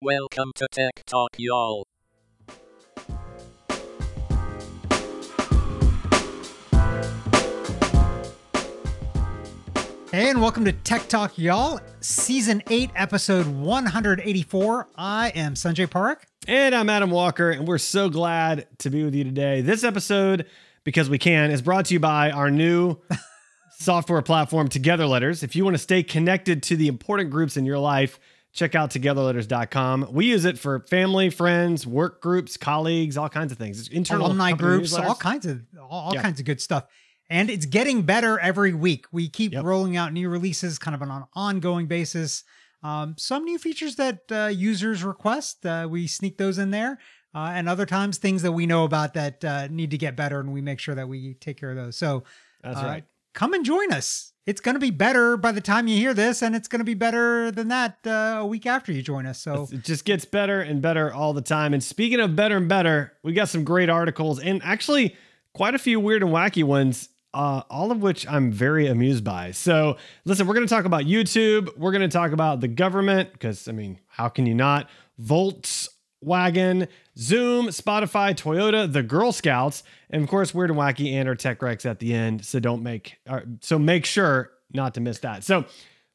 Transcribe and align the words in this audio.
Welcome 0.00 0.52
to 0.54 0.68
Tech 0.70 1.02
Talk, 1.06 1.30
y'all. 1.38 1.84
And 10.12 10.40
welcome 10.40 10.64
to 10.66 10.72
Tech 10.72 11.08
Talk, 11.08 11.36
y'all. 11.36 11.80
Season 11.98 12.62
8, 12.70 12.90
episode 12.94 13.48
184. 13.48 14.88
I 14.94 15.30
am 15.30 15.54
Sanjay 15.54 15.88
Parekh. 15.88 16.18
And 16.46 16.76
I'm 16.76 16.88
Adam 16.88 17.10
Walker, 17.10 17.50
and 17.50 17.66
we're 17.66 17.78
so 17.78 18.08
glad 18.08 18.68
to 18.78 18.90
be 18.90 19.02
with 19.02 19.16
you 19.16 19.24
today. 19.24 19.62
This 19.62 19.82
episode, 19.82 20.46
because 20.84 21.10
we 21.10 21.18
can, 21.18 21.50
is 21.50 21.60
brought 21.60 21.86
to 21.86 21.94
you 21.94 21.98
by 21.98 22.30
our 22.30 22.52
new 22.52 22.98
software 23.80 24.22
platform, 24.22 24.68
Together 24.68 25.06
Letters. 25.06 25.42
If 25.42 25.56
you 25.56 25.64
want 25.64 25.74
to 25.74 25.82
stay 25.82 26.04
connected 26.04 26.62
to 26.62 26.76
the 26.76 26.86
important 26.86 27.30
groups 27.30 27.56
in 27.56 27.64
your 27.64 27.80
life, 27.80 28.20
check 28.52 28.74
out 28.74 28.90
togetherletters.com. 28.90 30.08
We 30.12 30.26
use 30.26 30.44
it 30.44 30.58
for 30.58 30.80
family, 30.88 31.30
friends, 31.30 31.86
work 31.86 32.20
groups, 32.22 32.56
colleagues, 32.56 33.16
all 33.16 33.28
kinds 33.28 33.52
of 33.52 33.58
things. 33.58 33.78
It's 33.80 33.88
internal 33.88 34.26
Alumni 34.26 34.52
groups, 34.52 34.92
newsletters. 34.94 35.04
all 35.08 35.14
kinds 35.14 35.46
of 35.46 35.62
all, 35.80 35.88
all 35.90 36.14
Yeah. 36.14 36.22
kinds 36.22 36.40
of 36.40 36.46
good 36.46 36.60
stuff. 36.60 36.84
And 37.30 37.50
it's 37.50 37.66
getting 37.66 38.02
better 38.02 38.38
every 38.38 38.72
week. 38.72 39.06
We 39.12 39.28
keep 39.28 39.52
Yep. 39.52 39.64
rolling 39.64 39.96
out 39.96 40.12
new 40.12 40.28
releases 40.30 40.78
kind 40.78 40.94
of 40.94 41.02
on 41.02 41.10
an 41.10 41.24
ongoing 41.34 41.86
basis. 41.86 42.42
Um, 42.82 43.16
some 43.18 43.44
new 43.44 43.58
features 43.58 43.96
that 43.96 44.20
uh, 44.30 44.46
users 44.46 45.04
request, 45.04 45.66
uh, 45.66 45.86
we 45.90 46.06
sneak 46.06 46.38
those 46.38 46.58
in 46.58 46.70
there. 46.70 46.98
Uh, 47.34 47.50
and 47.54 47.68
other 47.68 47.84
times, 47.84 48.16
things 48.16 48.40
that 48.42 48.52
we 48.52 48.66
know 48.66 48.84
about 48.84 49.12
that 49.14 49.44
uh, 49.44 49.66
need 49.68 49.90
to 49.90 49.98
get 49.98 50.16
better, 50.16 50.40
and 50.40 50.50
we 50.52 50.62
make 50.62 50.80
sure 50.80 50.94
that 50.94 51.06
we 51.08 51.34
take 51.34 51.58
care 51.60 51.70
of 51.70 51.76
those. 51.76 51.94
So, 51.96 52.24
That's 52.62 52.78
uh, 52.78 52.84
right. 52.84 53.04
come 53.34 53.52
and 53.52 53.64
join 53.64 53.92
us. 53.92 54.32
It's 54.48 54.62
going 54.62 54.76
to 54.76 54.80
be 54.80 54.90
better 54.90 55.36
by 55.36 55.52
the 55.52 55.60
time 55.60 55.88
you 55.88 55.98
hear 55.98 56.14
this, 56.14 56.40
and 56.40 56.56
it's 56.56 56.68
going 56.68 56.78
to 56.78 56.84
be 56.84 56.94
better 56.94 57.50
than 57.50 57.68
that 57.68 57.98
uh, 58.06 58.38
a 58.38 58.46
week 58.46 58.64
after 58.64 58.90
you 58.90 59.02
join 59.02 59.26
us. 59.26 59.38
So, 59.38 59.68
It 59.70 59.84
just 59.84 60.06
gets 60.06 60.24
better 60.24 60.62
and 60.62 60.80
better 60.80 61.12
all 61.12 61.34
the 61.34 61.42
time. 61.42 61.74
And 61.74 61.84
speaking 61.84 62.18
of 62.18 62.34
better 62.34 62.56
and 62.56 62.66
better, 62.66 63.12
we 63.22 63.34
got 63.34 63.50
some 63.50 63.62
great 63.62 63.90
articles 63.90 64.40
and 64.40 64.62
actually 64.64 65.14
quite 65.52 65.74
a 65.74 65.78
few 65.78 66.00
weird 66.00 66.22
and 66.22 66.32
wacky 66.32 66.64
ones, 66.64 67.10
uh, 67.34 67.60
all 67.68 67.92
of 67.92 68.00
which 68.00 68.26
I'm 68.26 68.50
very 68.50 68.86
amused 68.86 69.22
by. 69.22 69.50
So, 69.50 69.98
listen, 70.24 70.46
we're 70.46 70.54
going 70.54 70.66
to 70.66 70.74
talk 70.74 70.86
about 70.86 71.02
YouTube. 71.02 71.76
We're 71.76 71.92
going 71.92 72.08
to 72.08 72.08
talk 72.08 72.32
about 72.32 72.62
the 72.62 72.68
government 72.68 73.34
because, 73.34 73.68
I 73.68 73.72
mean, 73.72 73.98
how 74.06 74.30
can 74.30 74.46
you 74.46 74.54
not? 74.54 74.88
Volkswagen, 76.24 76.88
Zoom, 77.16 77.68
Spotify, 77.68 78.34
Toyota, 78.34 78.90
the 78.92 79.02
Girl 79.02 79.32
Scouts, 79.32 79.82
and 80.10 80.22
of 80.22 80.28
course, 80.28 80.54
Weird 80.54 80.70
and 80.70 80.78
Wacky 80.78 81.12
and 81.12 81.28
our 81.28 81.34
Tech 81.34 81.60
Recs 81.60 81.84
at 81.84 81.98
the 81.98 82.14
end. 82.14 82.44
So 82.44 82.60
don't 82.60 82.82
make, 82.82 83.18
uh, 83.26 83.40
so 83.60 83.78
make 83.78 84.04
sure 84.04 84.50
not 84.72 84.94
to 84.94 85.00
miss 85.00 85.18
that. 85.20 85.44
So 85.44 85.64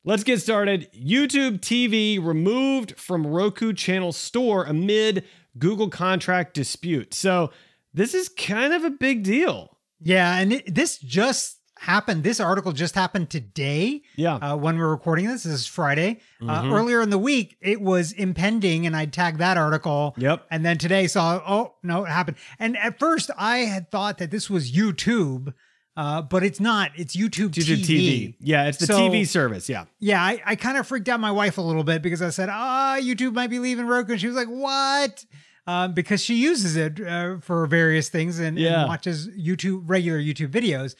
Let's 0.05 0.25
get 0.25 0.41
started. 0.41 0.89
YouTube 0.93 1.61
TV 1.61 2.21
removed 2.21 2.99
from 2.99 3.25
Roku 3.25 3.71
channel 3.71 4.11
store 4.11 4.65
amid 4.65 5.23
Google 5.57 5.89
contract 5.89 6.53
dispute. 6.53 7.13
So, 7.13 7.51
this 7.93 8.13
is 8.13 8.27
kind 8.27 8.73
of 8.73 8.83
a 8.83 8.89
big 8.89 9.23
deal. 9.23 9.77
yeah, 10.01 10.37
and 10.39 10.53
it, 10.53 10.75
this 10.75 10.97
just 10.97 11.59
happened. 11.83 12.23
This 12.23 12.39
article 12.39 12.71
just 12.71 12.95
happened 12.95 13.29
today. 13.29 14.01
Yeah. 14.15 14.35
uh, 14.35 14.55
when 14.55 14.77
we're 14.77 14.89
recording 14.89 15.27
this. 15.27 15.43
This 15.43 15.53
is 15.53 15.67
Friday. 15.67 16.19
Uh, 16.41 16.63
Mhm. 16.63 16.71
earlier 16.73 17.01
in 17.01 17.09
the 17.09 17.17
week, 17.17 17.57
it 17.61 17.81
was 17.81 18.11
impending, 18.13 18.85
and 18.85 18.95
I 18.95 19.05
tagged 19.05 19.39
that 19.39 19.57
article. 19.57 20.15
Yep. 20.17 20.45
And 20.49 20.65
then 20.65 20.77
today 20.77 21.07
saw, 21.07 21.41
oh 21.47 21.73
no, 21.83 22.05
it 22.05 22.09
happened. 22.09 22.37
And 22.59 22.77
at 22.77 22.99
first, 22.99 23.29
I 23.37 23.59
had 23.59 23.91
thought 23.91 24.17
that 24.17 24.31
this 24.31 24.49
was 24.49 24.71
YouTube, 24.71 25.53
uh, 25.95 26.21
but 26.23 26.43
it's 26.43 26.59
not. 26.59 26.91
It's 26.95 27.15
YouTube, 27.15 27.49
YouTube 27.51 27.83
TV. 27.83 27.85
TV. 27.85 28.35
Yeah, 28.39 28.65
it's 28.67 28.77
the 28.79 28.87
So- 28.87 28.97
TV 28.97 29.25
service. 29.27 29.69
Yeah. 29.69 29.85
Yeah, 29.99 30.23
I, 30.23 30.41
I 30.45 30.55
kind 30.55 30.77
of 30.77 30.87
freaked 30.87 31.07
out 31.09 31.19
my 31.19 31.31
wife 31.31 31.57
a 31.57 31.61
little 31.61 31.83
bit 31.83 32.01
because 32.01 32.21
I 32.21 32.29
said, 32.29 32.49
ah, 32.51 32.97
YouTube 32.99 33.33
might 33.33 33.49
be 33.49 33.59
leaving 33.59 33.85
Roku. 33.85 34.13
And 34.13 34.21
she 34.21 34.27
was 34.27 34.35
like, 34.35 34.47
what? 34.47 35.25
Um, 35.67 35.93
because 35.93 36.21
she 36.21 36.35
uses 36.35 36.75
it 36.75 36.99
uh, 36.99 37.37
for 37.39 37.65
various 37.67 38.09
things 38.09 38.37
and, 38.39 38.57
and 38.57 38.87
watches 38.89 39.29
YouTube, 39.29 39.83
regular 39.85 40.19
YouTube 40.19 40.49
videos. 40.49 40.95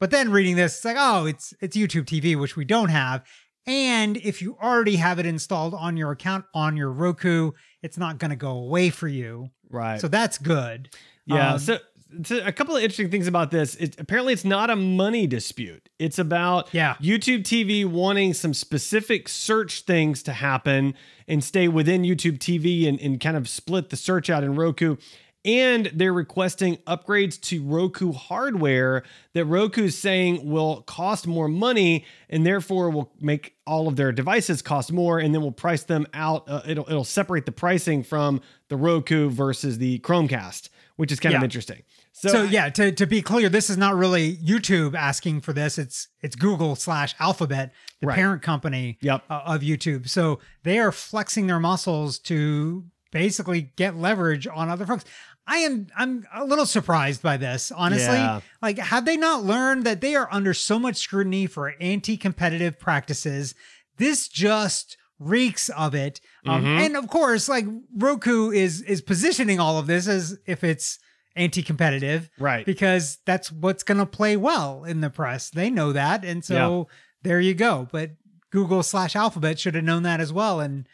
But 0.00 0.10
then 0.10 0.30
reading 0.30 0.56
this, 0.56 0.76
it's 0.76 0.84
like, 0.84 0.96
oh, 0.98 1.26
it's 1.26 1.54
it's 1.60 1.76
YouTube 1.76 2.04
TV, 2.04 2.38
which 2.38 2.56
we 2.56 2.64
don't 2.64 2.88
have. 2.90 3.24
And 3.66 4.16
if 4.18 4.42
you 4.42 4.58
already 4.62 4.96
have 4.96 5.18
it 5.18 5.24
installed 5.26 5.72
on 5.74 5.96
your 5.96 6.10
account 6.10 6.44
on 6.54 6.76
your 6.76 6.90
Roku, 6.90 7.52
it's 7.82 7.96
not 7.96 8.18
going 8.18 8.30
to 8.30 8.36
go 8.36 8.50
away 8.50 8.90
for 8.90 9.08
you. 9.08 9.48
Right. 9.70 10.00
So 10.00 10.08
that's 10.08 10.36
good. 10.36 10.90
Yeah. 11.24 11.54
Um, 11.54 11.58
so, 11.58 11.78
so 12.24 12.40
a 12.44 12.52
couple 12.52 12.76
of 12.76 12.82
interesting 12.82 13.10
things 13.10 13.26
about 13.26 13.50
this. 13.50 13.74
It, 13.76 13.98
apparently, 13.98 14.34
it's 14.34 14.44
not 14.44 14.68
a 14.68 14.76
money 14.76 15.26
dispute. 15.26 15.88
It's 15.98 16.18
about 16.18 16.68
Yeah. 16.74 16.96
YouTube 17.00 17.42
TV 17.44 17.86
wanting 17.86 18.34
some 18.34 18.52
specific 18.52 19.30
search 19.30 19.80
things 19.82 20.22
to 20.24 20.34
happen 20.34 20.92
and 21.26 21.42
stay 21.42 21.66
within 21.66 22.02
YouTube 22.02 22.38
TV 22.38 22.86
and, 22.86 23.00
and 23.00 23.18
kind 23.18 23.36
of 23.38 23.48
split 23.48 23.88
the 23.88 23.96
search 23.96 24.28
out 24.28 24.44
in 24.44 24.56
Roku. 24.56 24.96
And 25.44 25.90
they're 25.94 26.12
requesting 26.14 26.76
upgrades 26.86 27.38
to 27.42 27.62
Roku 27.62 28.12
hardware 28.12 29.02
that 29.34 29.44
Roku's 29.44 29.96
saying 29.98 30.48
will 30.48 30.82
cost 30.82 31.26
more 31.26 31.48
money 31.48 32.06
and 32.30 32.46
therefore 32.46 32.88
will 32.90 33.12
make 33.20 33.54
all 33.66 33.86
of 33.86 33.96
their 33.96 34.10
devices 34.10 34.62
cost 34.62 34.90
more 34.92 35.18
and 35.18 35.34
then 35.34 35.42
we'll 35.42 35.52
price 35.52 35.82
them 35.82 36.06
out. 36.14 36.48
Uh, 36.48 36.62
it'll, 36.66 36.88
it'll 36.88 37.04
separate 37.04 37.44
the 37.44 37.52
pricing 37.52 38.02
from 38.02 38.40
the 38.68 38.76
Roku 38.76 39.28
versus 39.28 39.76
the 39.76 39.98
Chromecast, 39.98 40.70
which 40.96 41.12
is 41.12 41.20
kind 41.20 41.32
Yeah. 41.34 41.38
of 41.38 41.44
interesting. 41.44 41.82
So, 42.12 42.28
So, 42.28 42.42
yeah, 42.44 42.70
to, 42.70 42.92
to 42.92 43.06
be 43.06 43.20
clear, 43.20 43.48
this 43.50 43.68
is 43.68 43.76
not 43.76 43.96
really 43.96 44.36
YouTube 44.36 44.94
asking 44.94 45.40
for 45.42 45.52
this. 45.52 45.76
It's 45.78 46.08
it's 46.22 46.36
Google 46.36 46.74
slash 46.76 47.14
Alphabet, 47.20 47.72
the 48.00 48.06
Right. 48.06 48.16
parent 48.16 48.40
company 48.40 48.96
Yep. 49.02 49.24
uh, 49.28 49.42
of 49.44 49.60
YouTube. 49.60 50.08
So 50.08 50.38
they 50.62 50.78
are 50.78 50.92
flexing 50.92 51.48
their 51.48 51.58
muscles 51.60 52.18
to 52.20 52.84
basically 53.10 53.72
get 53.76 53.96
leverage 53.96 54.46
on 54.46 54.68
other 54.68 54.86
folks. 54.86 55.04
I 55.46 55.58
am 55.58 55.88
I'm 55.96 56.26
a 56.34 56.44
little 56.44 56.66
surprised 56.66 57.22
by 57.22 57.36
this, 57.36 57.70
honestly. 57.70 58.16
Yeah. 58.16 58.40
Like, 58.62 58.78
have 58.78 59.04
they 59.04 59.16
not 59.16 59.44
learned 59.44 59.84
that 59.84 60.00
they 60.00 60.14
are 60.16 60.28
under 60.30 60.54
so 60.54 60.78
much 60.78 60.96
scrutiny 60.96 61.46
for 61.46 61.74
anti-competitive 61.80 62.78
practices? 62.78 63.54
This 63.98 64.28
just 64.28 64.96
reeks 65.18 65.68
of 65.68 65.94
it. 65.94 66.20
Um, 66.46 66.64
Mhm. 66.64 66.86
And 66.86 66.96
of 66.96 67.08
course, 67.08 67.48
like 67.48 67.66
Roku 67.96 68.50
is 68.50 68.80
is 68.82 69.00
positioning 69.00 69.60
all 69.60 69.78
of 69.78 69.86
this 69.86 70.08
as 70.08 70.38
if 70.46 70.64
it's 70.64 70.98
anti-competitive 71.36 72.30
right. 72.38 72.64
because 72.64 73.18
that's 73.26 73.50
what's 73.52 73.82
going 73.82 73.98
to 73.98 74.06
play 74.06 74.36
well 74.36 74.84
in 74.84 75.00
the 75.00 75.10
press. 75.10 75.50
They 75.50 75.68
know 75.70 75.92
that, 75.92 76.24
and 76.24 76.44
so 76.44 76.88
there 77.22 77.40
you 77.40 77.54
go. 77.54 77.88
But 77.90 78.12
Google 78.50 78.82
slash 78.82 79.16
Alphabet 79.16 79.58
should 79.58 79.74
have 79.74 79.84
known 79.84 80.04
that 80.04 80.20
as 80.20 80.32
well. 80.32 80.60
And 80.60 80.86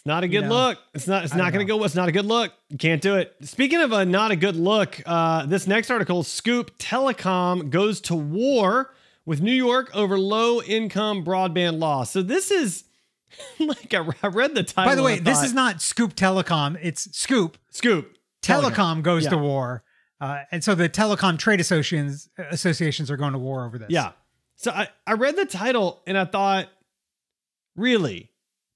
It's 0.00 0.06
not 0.06 0.24
a 0.24 0.28
good 0.28 0.44
know, 0.44 0.48
look. 0.48 0.78
It's 0.94 1.06
not. 1.06 1.24
It's 1.24 1.34
not 1.34 1.52
going 1.52 1.66
to 1.66 1.70
go. 1.70 1.84
It's 1.84 1.94
not 1.94 2.08
a 2.08 2.12
good 2.12 2.24
look. 2.24 2.54
You 2.70 2.78
can't 2.78 3.02
do 3.02 3.16
it. 3.16 3.36
Speaking 3.42 3.82
of 3.82 3.92
a 3.92 4.06
not 4.06 4.30
a 4.30 4.36
good 4.36 4.56
look, 4.56 4.98
uh, 5.04 5.44
this 5.44 5.66
next 5.66 5.90
article: 5.90 6.22
Scoop 6.22 6.78
Telecom 6.78 7.68
goes 7.68 8.00
to 8.02 8.14
war 8.14 8.94
with 9.26 9.42
New 9.42 9.52
York 9.52 9.90
over 9.94 10.18
low 10.18 10.62
income 10.62 11.22
broadband 11.22 11.78
law. 11.80 12.04
So 12.04 12.22
this 12.22 12.50
is 12.50 12.84
like 13.60 13.92
I, 13.92 14.06
I 14.22 14.28
read 14.28 14.54
the 14.54 14.62
title. 14.62 14.90
by 14.90 14.94
the 14.94 15.02
way, 15.02 15.14
I 15.16 15.18
this 15.18 15.42
is 15.42 15.52
not 15.52 15.82
Scoop 15.82 16.16
Telecom; 16.16 16.78
it's 16.82 17.14
Scoop 17.14 17.58
Scoop 17.70 18.16
Telecom 18.42 19.02
goes 19.02 19.24
Yeah. 19.24 19.30
to 19.30 19.36
war. 19.36 19.84
Uh, 20.18 20.44
and 20.50 20.64
so 20.64 20.74
the 20.74 20.88
telecom 20.88 21.38
trade 21.38 21.60
associations 21.60 22.30
associations 22.50 23.10
are 23.10 23.18
going 23.18 23.32
to 23.34 23.38
war 23.38 23.66
over 23.66 23.76
this. 23.78 23.90
Yeah. 23.90 24.12
So 24.56 24.70
I, 24.70 24.88
I 25.06 25.12
read 25.12 25.36
the 25.36 25.44
title 25.46 26.02
and 26.06 26.16
I 26.16 26.24
thought, 26.24 26.68
really, 27.76 28.29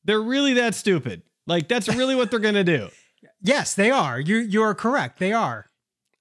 they're 0.04 0.20
really 0.20 0.54
that 0.54 0.75
stupid. 0.75 1.22
Like 1.47 1.69
that's 1.69 1.88
really 1.88 2.15
what 2.15 2.31
they're 2.31 2.41
gonna 2.41 2.65
do. 2.65 2.88
Yes, 3.47 3.75
they 3.75 3.91
are. 3.91 4.19
You 4.19 4.37
you 4.38 4.62
are 4.62 4.75
correct. 4.75 5.19
They 5.19 5.32
are. 5.32 5.66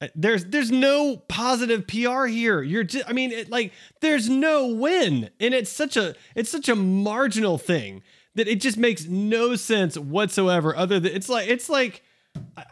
Uh, 0.01 0.07
There's 0.13 0.43
there's 0.45 0.71
no 0.71 1.15
positive 1.29 1.87
PR 1.87 2.25
here. 2.25 2.61
You're 2.61 2.83
just, 2.83 3.07
I 3.09 3.13
mean, 3.13 3.31
it, 3.31 3.49
like 3.49 3.71
there's 4.01 4.27
no 4.29 4.67
win, 4.67 5.29
and 5.39 5.53
it's 5.53 5.71
such 5.71 5.95
a 5.95 6.15
it's 6.35 6.49
such 6.49 6.67
a 6.67 6.75
marginal 6.75 7.57
thing 7.57 8.03
that 8.35 8.49
it 8.49 8.59
just 8.59 8.77
makes 8.77 9.05
no 9.05 9.55
sense 9.55 9.97
whatsoever. 9.97 10.75
Other 10.75 10.99
than 10.99 11.13
it's 11.13 11.29
like 11.29 11.47
it's 11.47 11.69
like, 11.69 12.03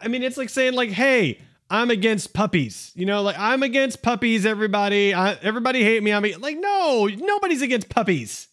I 0.02 0.08
mean, 0.08 0.22
it's 0.22 0.36
like 0.36 0.50
saying 0.50 0.74
like, 0.74 0.90
hey, 0.90 1.38
I'm 1.70 1.90
against 1.90 2.34
puppies. 2.34 2.92
You 2.94 3.06
know, 3.06 3.22
like 3.22 3.36
I'm 3.38 3.62
against 3.62 4.02
puppies. 4.02 4.44
Everybody, 4.44 5.14
I, 5.14 5.32
everybody 5.34 5.82
hate 5.82 6.02
me. 6.02 6.12
I'm 6.12 6.24
ag-" 6.26 6.40
like, 6.40 6.58
no, 6.58 7.06
nobody's 7.06 7.62
against 7.62 7.88
puppies. 7.88 8.48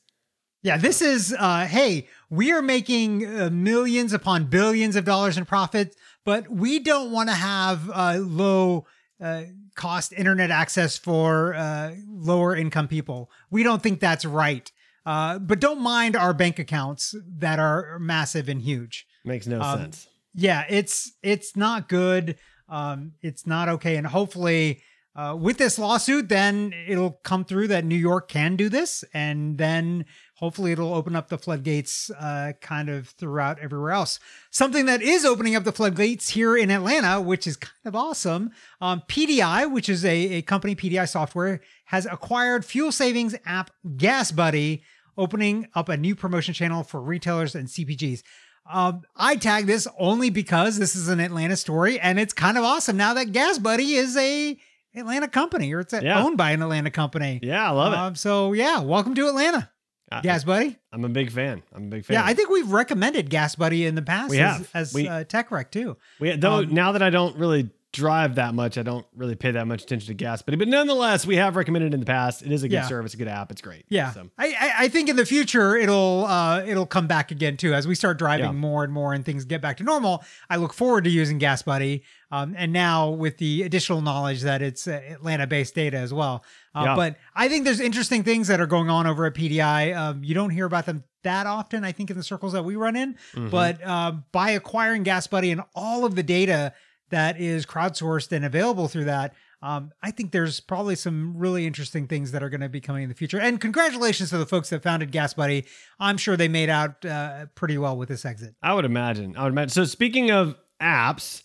Yeah, 0.63 0.77
this 0.77 1.01
is 1.01 1.35
uh 1.37 1.65
hey, 1.65 2.07
we 2.29 2.51
are 2.51 2.61
making 2.61 3.25
uh, 3.25 3.49
millions 3.51 4.13
upon 4.13 4.45
billions 4.45 4.95
of 4.95 5.05
dollars 5.05 5.37
in 5.37 5.45
profit, 5.45 5.95
but 6.25 6.49
we 6.49 6.79
don't 6.79 7.11
want 7.11 7.29
to 7.29 7.35
have 7.35 7.89
uh 7.93 8.17
low 8.19 8.85
uh 9.21 9.43
cost 9.75 10.13
internet 10.13 10.51
access 10.51 10.97
for 10.97 11.53
uh 11.55 11.93
lower 12.07 12.55
income 12.55 12.87
people. 12.87 13.29
We 13.49 13.63
don't 13.63 13.81
think 13.81 13.99
that's 13.99 14.25
right. 14.25 14.71
Uh 15.05 15.39
but 15.39 15.59
don't 15.59 15.81
mind 15.81 16.15
our 16.15 16.33
bank 16.33 16.59
accounts 16.59 17.15
that 17.37 17.59
are 17.59 17.97
massive 17.99 18.49
and 18.49 18.61
huge. 18.61 19.05
Makes 19.25 19.47
no 19.47 19.61
Um, 19.61 19.79
sense. 19.79 20.07
Yeah, 20.35 20.65
it's 20.69 21.11
it's 21.23 21.55
not 21.55 21.89
good. 21.89 22.37
Um 22.67 23.13
it's 23.21 23.47
not 23.47 23.69
okay 23.69 23.95
and 23.95 24.05
hopefully 24.05 24.81
uh, 25.19 25.35
with 25.35 25.57
this 25.57 25.77
lawsuit, 25.77 26.29
then 26.29 26.73
it'll 26.87 27.19
come 27.23 27.43
through 27.43 27.67
that 27.67 27.83
New 27.83 27.97
York 27.97 28.29
can 28.29 28.55
do 28.55 28.69
this, 28.69 29.03
and 29.13 29.57
then 29.57 30.05
hopefully 30.35 30.71
it'll 30.71 30.93
open 30.93 31.13
up 31.13 31.27
the 31.27 31.37
floodgates 31.37 32.09
uh, 32.11 32.53
kind 32.61 32.87
of 32.87 33.09
throughout 33.09 33.59
everywhere 33.59 33.91
else. 33.91 34.17
Something 34.49 34.85
that 34.85 35.01
is 35.01 35.25
opening 35.25 35.57
up 35.57 35.65
the 35.65 35.73
floodgates 35.73 36.29
here 36.29 36.55
in 36.55 36.71
Atlanta, 36.71 37.19
which 37.19 37.47
is 37.47 37.57
kind 37.57 37.73
of 37.83 37.97
awesome. 37.97 38.51
Um, 38.79 39.03
PDI, 39.09 39.69
which 39.69 39.89
is 39.89 40.05
a, 40.05 40.35
a 40.35 40.41
company, 40.41 40.73
PDI 40.73 41.09
Software, 41.09 41.59
has 41.85 42.05
acquired 42.05 42.63
fuel 42.63 42.93
savings 42.93 43.35
app 43.45 43.71
Gas 43.97 44.31
Buddy, 44.31 44.83
opening 45.17 45.67
up 45.75 45.89
a 45.89 45.97
new 45.97 46.15
promotion 46.15 46.53
channel 46.53 46.81
for 46.81 47.01
retailers 47.01 47.55
and 47.55 47.67
CPGs. 47.67 48.23
Um, 48.71 49.01
I 49.17 49.35
tag 49.35 49.65
this 49.65 49.85
only 49.97 50.29
because 50.29 50.79
this 50.79 50.95
is 50.95 51.09
an 51.09 51.19
Atlanta 51.19 51.57
story, 51.57 51.99
and 51.99 52.17
it's 52.17 52.31
kind 52.31 52.57
of 52.57 52.63
awesome 52.63 52.95
now 52.95 53.15
that 53.15 53.33
Gas 53.33 53.57
Buddy 53.57 53.95
is 53.95 54.15
a 54.15 54.57
Atlanta 54.99 55.27
company, 55.27 55.73
or 55.73 55.79
it's 55.81 55.93
Yeah. 55.93 56.23
owned 56.23 56.37
by 56.37 56.51
an 56.51 56.61
Atlanta 56.61 56.91
company. 56.91 57.39
Yeah, 57.41 57.67
I 57.67 57.71
love 57.71 57.93
it. 57.93 57.97
Um, 57.99 58.15
so 58.15 58.53
yeah, 58.53 58.79
welcome 58.81 59.15
to 59.15 59.27
Atlanta, 59.27 59.69
I- 60.11 60.21
Gas 60.21 60.43
Buddy. 60.43 60.77
I'm 60.91 61.03
a 61.05 61.09
big 61.09 61.31
fan. 61.31 61.61
I'm 61.73 61.85
a 61.85 61.89
big 61.89 62.05
fan. 62.05 62.15
Yeah, 62.15 62.23
I 62.25 62.33
think 62.33 62.49
we've 62.49 62.71
recommended 62.71 63.29
Gas 63.29 63.55
Buddy 63.55 63.85
in 63.85 63.95
the 63.95 64.01
past 64.01 64.29
We 64.31 64.39
as, 64.39 64.57
have. 64.57 64.69
as 64.73 64.93
We- 64.93 65.07
uh, 65.07 65.23
Tech 65.23 65.51
Rec 65.51 65.71
too. 65.71 65.97
We 66.19 66.35
though 66.35 66.59
Um, 66.59 66.73
now 66.73 66.91
that 66.93 67.01
I 67.03 67.09
don't 67.09 67.35
really 67.37 67.69
drive 67.91 68.35
that 68.35 68.53
much, 68.53 68.77
I 68.77 68.83
don't 68.83 69.05
really 69.15 69.33
pay 69.35 69.51
that 69.51 69.65
much 69.67 69.81
attention 69.83 70.07
to 70.07 70.13
gas, 70.13 70.41
but 70.43 70.57
but 70.59 70.67
nonetheless, 70.67 71.25
we 71.25 71.37
have 71.37 71.55
recommended 71.55 71.93
in 71.93 71.99
the 71.99 72.05
past. 72.05 72.43
It 72.43 72.51
is 72.51 72.61
a 72.63 72.67
good 72.67 72.75
Yeah. 72.75 72.87
service, 72.87 73.13
a 73.15 73.17
good 73.17 73.27
app. 73.27 73.51
It's 73.51 73.61
great. 73.61 73.85
Yeah, 73.89 74.11
So, 74.11 74.29
I, 74.37 74.47
I 74.47 74.73
I 74.83 74.87
think 74.89 75.09
in 75.09 75.15
the 75.15 75.25
future 75.25 75.75
it'll 75.75 76.25
uh 76.25 76.61
it'll 76.65 76.85
come 76.85 77.07
back 77.07 77.31
again 77.31 77.57
too 77.57 77.73
as 77.73 77.87
we 77.87 77.95
start 77.95 78.19
driving 78.19 78.45
Yeah. 78.45 78.51
more 78.51 78.83
and 78.83 78.93
more 78.93 79.13
and 79.13 79.25
things 79.25 79.43
get 79.45 79.61
back 79.61 79.77
to 79.77 79.83
normal. 79.83 80.23
I 80.49 80.57
look 80.57 80.73
forward 80.73 81.03
to 81.05 81.09
using 81.09 81.39
Gas 81.39 81.63
Buddy, 81.63 82.03
um, 82.31 82.53
and 82.57 82.71
now 82.71 83.09
with 83.09 83.37
the 83.39 83.63
additional 83.63 84.01
knowledge 84.01 84.41
that 84.41 84.61
it's 84.61 84.87
uh, 84.87 85.01
Atlanta 85.09 85.47
based 85.47 85.73
data 85.73 85.97
as 85.97 86.13
well. 86.13 86.43
Uh, 86.75 86.83
Yeah. 86.85 86.95
But 86.95 87.17
I 87.35 87.49
think 87.49 87.65
there's 87.65 87.79
interesting 87.79 88.23
things 88.23 88.47
that 88.49 88.61
are 88.61 88.67
going 88.67 88.91
on 88.91 89.07
over 89.07 89.25
at 89.25 89.33
PDI. 89.33 89.95
Um, 89.97 90.23
you 90.23 90.35
don't 90.35 90.51
hear 90.51 90.65
about 90.67 90.85
them 90.85 91.03
that 91.23 91.47
often, 91.47 91.83
I 91.83 91.91
think, 91.91 92.09
in 92.11 92.17
the 92.17 92.23
circles 92.23 92.53
that 92.53 92.63
we 92.63 92.75
run 92.77 92.95
in. 92.95 93.15
mhm. 93.35 93.49
But 93.49 93.85
um, 93.85 94.23
by 94.31 94.51
acquiring 94.51 95.03
Gas 95.03 95.25
Buddy 95.27 95.51
and 95.51 95.61
all 95.75 96.05
of 96.05 96.15
the 96.15 96.23
data 96.23 96.71
that 97.09 97.39
is 97.39 97.65
crowdsourced 97.65 98.31
and 98.31 98.45
available 98.45 98.87
through 98.87 99.05
that, 99.05 99.33
um, 99.61 99.91
I 100.01 100.11
think 100.11 100.31
there's 100.31 100.59
probably 100.59 100.95
some 100.95 101.37
really 101.37 101.67
interesting 101.67 102.07
things 102.07 102.31
that 102.31 102.41
are 102.41 102.49
going 102.49 102.61
to 102.61 102.69
be 102.69 102.79
coming 102.79 103.03
in 103.03 103.09
the 103.09 103.15
future. 103.15 103.39
And 103.39 103.59
congratulations 103.59 104.29
to 104.29 104.37
the 104.37 104.45
folks 104.45 104.69
that 104.69 104.81
founded 104.83 105.11
Gas 105.11 105.33
Buddy. 105.33 105.65
I'm 105.99 106.17
sure 106.17 106.37
they 106.37 106.47
made 106.47 106.69
out 106.69 107.03
uh, 107.03 107.47
pretty 107.55 107.77
well 107.77 107.97
with 107.97 108.07
this 108.07 108.23
exit. 108.23 108.55
I 108.63 108.73
would 108.73 108.85
imagine. 108.85 109.35
I 109.35 109.43
would 109.43 109.51
imagine. 109.51 109.69
So 109.69 109.83
speaking 109.83 110.31
of 110.31 110.55
apps, 110.81 111.43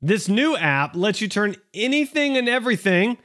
this 0.00 0.28
new 0.28 0.56
app 0.56 0.94
lets 0.94 1.20
you 1.20 1.28
turn 1.28 1.56
anything 1.74 2.36
and 2.36 2.48
everything 2.48 3.18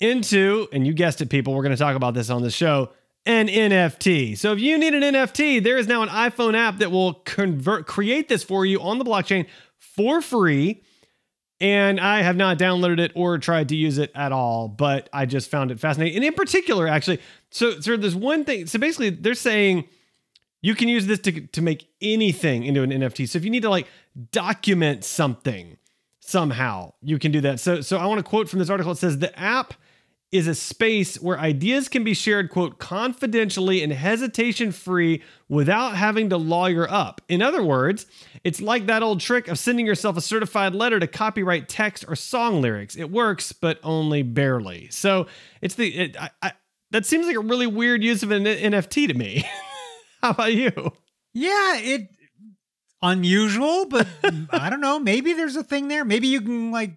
into, 0.00 0.68
and 0.72 0.86
you 0.86 0.92
guessed 0.92 1.20
it, 1.20 1.30
people. 1.30 1.54
We're 1.54 1.62
going 1.62 1.76
to 1.76 1.78
talk 1.78 1.96
about 1.96 2.14
this 2.14 2.30
on 2.30 2.42
the 2.42 2.50
show. 2.50 2.90
An 3.26 3.46
NFT. 3.48 4.38
So 4.38 4.52
if 4.52 4.60
you 4.60 4.78
need 4.78 4.94
an 4.94 5.02
NFT, 5.02 5.62
there 5.62 5.76
is 5.76 5.86
now 5.86 6.02
an 6.02 6.08
iPhone 6.08 6.54
app 6.54 6.78
that 6.78 6.90
will 6.90 7.14
convert, 7.14 7.86
create 7.86 8.28
this 8.28 8.42
for 8.42 8.64
you 8.64 8.80
on 8.80 8.98
the 8.98 9.04
blockchain 9.04 9.46
for 9.78 10.20
free. 10.20 10.82
And 11.60 11.98
I 11.98 12.22
have 12.22 12.36
not 12.36 12.56
downloaded 12.58 13.00
it 13.00 13.12
or 13.16 13.36
tried 13.38 13.68
to 13.70 13.76
use 13.76 13.98
it 13.98 14.12
at 14.14 14.30
all, 14.30 14.68
but 14.68 15.08
I 15.12 15.26
just 15.26 15.50
found 15.50 15.72
it 15.72 15.80
fascinating. 15.80 16.16
And 16.16 16.24
in 16.24 16.34
particular, 16.34 16.86
actually, 16.86 17.20
so 17.50 17.80
so 17.80 17.96
there's 17.96 18.14
one 18.14 18.44
thing. 18.44 18.66
So 18.66 18.78
basically, 18.78 19.10
they're 19.10 19.34
saying 19.34 19.88
you 20.60 20.74
can 20.74 20.88
use 20.88 21.06
this 21.06 21.18
to, 21.20 21.40
to 21.48 21.62
make 21.62 21.88
anything 22.00 22.64
into 22.64 22.82
an 22.82 22.90
NFT. 22.90 23.28
So 23.28 23.38
if 23.38 23.44
you 23.44 23.50
need 23.50 23.62
to 23.62 23.70
like 23.70 23.88
document 24.30 25.04
something 25.04 25.78
somehow, 26.20 26.92
you 27.02 27.18
can 27.18 27.32
do 27.32 27.40
that. 27.40 27.58
So 27.58 27.80
so 27.80 27.98
I 27.98 28.06
want 28.06 28.18
to 28.20 28.24
quote 28.24 28.48
from 28.48 28.60
this 28.60 28.70
article. 28.70 28.92
It 28.92 28.98
says 28.98 29.18
the 29.18 29.36
app 29.38 29.74
is 30.30 30.46
a 30.46 30.54
space 30.54 31.20
where 31.20 31.38
ideas 31.38 31.88
can 31.88 32.04
be 32.04 32.12
shared, 32.12 32.50
quote, 32.50 32.78
confidentially 32.78 33.82
and 33.82 33.92
hesitation 33.92 34.72
free 34.72 35.22
without 35.48 35.96
having 35.96 36.28
to 36.28 36.36
lawyer 36.36 36.86
up. 36.90 37.22
In 37.28 37.40
other 37.40 37.62
words, 37.62 38.04
it's 38.44 38.60
like 38.60 38.86
that 38.86 39.02
old 39.02 39.20
trick 39.20 39.48
of 39.48 39.58
sending 39.58 39.86
yourself 39.86 40.18
a 40.18 40.20
certified 40.20 40.74
letter 40.74 41.00
to 41.00 41.06
copyright 41.06 41.68
text 41.68 42.04
or 42.06 42.14
song 42.14 42.60
lyrics. 42.60 42.94
It 42.94 43.10
works, 43.10 43.52
but 43.52 43.80
only 43.82 44.22
barely. 44.22 44.88
So 44.90 45.26
it's 45.62 45.76
the, 45.76 45.88
it, 45.96 46.20
I, 46.20 46.30
I, 46.42 46.52
that 46.90 47.06
seems 47.06 47.26
like 47.26 47.36
a 47.36 47.40
really 47.40 47.66
weird 47.66 48.02
use 48.02 48.22
of 48.22 48.30
an 48.30 48.44
NFT 48.44 49.08
to 49.08 49.14
me. 49.14 49.48
How 50.22 50.30
about 50.30 50.52
you? 50.52 50.92
Yeah, 51.32 51.78
it 51.78 52.08
unusual, 53.00 53.86
but 53.86 54.06
I 54.50 54.68
don't 54.68 54.80
know. 54.80 54.98
Maybe 54.98 55.32
there's 55.32 55.56
a 55.56 55.62
thing 55.62 55.88
there. 55.88 56.04
Maybe 56.04 56.28
you 56.28 56.40
can 56.40 56.70
like 56.70 56.96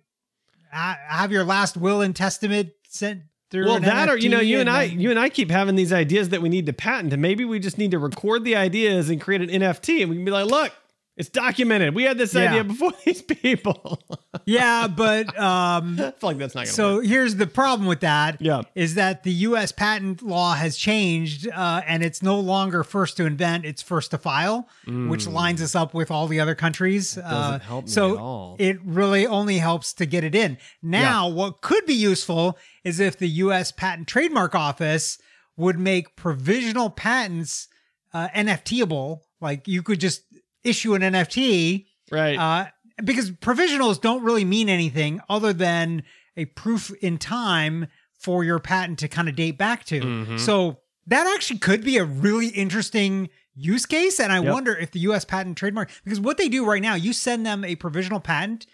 have 0.71 1.31
your 1.31 1.43
last 1.43 1.77
will 1.77 2.01
and 2.01 2.15
testament 2.15 2.71
sent 2.93 3.23
through. 3.49 3.65
Well, 3.65 3.79
that 3.79 4.09
or 4.09 4.17
you 4.17 4.29
know, 4.29 4.39
NFT 4.39 4.47
you 4.47 4.59
and 4.59 4.69
I, 4.69 4.87
then- 4.87 4.99
you 4.99 5.09
and 5.09 5.19
I 5.19 5.29
keep 5.29 5.49
having 5.51 5.75
these 5.75 5.93
ideas 5.93 6.29
that 6.29 6.41
we 6.41 6.49
need 6.49 6.65
to 6.67 6.73
patent, 6.73 7.13
and 7.13 7.21
maybe 7.21 7.45
we 7.45 7.59
just 7.59 7.77
need 7.77 7.91
to 7.91 7.99
record 7.99 8.43
the 8.43 8.55
ideas 8.55 9.09
and 9.09 9.19
create 9.19 9.41
an 9.41 9.49
NFT, 9.49 10.01
and 10.01 10.09
we 10.09 10.15
can 10.17 10.25
be 10.25 10.31
like, 10.31 10.45
look, 10.45 10.73
it's 11.17 11.29
documented. 11.29 11.93
We 11.93 12.03
had 12.03 12.17
this 12.17 12.33
Yeah. 12.33 12.49
idea 12.51 12.63
before 12.63 12.91
these 13.05 13.21
people. 13.21 14.01
yeah, 14.45 14.87
but 14.87 15.27
um, 15.39 15.95
I 15.99 16.11
feel 16.11 16.29
like 16.29 16.37
that's 16.37 16.55
not 16.55 16.61
gonna 16.65 16.73
so 16.73 16.95
work. 16.95 17.05
here's 17.05 17.35
the 17.35 17.47
problem 17.47 17.87
with 17.87 17.99
that. 17.99 18.41
Yeah. 18.41 18.61
is 18.75 18.95
that 18.95 19.23
the 19.23 19.31
U.S. 19.49 19.71
patent 19.71 20.21
law 20.21 20.53
has 20.55 20.77
changed, 20.77 21.47
uh, 21.49 21.81
and 21.85 22.01
it's 22.03 22.23
no 22.23 22.39
longer 22.39 22.83
first 22.83 23.17
to 23.17 23.25
invent; 23.25 23.65
it's 23.65 23.81
first 23.81 24.11
to 24.11 24.17
file, 24.17 24.67
which 24.87 25.27
lines 25.27 25.61
us 25.61 25.75
up 25.75 25.93
with 25.93 26.09
all 26.11 26.27
the 26.27 26.39
other 26.39 26.55
countries. 26.55 27.15
doesn't 27.15 27.25
uh, 27.31 27.59
help 27.59 27.85
me 27.85 27.91
so 27.91 28.13
at 28.13 28.19
all. 28.19 28.55
it 28.59 28.77
really 28.83 29.27
only 29.27 29.57
helps 29.57 29.93
to 29.93 30.05
get 30.05 30.23
it 30.23 30.33
in. 30.33 30.57
Now, 30.81 31.27
what 31.27 31.61
could 31.61 31.85
be 31.85 31.93
useful 31.93 32.57
is 32.83 32.99
if 32.99 33.17
the 33.17 33.29
U.S. 33.29 33.71
Patent 33.71 34.07
Trademark 34.07 34.55
Office 34.55 35.17
would 35.57 35.77
make 35.77 36.15
provisional 36.15 36.89
patents 36.89 37.67
uh, 38.13 38.29
NFTable. 38.29 39.19
Like 39.41 39.67
you 39.67 39.81
could 39.83 39.99
just 39.99 40.21
issue 40.63 40.93
an 40.93 41.01
NFT 41.01 41.85
Right. 42.11 42.37
uh, 42.37 42.67
because 43.03 43.31
provisionals 43.31 43.99
don't 44.01 44.23
really 44.23 44.45
mean 44.45 44.69
anything 44.69 45.21
other 45.29 45.53
than 45.53 46.03
a 46.37 46.45
proof 46.45 46.91
in 47.01 47.17
time 47.17 47.87
for 48.19 48.43
your 48.43 48.59
patent 48.59 48.99
to 48.99 49.07
kind 49.07 49.27
of 49.27 49.35
date 49.35 49.57
back 49.57 49.83
to. 49.85 49.99
Mhm. 50.01 50.39
So 50.39 50.79
that 51.07 51.25
actually 51.33 51.59
could 51.59 51.83
be 51.83 51.97
a 51.97 52.05
really 52.05 52.47
interesting 52.49 53.29
use 53.55 53.85
case. 53.85 54.19
And 54.19 54.31
I 54.31 54.39
Yep. 54.41 54.53
wonder 54.53 54.75
if 54.75 54.91
the 54.91 54.99
US 55.01 55.25
patent 55.25 55.57
trademark, 55.57 55.89
because 56.03 56.19
what 56.19 56.37
they 56.37 56.47
do 56.47 56.63
right 56.65 56.81
now, 56.81 56.93
you 56.95 57.11
send 57.13 57.45
them 57.45 57.65
a 57.65 57.75
provisional 57.75 58.19
patent, 58.19 58.65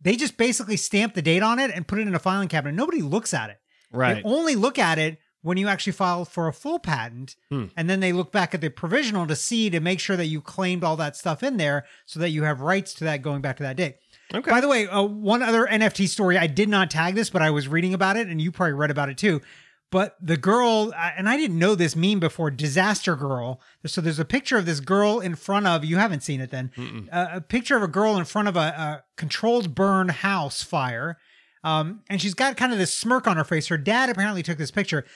they 0.00 0.16
just 0.16 0.36
basically 0.36 0.76
stamp 0.76 1.14
the 1.14 1.22
date 1.22 1.42
on 1.42 1.58
it 1.58 1.70
and 1.74 1.86
put 1.88 1.98
it 1.98 2.06
in 2.06 2.14
a 2.14 2.18
filing 2.18 2.48
cabinet. 2.48 2.74
Nobody 2.76 3.02
looks 3.02 3.34
at 3.34 3.50
it. 3.50 3.58
right. 3.90 4.14
They 4.16 4.22
only 4.24 4.54
look 4.56 4.78
at 4.78 4.98
it 4.98 5.18
when 5.44 5.58
you 5.58 5.68
actually 5.68 5.92
file 5.92 6.24
for 6.24 6.48
a 6.48 6.54
full 6.54 6.78
patent. 6.78 7.36
Hmm. 7.50 7.66
And 7.76 7.88
then 7.88 8.00
they 8.00 8.14
look 8.14 8.32
back 8.32 8.54
at 8.54 8.62
the 8.62 8.70
provisional 8.70 9.26
to 9.26 9.36
see 9.36 9.68
to 9.68 9.78
make 9.78 10.00
sure 10.00 10.16
that 10.16 10.26
you 10.26 10.40
claimed 10.40 10.82
all 10.82 10.96
that 10.96 11.16
stuff 11.16 11.42
in 11.42 11.58
there 11.58 11.84
so 12.06 12.18
that 12.18 12.30
you 12.30 12.44
have 12.44 12.62
rights 12.62 12.94
to 12.94 13.04
that 13.04 13.20
going 13.20 13.42
back 13.42 13.58
to 13.58 13.62
that 13.62 13.76
date. 13.76 13.96
Okay. 14.32 14.50
By 14.50 14.62
the 14.62 14.68
way, 14.68 14.86
uh, 14.86 15.02
one 15.02 15.42
other 15.42 15.66
NFT 15.66 16.08
story, 16.08 16.38
I 16.38 16.46
did 16.46 16.70
not 16.70 16.90
tag 16.90 17.14
this, 17.14 17.28
but 17.28 17.42
I 17.42 17.50
was 17.50 17.68
reading 17.68 17.92
about 17.92 18.16
it 18.16 18.28
and 18.28 18.40
you 18.40 18.50
probably 18.50 18.72
read 18.72 18.90
about 18.90 19.10
it 19.10 19.18
too. 19.18 19.42
But 19.90 20.16
the 20.18 20.38
girl, 20.38 20.94
and 20.96 21.28
I 21.28 21.36
didn't 21.36 21.58
know 21.58 21.74
this 21.74 21.94
meme 21.94 22.20
before, 22.20 22.50
Disaster 22.50 23.14
Girl. 23.14 23.60
So 23.84 24.00
there's 24.00 24.18
a 24.18 24.24
picture 24.24 24.56
of 24.56 24.64
this 24.64 24.80
girl 24.80 25.20
in 25.20 25.34
front 25.34 25.66
of, 25.66 25.84
you 25.84 25.98
haven't 25.98 26.22
seen 26.22 26.40
it 26.40 26.50
then, 26.50 26.72
uh, 27.12 27.28
a 27.34 27.40
picture 27.42 27.76
of 27.76 27.82
a 27.82 27.86
girl 27.86 28.16
in 28.16 28.24
front 28.24 28.48
of 28.48 28.56
a, 28.56 28.60
a 28.60 29.04
controlled 29.16 29.74
burn 29.74 30.08
house 30.08 30.62
fire. 30.62 31.18
Um, 31.64 32.02
and 32.10 32.20
she's 32.20 32.34
got 32.34 32.58
kind 32.58 32.72
of 32.72 32.78
this 32.78 32.92
smirk 32.92 33.26
on 33.26 33.38
her 33.38 33.44
face. 33.44 33.68
Her 33.68 33.78
dad 33.78 34.10
apparently 34.10 34.42
took 34.42 34.58
this 34.58 34.70
picture. 34.70 35.06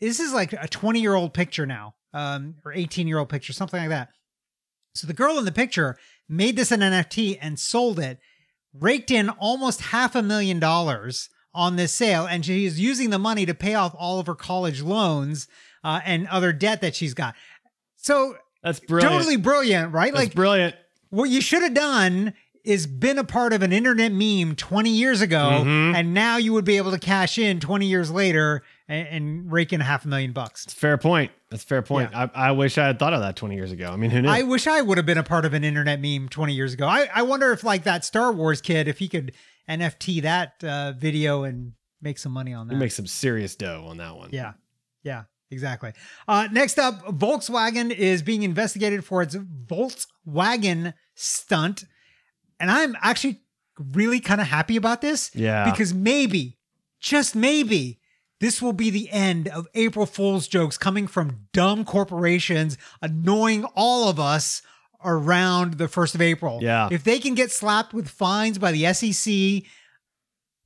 This 0.00 0.20
is 0.20 0.32
like 0.32 0.52
a 0.52 0.68
20 0.68 1.00
year 1.00 1.14
old 1.14 1.34
picture 1.34 1.66
now, 1.66 1.94
um, 2.14 2.54
or 2.64 2.72
18 2.72 3.06
year 3.08 3.18
old 3.18 3.28
picture, 3.28 3.52
something 3.52 3.80
like 3.80 3.88
that. 3.90 4.08
So 4.94 5.06
the 5.06 5.12
girl 5.12 5.38
in 5.38 5.44
the 5.44 5.52
picture 5.52 5.96
made 6.28 6.56
this 6.56 6.72
an 6.72 6.80
NFT 6.80 7.38
and 7.40 7.58
sold 7.58 7.98
it, 7.98 8.18
raked 8.72 9.10
in 9.10 9.28
almost 9.30 9.80
half 9.80 10.14
a 10.14 10.22
million 10.22 10.58
dollars 10.58 11.28
on 11.54 11.76
this 11.76 11.92
sale, 11.94 12.26
and 12.26 12.44
she 12.44 12.64
is 12.66 12.78
using 12.78 13.10
the 13.10 13.18
money 13.18 13.46
to 13.46 13.54
pay 13.54 13.74
off 13.74 13.94
all 13.98 14.20
of 14.20 14.26
her 14.26 14.34
college 14.34 14.80
loans 14.82 15.48
uh, 15.82 16.00
and 16.04 16.26
other 16.28 16.52
debt 16.52 16.80
that 16.80 16.94
she's 16.94 17.14
got. 17.14 17.34
So 17.96 18.36
That's 18.62 18.80
brilliant. 18.80 19.12
totally 19.12 19.36
brilliant, 19.36 19.92
right? 19.92 20.12
That's 20.12 20.26
like 20.26 20.34
brilliant. 20.34 20.74
what 21.10 21.30
you 21.30 21.40
should 21.40 21.62
have 21.62 21.74
done 21.74 22.34
is 22.64 22.86
been 22.86 23.18
a 23.18 23.24
part 23.24 23.52
of 23.52 23.62
an 23.62 23.72
internet 23.72 24.12
meme 24.12 24.54
20 24.54 24.90
years 24.90 25.20
ago, 25.20 25.62
Mhm. 25.64 25.94
and 25.94 26.12
now 26.14 26.36
you 26.36 26.52
would 26.52 26.64
be 26.66 26.76
able 26.76 26.90
to 26.90 26.98
cash 26.98 27.38
in 27.38 27.60
20 27.60 27.86
years 27.86 28.10
later 28.10 28.62
and, 28.88 29.08
and 29.08 29.52
rake 29.52 29.72
in 29.72 29.80
half 29.80 30.04
a 30.04 30.08
million 30.08 30.32
bucks. 30.32 30.64
It's 30.64 30.74
fair 30.74 30.96
point. 30.98 31.30
That's 31.50 31.62
a 31.62 31.66
fair 31.66 31.82
point. 31.82 32.10
I, 32.14 32.30
I 32.34 32.50
wish 32.52 32.78
I 32.78 32.86
had 32.86 32.98
thought 32.98 33.12
of 33.12 33.20
that 33.20 33.36
20 33.36 33.54
years 33.54 33.72
ago. 33.72 33.90
I 33.90 33.96
mean, 33.96 34.10
who 34.10 34.22
knew? 34.22 34.28
I 34.28 34.42
wish 34.42 34.66
I 34.66 34.80
would 34.82 34.96
have 34.98 35.06
been 35.06 35.18
a 35.18 35.22
part 35.22 35.44
of 35.44 35.54
an 35.54 35.64
internet 35.64 36.00
meme 36.00 36.28
20 36.28 36.52
years 36.54 36.72
ago. 36.74 36.86
I, 36.86 37.08
I 37.14 37.22
wonder 37.22 37.52
if 37.52 37.64
like 37.64 37.84
that 37.84 38.04
Star 38.04 38.32
Wars 38.32 38.60
kid, 38.60 38.88
if 38.88 38.98
he 38.98 39.08
could 39.08 39.32
NFT 39.68 40.22
that 40.22 40.62
uh, 40.64 40.92
video 40.96 41.44
and 41.44 41.72
make 42.00 42.18
some 42.18 42.32
money 42.32 42.54
on 42.54 42.68
that. 42.68 42.76
make 42.76 42.92
some 42.92 43.06
serious 43.06 43.54
dough 43.56 43.84
on 43.88 43.96
that 43.98 44.16
one. 44.16 44.30
yeah. 44.32 44.52
Yeah, 45.04 45.24
exactly. 45.50 45.92
Uh, 46.26 46.48
next 46.50 46.78
up, 46.78 47.04
Volkswagen 47.06 47.90
is 47.90 48.22
being 48.22 48.42
investigated 48.42 49.04
for 49.04 49.22
its 49.22 49.36
Volkswagen 49.36 50.94
stunt. 51.14 51.84
And 52.60 52.70
I'm 52.70 52.96
actually 53.00 53.40
really 53.94 54.20
kind 54.20 54.40
of 54.40 54.48
happy 54.48 54.76
about 54.76 55.00
this 55.00 55.30
Yeah. 55.34 55.70
because 55.70 55.94
maybe, 55.94 56.58
just 57.00 57.36
maybe, 57.36 58.00
this 58.40 58.62
will 58.62 58.72
be 58.72 58.90
the 58.90 59.10
end 59.10 59.48
of 59.48 59.66
April 59.74 60.06
Fool's 60.06 60.46
jokes 60.48 60.78
coming 60.78 61.06
from 61.06 61.48
dumb 61.52 61.84
corporations 61.84 62.78
annoying 63.02 63.64
all 63.74 64.08
of 64.08 64.20
us 64.20 64.62
around 65.04 65.74
the 65.74 65.86
1st 65.86 66.14
of 66.14 66.22
April. 66.22 66.58
Yeah. 66.62 66.88
If 66.90 67.04
they 67.04 67.18
can 67.18 67.34
get 67.34 67.50
slapped 67.50 67.92
with 67.94 68.08
fines 68.08 68.58
by 68.58 68.72
the 68.72 68.92
SEC, 68.92 69.64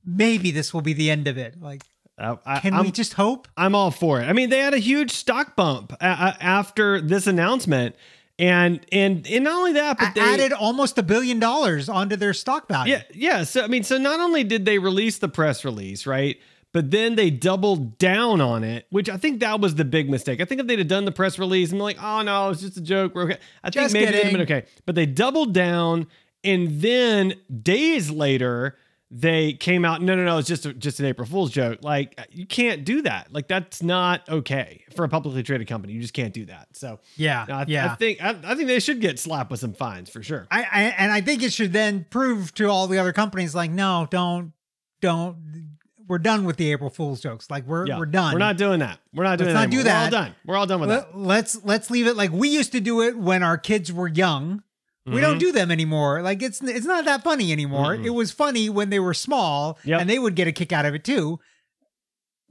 maybe 0.05 0.51
this 0.51 0.73
will 0.73 0.81
be 0.81 0.93
the 0.93 1.09
end 1.09 1.27
of 1.27 1.37
it. 1.37 1.59
Like, 1.61 1.83
Uh, 2.17 2.35
I, 2.45 2.59
can 2.59 2.73
I'm, 2.75 2.85
we 2.85 2.91
just 2.91 3.13
hope? 3.13 3.47
I'm 3.57 3.73
all 3.75 3.89
for 3.91 4.21
it. 4.21 4.25
I 4.25 4.33
mean, 4.33 4.49
they 4.49 4.59
had 4.59 4.73
a 4.73 4.79
huge 4.79 5.11
stock 5.11 5.55
bump 5.55 5.93
a- 5.93 6.05
a- 6.05 6.37
after 6.43 7.01
this 7.01 7.25
announcement, 7.27 7.95
and 8.39 8.83
and 8.91 9.25
and 9.27 9.43
not 9.43 9.55
only 9.55 9.73
that, 9.73 9.97
but 9.99 10.13
they 10.15 10.21
added 10.21 10.53
almost 10.53 10.97
a 10.97 11.03
billion 11.03 11.39
dollars 11.39 11.87
onto 11.89 12.15
their 12.15 12.33
stock 12.33 12.67
value. 12.67 12.93
Yeah, 12.93 13.01
yeah. 13.13 13.43
So 13.43 13.63
I 13.63 13.67
mean, 13.67 13.83
so 13.83 13.97
not 13.97 14.19
only 14.19 14.43
did 14.43 14.65
they 14.65 14.77
release 14.79 15.17
the 15.19 15.27
press 15.29 15.63
release, 15.65 16.05
right? 16.07 16.37
But 16.73 16.89
then 16.89 17.15
they 17.15 17.29
doubled 17.29 17.99
down 17.99 18.41
on 18.41 18.63
it, 18.63 18.87
which 18.89 19.07
I 19.07 19.17
think 19.17 19.41
that 19.41 19.59
was 19.61 19.75
the 19.75 19.85
big 19.85 20.09
mistake. 20.09 20.41
I 20.41 20.45
think 20.45 20.59
if 20.59 20.67
they'd 20.67 20.79
have 20.79 20.87
done 20.87 21.05
the 21.05 21.11
press 21.11 21.37
release 21.37 21.71
and 21.71 21.79
like, 21.79 21.97
"Oh 22.01 22.23
no, 22.23 22.49
it's 22.49 22.61
just 22.61 22.77
a 22.77 22.81
joke," 22.81 23.13
we're 23.13 23.25
okay. 23.25 23.37
I 23.63 23.69
think 23.69 23.83
Just 23.85 23.93
maybe 23.93 24.07
it'd 24.07 24.23
have 24.23 24.31
been 24.31 24.41
okay. 24.41 24.65
But 24.85 24.95
they 24.95 25.05
doubled 25.05 25.53
down, 25.53 26.07
and 26.43 26.81
then 26.81 27.35
days 27.61 28.09
later 28.09 28.75
they 29.15 29.53
came 29.53 29.85
out. 29.85 30.01
No, 30.01 30.15
no, 30.15 30.25
no, 30.25 30.39
it's 30.39 30.47
just 30.47 30.65
a, 30.65 30.73
just 30.73 30.99
an 30.99 31.05
April 31.05 31.27
Fool's 31.27 31.51
joke. 31.51 31.83
Like 31.83 32.15
uh, 32.17 32.23
you 32.31 32.47
can't 32.47 32.83
do 32.83 33.03
that. 33.03 33.31
Like 33.31 33.47
that's 33.47 33.83
not 33.83 34.27
okay 34.27 34.83
for 34.95 35.05
a 35.05 35.09
publicly 35.09 35.43
traded 35.43 35.67
company. 35.67 35.93
You 35.93 36.01
just 36.01 36.15
can't 36.15 36.33
do 36.33 36.45
that. 36.45 36.69
So 36.71 36.99
Yeah. 37.15 37.45
I, 37.47 37.65
yeah. 37.67 37.91
I 37.91 37.95
think 37.95 38.23
I, 38.23 38.35
I 38.43 38.55
think 38.55 38.67
they 38.67 38.79
should 38.79 38.99
get 38.99 39.19
slapped 39.19 39.51
with 39.51 39.59
some 39.59 39.73
fines 39.73 40.09
for 40.09 40.23
sure. 40.23 40.47
I, 40.49 40.63
I 40.63 40.81
and 40.97 41.11
I 41.11 41.21
think 41.21 41.43
it 41.43 41.53
should 41.53 41.71
then 41.71 42.07
prove 42.09 42.55
to 42.55 42.65
all 42.65 42.87
the 42.87 42.97
other 42.97 43.13
companies 43.13 43.53
like, 43.53 43.69
no, 43.69 44.07
don't, 44.09 44.53
don't. 45.01 45.69
We're 46.07 46.17
done 46.19 46.43
with 46.45 46.57
the 46.57 46.71
April 46.71 46.89
Fool's 46.89 47.21
jokes. 47.21 47.49
Like 47.49 47.65
we're 47.65 47.87
Yeah, 47.87 47.97
we're 47.97 48.05
done. 48.05 48.33
We're 48.33 48.39
not 48.39 48.57
doing 48.57 48.79
that. 48.79 48.99
We're 49.13 49.23
not 49.23 49.37
doing 49.39 49.53
Let's 49.53 49.59
that. 49.59 49.65
not 49.65 49.71
do 49.71 49.79
anymore. 49.79 49.93
We're 49.93 50.03
all 50.03 50.09
done. 50.11 50.35
We're 50.45 50.57
all 50.57 50.65
done 50.67 50.79
with 50.81 50.89
that. 50.89 51.17
Let, 51.17 51.27
let's 51.27 51.63
let's 51.63 51.89
leave 51.91 52.07
it 52.07 52.15
like 52.17 52.31
we 52.31 52.49
used 52.49 52.71
to 52.73 52.79
do 52.81 53.01
it 53.01 53.17
when 53.17 53.41
our 53.43 53.57
kids 53.57 53.91
were 53.91 54.07
young. 54.07 54.63
We 55.05 55.19
don't 55.19 55.35
Mhm. 55.35 55.39
do 55.39 55.51
them 55.51 55.69
anymore. 55.71 56.21
Like 56.21 56.41
it's 56.41 56.61
it's 56.61 56.85
not 56.85 57.05
that 57.05 57.23
funny 57.23 57.51
anymore. 57.51 57.95
Mm-mm. 57.95 58.05
It 58.05 58.11
was 58.11 58.31
funny 58.31 58.69
when 58.69 58.89
they 58.89 58.99
were 58.99 59.13
small, 59.13 59.77
Yep. 59.83 60.01
and 60.01 60.09
they 60.09 60.17
would 60.19 60.35
get 60.35 60.47
a 60.47 60.51
kick 60.53 60.71
out 60.71 60.85
of 60.85 60.93
it 60.95 61.03
too. 61.03 61.39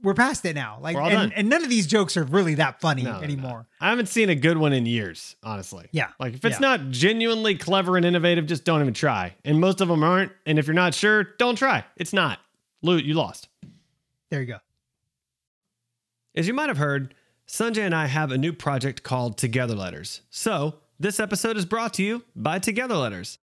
We're 0.01 0.13
past 0.13 0.43
it 0.45 0.53
now. 0.53 0.79
Like 0.81 0.97
and, 0.97 1.31
and 1.33 1.47
none 1.49 1.63
of 1.63 1.69
these 1.69 1.87
jokes 1.87 2.17
are 2.17 2.23
really 2.25 2.55
that 2.55 2.81
funny 2.81 3.03
No, 3.03 3.21
anymore. 3.21 3.67
I 3.79 3.89
haven't 3.89 4.07
seen 4.09 4.29
a 4.29 4.35
good 4.35 4.57
one 4.57 4.73
in 4.73 4.85
years, 4.85 5.37
honestly. 5.43 5.87
Yeah. 5.93 6.09
Like 6.19 6.33
if 6.33 6.43
it's 6.43 6.55
Yeah. 6.59 6.75
not 6.75 6.89
genuinely 6.91 7.55
clever 7.55 7.95
and 7.95 8.05
innovative, 8.05 8.45
just 8.45 8.65
don't 8.65 8.81
even 8.81 8.93
try. 8.93 9.35
And 9.45 9.61
most 9.61 9.79
of 9.79 9.87
them 9.87 10.03
aren't. 10.03 10.33
And 10.45 10.59
if 10.59 10.67
you're 10.67 10.73
not 10.73 10.93
sure, 10.93 11.23
don't 11.39 11.55
try. 11.55 11.85
It's 11.95 12.11
not. 12.11 12.39
Loot, 12.83 13.05
you 13.05 13.13
lost. 13.15 13.47
There 14.29 14.41
you 14.41 14.47
go. 14.47 14.59
As 16.35 16.47
you 16.47 16.53
might 16.53 16.67
have 16.69 16.77
heard, 16.77 17.15
Sanjay 17.47 17.85
and 17.85 17.95
I 17.95 18.07
have 18.07 18.31
a 18.31 18.37
new 18.37 18.53
project 18.53 19.03
called 19.03 19.37
Together 19.37 19.75
Letters. 19.75 20.21
So, 20.29 20.75
this 20.99 21.19
episode 21.19 21.57
is 21.57 21.65
brought 21.65 21.93
to 21.95 22.03
you 22.03 22.23
by 22.35 22.59
Together 22.59 22.95
Letters. 22.95 23.39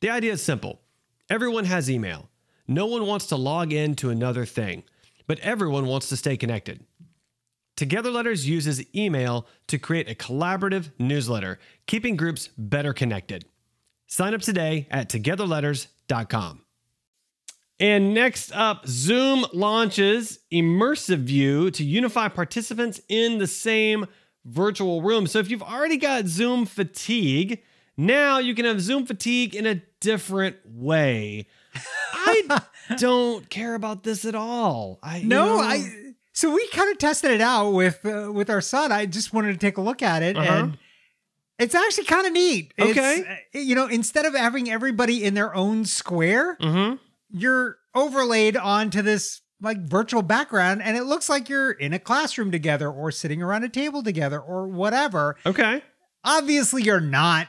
The 0.00 0.10
idea 0.10 0.32
is 0.32 0.42
simple 0.42 0.80
everyone 1.28 1.64
has 1.64 1.90
email. 1.90 2.28
No 2.66 2.86
one 2.86 3.06
wants 3.06 3.26
to 3.26 3.36
log 3.36 3.72
in 3.72 3.94
to 3.96 4.10
another 4.10 4.44
thing, 4.44 4.84
but 5.26 5.40
everyone 5.40 5.86
wants 5.86 6.08
to 6.10 6.16
stay 6.16 6.36
connected. 6.36 6.84
Together 7.76 8.10
Letters 8.10 8.48
uses 8.48 8.84
email 8.94 9.46
to 9.68 9.78
create 9.78 10.10
a 10.10 10.14
collaborative 10.14 10.90
newsletter, 10.98 11.58
keeping 11.86 12.16
groups 12.16 12.48
better 12.58 12.92
connected. 12.92 13.44
Sign 14.06 14.34
up 14.34 14.40
today 14.40 14.86
at 14.90 15.08
togetherletters.com. 15.08 16.62
And 17.80 18.12
next 18.12 18.50
up, 18.52 18.86
Zoom 18.86 19.46
launches 19.52 20.40
Immersive 20.52 21.18
View 21.18 21.70
to 21.72 21.84
unify 21.84 22.28
participants 22.28 23.00
in 23.08 23.38
the 23.38 23.46
same 23.46 24.06
virtual 24.44 25.00
room. 25.02 25.26
So 25.26 25.38
if 25.38 25.50
you've 25.50 25.62
already 25.62 25.96
got 25.96 26.26
Zoom 26.26 26.66
fatigue, 26.66 27.62
now 27.96 28.38
you 28.38 28.54
can 28.54 28.64
have 28.64 28.80
Zoom 28.80 29.06
fatigue 29.06 29.54
in 29.54 29.64
a 29.66 29.76
different 30.00 30.56
way. 30.64 31.46
I 32.12 32.62
don't 32.96 33.48
care 33.48 33.74
about 33.74 34.02
this 34.02 34.24
at 34.24 34.34
all. 34.34 34.98
I 35.02 35.18
you 35.18 35.28
No, 35.28 35.56
know- 35.56 35.60
I. 35.60 35.94
So 36.32 36.54
we 36.54 36.66
kind 36.68 36.90
of 36.90 36.98
tested 36.98 37.32
it 37.32 37.40
out 37.40 37.70
with 37.70 38.04
uh, 38.06 38.30
with 38.32 38.48
our 38.48 38.60
son. 38.60 38.92
I 38.92 39.06
just 39.06 39.32
wanted 39.32 39.52
to 39.54 39.58
take 39.58 39.76
a 39.76 39.80
look 39.80 40.02
at 40.02 40.22
it, 40.22 40.36
Uh-huh. 40.36 40.52
and 40.52 40.78
it's 41.58 41.74
actually 41.74 42.04
kind 42.04 42.28
of 42.28 42.32
neat. 42.32 42.72
Okay. 42.78 43.24
uh, 43.54 43.58
you 43.58 43.74
know, 43.74 43.86
instead 43.88 44.24
of 44.24 44.34
having 44.36 44.70
everybody 44.70 45.24
in 45.24 45.34
their 45.34 45.52
own 45.52 45.84
square, 45.84 46.56
Mhm. 46.60 47.00
You're 47.30 47.76
overlaid 47.94 48.56
onto 48.56 49.02
this 49.02 49.40
like 49.60 49.78
virtual 49.88 50.22
background, 50.22 50.82
and 50.82 50.96
it 50.96 51.04
looks 51.04 51.28
like 51.28 51.48
you're 51.48 51.72
in 51.72 51.92
a 51.92 51.98
classroom 51.98 52.50
together, 52.50 52.90
or 52.90 53.10
sitting 53.10 53.42
around 53.42 53.64
a 53.64 53.68
table 53.68 54.02
together, 54.02 54.40
or 54.40 54.68
whatever. 54.68 55.36
Okay. 55.44 55.82
Obviously, 56.24 56.82
you're 56.82 57.00
not, 57.00 57.48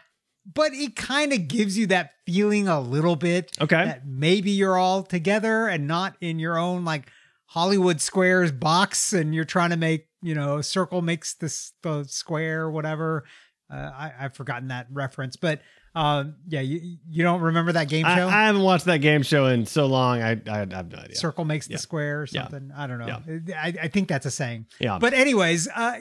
but 0.51 0.74
it 0.74 0.95
kind 0.95 1.33
of 1.33 1.48
gives 1.48 1.77
you 1.77 1.86
that 1.88 2.12
feeling 2.25 2.67
a 2.67 2.79
little 2.79 3.15
bit 3.15 3.51
Okay. 3.62 3.86
that 3.86 4.07
maybe 4.07 4.51
you're 4.51 4.77
all 4.77 5.03
together 5.03 5.67
and 5.67 5.88
not 5.88 6.15
in 6.21 6.39
your 6.39 6.57
own 6.57 6.83
like 6.86 7.09
Hollywood 7.48 8.00
squares 8.01 8.51
box 8.51 9.13
and 9.13 9.33
you're 9.36 9.45
trying 9.45 9.71
to 9.71 9.77
make, 9.77 10.07
you 10.21 10.33
know, 10.36 10.57
a 10.57 10.63
circle 10.63 11.01
makes 11.01 11.33
this 11.36 11.74
the 11.83 12.05
square 12.07 12.69
whatever. 12.69 13.24
Uh, 13.71 13.75
I, 13.75 14.11
I've 14.21 14.33
forgotten 14.35 14.69
that 14.69 14.88
reference, 14.91 15.35
but 15.35 15.61
um, 15.95 16.35
yeah, 16.47 16.61
you 16.61 16.97
you 17.07 17.23
don't 17.23 17.41
remember 17.41 17.71
that 17.73 17.88
game 17.89 18.05
show? 18.05 18.27
I 18.27 18.45
haven't 18.45 18.61
watched 18.63 18.85
that 18.85 18.97
game 18.97 19.21
show 19.23 19.45
in 19.47 19.65
so 19.65 19.85
long. 19.85 20.21
I, 20.21 20.39
I 20.49 20.57
have 20.59 20.69
no 20.69 20.97
idea. 20.97 21.15
Circle 21.15 21.45
makes 21.45 21.67
the 21.67 21.77
square 21.77 22.21
or 22.21 22.27
Yeah. 22.31 22.43
something. 22.43 22.71
I 22.75 22.88
don't 22.88 22.99
know. 22.99 23.21
Yeah. 23.45 23.61
I, 23.61 23.73
I 23.83 23.88
think 23.89 24.07
that's 24.07 24.25
a 24.25 24.31
saying. 24.31 24.67
Yeah. 24.79 24.97
But 24.99 25.13
anyways, 25.13 25.67
uh, 25.75 25.97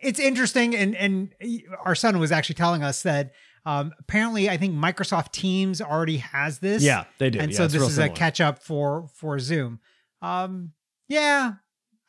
it's 0.00 0.20
interesting, 0.20 0.76
and 0.76 0.94
and 0.96 1.34
our 1.84 1.94
son 1.94 2.18
was 2.20 2.30
actually 2.32 2.54
telling 2.56 2.82
us 2.84 3.02
that 3.02 3.32
um, 3.66 3.92
apparently 3.98 4.48
I 4.48 4.56
think 4.56 4.74
Microsoft 4.74 5.32
Teams 5.32 5.80
already 5.80 6.18
has 6.18 6.60
this. 6.60 6.82
yeah, 6.82 7.04
they 7.18 7.30
do. 7.30 7.40
and 7.40 7.50
Yeah, 7.50 7.56
so 7.58 7.66
this 7.66 7.82
is 7.82 7.98
a 7.98 8.08
catch 8.08 8.40
up 8.40 8.62
for 8.62 9.08
for 9.14 9.38
Zoom. 9.40 9.80
Um, 10.22 10.72
yeah, 11.08 11.54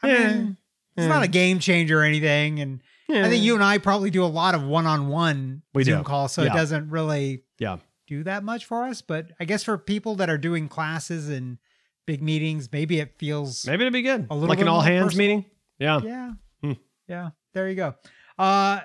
I 0.04 0.08
Yeah. 0.12 0.28
mean, 0.34 0.58
it's 0.98 1.04
Yeah. 1.06 1.08
not 1.08 1.24
a 1.24 1.28
game 1.28 1.58
changer 1.60 2.02
or 2.02 2.04
anything, 2.04 2.60
and 2.60 2.82
Yeah. 3.10 3.26
I 3.26 3.30
think 3.30 3.44
you 3.44 3.56
and 3.56 3.64
I 3.64 3.78
probably 3.80 4.10
do 4.12 4.24
a 4.24 4.28
lot 4.28 4.56
of 4.56 4.64
one 4.64 4.86
on 4.86 5.08
one 5.08 5.64
We 5.74 5.84
Zoom 5.84 6.00
do. 6.00 6.04
calls, 6.04 6.32
so 6.32 6.44
Yeah. 6.44 6.54
it 6.54 6.56
doesn't 6.56 6.90
really 6.90 7.44
Yeah. 7.58 7.78
do 8.08 8.24
that 8.24 8.44
much 8.44 8.66
for 8.66 8.84
us. 8.86 9.02
But 9.02 9.32
I 9.40 9.46
guess 9.46 9.64
for 9.64 9.78
people 9.78 10.16
that 10.16 10.30
are 10.30 10.38
doing 10.38 10.68
classes 10.70 11.28
and 11.28 11.58
big 12.06 12.22
meetings, 12.22 12.70
maybe 12.72 13.00
it 13.00 13.16
feels 13.18 13.66
Maybe 13.66 13.84
it'd 13.84 13.94
be 13.94 14.02
good. 14.04 14.28
A 14.30 14.34
little 14.36 14.48
like 14.50 14.60
an 14.62 14.68
all 14.68 14.82
hands 14.82 15.08
personal. 15.08 15.28
meeting. 15.28 15.46
Yeah. 15.80 16.00
yeah 16.04 16.32
Hmm. 16.62 16.74
yeah 17.08 17.30
there 17.54 17.68
you 17.70 17.76
go 17.76 17.96
uh 18.38 18.82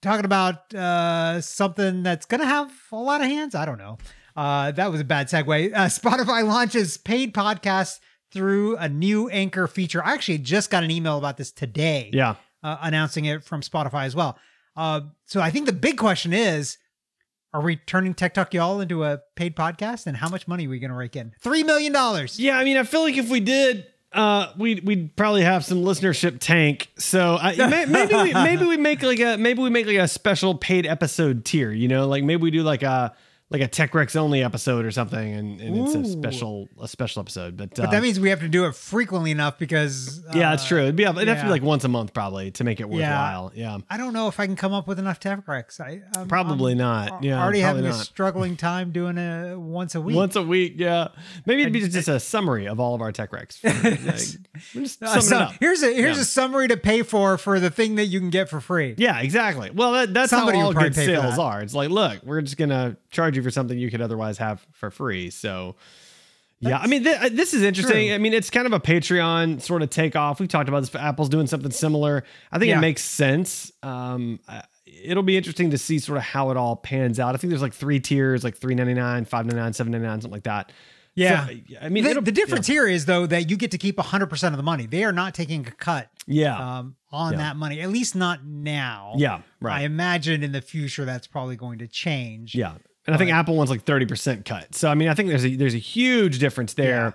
talking 0.00 0.24
about 0.24 0.74
uh 0.74 1.40
something 1.40 2.02
that's 2.02 2.26
gonna 2.26 2.44
have 2.46 2.72
a 2.90 2.96
lot 2.96 3.20
of 3.20 3.28
hands 3.28 3.54
i 3.54 3.64
don't 3.64 3.78
know 3.78 3.98
uh 4.34 4.72
that 4.72 4.90
was 4.90 5.00
a 5.00 5.04
bad 5.04 5.28
segue 5.28 5.72
uh, 5.72 5.76
spotify 5.86 6.44
launches 6.46 6.96
paid 6.98 7.32
podcasts 7.32 8.00
through 8.32 8.76
a 8.78 8.88
new 8.88 9.28
anchor 9.28 9.68
feature 9.68 10.04
i 10.04 10.12
actually 10.12 10.38
just 10.38 10.70
got 10.70 10.82
an 10.82 10.90
email 10.90 11.18
about 11.18 11.36
this 11.36 11.52
today 11.52 12.10
Yeah. 12.12 12.34
Uh, 12.62 12.78
announcing 12.82 13.24
it 13.24 13.42
from 13.44 13.60
spotify 13.60 14.04
as 14.04 14.14
well 14.14 14.38
uh 14.76 15.00
so 15.26 15.40
i 15.40 15.50
think 15.50 15.66
the 15.66 15.72
big 15.72 15.96
question 15.98 16.32
is 16.32 16.78
are 17.54 17.60
we 17.60 17.76
turning 17.76 18.14
tech 18.14 18.32
talk 18.32 18.54
y'all 18.54 18.80
into 18.80 19.04
a 19.04 19.20
paid 19.36 19.54
podcast 19.54 20.06
and 20.06 20.16
how 20.16 20.28
much 20.28 20.48
money 20.48 20.66
are 20.66 20.70
we 20.70 20.78
gonna 20.78 20.94
rake 20.94 21.16
in 21.16 21.32
three 21.40 21.62
million 21.62 21.92
dollars 21.92 22.38
Yeah, 22.40 22.58
I 22.58 22.64
mean, 22.64 22.78
I 22.78 22.82
feel 22.82 23.02
like 23.02 23.16
if 23.18 23.28
we 23.28 23.40
did, 23.40 23.86
uh, 24.12 24.52
we'd 24.56 24.86
we'd 24.86 25.14
probably 25.16 25.42
have 25.42 25.62
some 25.62 25.82
listenership 25.84 26.38
tank. 26.40 26.90
So 26.96 27.36
I, 27.38 27.54
may, 27.68 27.84
maybe 27.84 28.14
we 28.14 28.32
maybe 28.32 28.64
we 28.64 28.76
make 28.78 29.02
like 29.02 29.20
a 29.20 29.36
maybe 29.36 29.60
we 29.62 29.68
make 29.68 29.86
like 29.86 29.96
a 29.96 30.08
special 30.08 30.54
paid 30.54 30.86
episode 30.86 31.44
tier. 31.44 31.70
You 31.70 31.88
know, 31.88 32.08
like 32.08 32.24
maybe 32.24 32.40
we 32.42 32.50
do 32.50 32.62
like 32.62 32.82
a 32.82 33.14
like 33.52 33.60
a 33.60 33.68
Tech 33.68 33.92
Recs 33.92 34.16
only 34.16 34.42
episode 34.42 34.84
or 34.84 34.90
something, 34.90 35.32
and, 35.34 35.60
and 35.60 35.76
it's 35.78 35.94
a 35.94 36.04
special 36.04 36.68
a 36.80 36.88
special 36.88 37.20
episode. 37.20 37.56
But, 37.56 37.74
but 37.74 37.88
uh, 37.88 37.90
that 37.90 38.02
means 38.02 38.18
we 38.18 38.30
have 38.30 38.40
to 38.40 38.48
do 38.48 38.64
it 38.66 38.74
frequently 38.74 39.30
enough 39.30 39.58
because 39.58 40.22
yeah, 40.34 40.50
uh, 40.50 40.54
it's 40.54 40.66
true. 40.66 40.80
It'd 40.82 40.96
be 40.96 41.04
it'd 41.04 41.28
have 41.28 41.38
to 41.38 41.44
be 41.44 41.50
like 41.50 41.62
once 41.62 41.84
a 41.84 41.88
month 41.88 42.14
probably 42.14 42.50
to 42.52 42.64
make 42.64 42.80
it 42.80 42.88
worthwhile. 42.88 43.52
Yeah, 43.54 43.78
I 43.90 43.96
don't 43.98 44.12
know 44.12 44.28
if 44.28 44.40
I 44.40 44.46
can 44.46 44.56
come 44.56 44.72
up 44.72 44.88
with 44.88 44.98
enough 44.98 45.20
tech 45.20 45.44
recs. 45.46 45.80
I 45.80 46.02
I'm, 46.18 46.28
probably 46.28 46.72
I'm 46.72 46.78
not. 46.78 47.22
Yeah, 47.22 47.42
already 47.42 47.60
having 47.60 47.84
a 47.86 47.92
struggling 47.92 48.56
time 48.56 48.90
doing 48.90 49.18
it 49.18 49.56
once 49.58 49.94
a 49.94 50.00
week. 50.00 50.16
Once 50.16 50.34
a 50.36 50.42
week, 50.42 50.74
yeah. 50.76 51.08
Maybe 51.46 51.60
it'd 51.62 51.72
be 51.72 51.80
just 51.80 52.08
a 52.08 52.18
summary 52.18 52.66
of 52.66 52.80
all 52.80 52.94
of 52.94 53.00
our 53.02 53.12
tech 53.12 53.30
recs. 53.30 53.60
Like, 53.82 54.62
just 54.72 55.02
Uh, 55.02 55.20
so 55.20 55.36
it 55.36 55.42
up. 55.42 55.52
here's 55.60 55.82
a 55.82 55.92
here's 55.92 56.16
Yeah. 56.16 56.22
a 56.22 56.24
summary 56.24 56.68
to 56.68 56.76
pay 56.76 57.02
for 57.02 57.36
for 57.38 57.60
the 57.60 57.70
thing 57.70 57.96
that 57.96 58.06
you 58.06 58.18
can 58.20 58.30
get 58.30 58.48
for 58.48 58.60
free. 58.60 58.94
Yeah, 58.96 59.20
exactly. 59.20 59.70
Well, 59.70 59.92
that, 59.92 60.14
that's 60.14 60.30
Somebody 60.30 60.58
how 60.58 60.66
all 60.66 60.72
good 60.72 60.94
sales 60.94 61.38
are. 61.38 61.60
It's 61.60 61.74
like, 61.74 61.90
look, 61.90 62.22
we're 62.22 62.40
just 62.42 62.56
gonna 62.56 62.96
charge 63.10 63.36
you 63.36 63.41
for 63.42 63.50
something 63.50 63.78
you 63.78 63.90
could 63.90 64.00
otherwise 64.02 64.38
have 64.38 64.64
for 64.72 64.90
free. 64.90 65.30
So, 65.30 65.76
yeah, 66.60 66.78
I 66.78 66.86
mean, 66.86 67.02
th- 67.04 67.16
uh, 67.20 67.28
this 67.32 67.54
is 67.54 67.62
interesting. 67.62 68.06
true. 68.08 68.14
I 68.14 68.18
mean, 68.18 68.32
it's 68.32 68.48
kind 68.50 68.66
of 68.66 68.72
a 68.72 68.78
Patreon 68.80 69.60
sort 69.60 69.82
of 69.82 69.90
takeoff. 69.90 70.38
We've 70.38 70.48
talked 70.48 70.68
about 70.68 70.80
this. 70.80 70.94
Apple's 70.94 71.28
doing 71.28 71.46
something 71.48 71.72
similar. 71.72 72.22
I 72.52 72.58
think 72.58 72.68
Yeah. 72.70 72.78
it 72.78 72.80
makes 72.80 73.02
sense. 73.02 73.72
Um, 73.82 74.38
it'll 74.86 75.24
be 75.24 75.36
interesting 75.36 75.70
to 75.70 75.78
see 75.78 75.98
sort 75.98 76.18
of 76.18 76.24
how 76.24 76.50
it 76.50 76.56
all 76.56 76.76
pans 76.76 77.18
out. 77.18 77.34
I 77.34 77.38
think 77.38 77.50
there's 77.50 77.62
like 77.62 77.74
three 77.74 77.98
tiers, 77.98 78.44
like 78.44 78.56
three 78.56 78.74
ninety 78.76 78.94
nine, 78.94 79.24
five 79.24 79.44
ninety 79.46 79.60
nine, 79.60 79.72
seven 79.72 79.90
ninety 79.90 80.06
nine, 80.06 80.20
something 80.20 80.36
like 80.36 80.44
that. 80.44 80.70
Yeah. 81.14 81.46
So, 81.46 81.54
I 81.82 81.88
mean, 81.90 82.04
the, 82.04 82.20
the 82.22 82.32
difference 82.32 82.66
here 82.66 82.86
is 82.86 83.04
though 83.04 83.26
that 83.26 83.50
you 83.50 83.56
get 83.58 83.70
to 83.72 83.78
keep 83.78 83.98
100% 83.98 84.46
of 84.48 84.56
the 84.56 84.62
money. 84.62 84.86
They 84.86 85.04
are 85.04 85.12
not 85.12 85.34
taking 85.34 85.66
a 85.66 85.70
cut 85.70 86.08
Yeah. 86.26 86.56
Yeah. 86.56 86.78
um, 86.78 86.96
on 87.10 87.32
Yeah. 87.32 87.38
that 87.38 87.56
money, 87.56 87.80
at 87.82 87.90
least 87.90 88.14
not 88.16 88.46
now. 88.46 89.12
yeah. 89.18 89.42
Right. 89.60 89.80
I 89.82 89.84
imagine 89.84 90.42
in 90.42 90.52
the 90.52 90.62
future 90.62 91.04
that's 91.04 91.26
probably 91.26 91.56
going 91.56 91.80
to 91.80 91.86
change. 91.86 92.54
Yeah. 92.54 92.74
And 93.06 93.14
I 93.14 93.18
think 93.18 93.30
But- 93.30 93.36
Apple 93.36 93.56
wants 93.56 93.70
like 93.70 93.84
30% 93.84 94.44
cut. 94.44 94.74
So 94.74 94.88
I 94.88 94.94
mean, 94.94 95.08
I 95.08 95.14
think 95.14 95.28
there's 95.28 95.44
a 95.44 95.56
there's 95.56 95.74
a 95.74 95.78
huge 95.78 96.38
difference 96.38 96.74
there. 96.74 97.14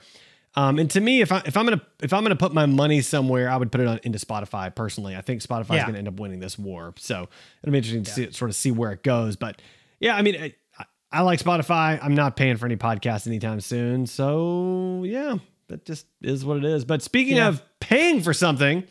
Um, 0.56 0.80
and 0.80 0.90
to 0.92 1.00
me, 1.02 1.22
if 1.22 1.32
I 1.32 1.42
if 1.46 1.56
I'm 1.56 1.66
gonna 1.66 1.82
if 2.02 2.12
I'm 2.14 2.24
gonna 2.24 2.36
put 2.36 2.54
my 2.54 2.66
money 2.66 3.02
somewhere, 3.02 3.50
I 3.50 3.58
would 3.58 3.72
put 3.72 3.80
it 3.82 3.88
on 3.88 4.00
into 4.04 4.18
Spotify 4.20 4.74
personally. 4.74 5.16
I 5.16 5.22
think 5.22 5.42
Spotify 5.42 5.62
is 5.62 5.76
Yeah. 5.78 5.86
gonna 5.86 6.00
end 6.00 6.08
up 6.08 6.20
winning 6.20 6.40
this 6.40 6.58
war. 6.58 6.94
So 6.98 7.30
it'll 7.64 7.72
be 7.72 7.78
interesting 7.78 8.04
to 8.04 8.12
see, 8.12 8.32
sort 8.32 8.50
of 8.50 8.56
see 8.56 8.72
where 8.72 8.92
it 8.92 9.04
goes. 9.04 9.36
But 9.36 9.62
yeah, 10.00 10.16
I 10.16 10.22
mean, 10.24 10.36
I, 10.36 10.54
I- 10.80 10.86
I 11.10 11.22
like 11.22 11.40
Spotify. 11.40 11.98
I'm 12.02 12.16
not 12.16 12.36
paying 12.36 12.58
for 12.58 12.66
any 12.66 12.76
podcasts 12.76 13.28
anytime 13.28 13.62
soon. 13.62 14.08
So 14.08 15.04
yeah, 15.06 15.36
that 15.70 15.86
just 15.86 16.06
is 16.22 16.44
what 16.44 16.58
it 16.58 16.66
is. 16.66 16.84
But 16.86 17.02
speaking 17.02 17.38
Yeah. 17.38 17.48
of 17.50 17.62
paying 17.80 18.22
for 18.22 18.34
something, 18.34 18.84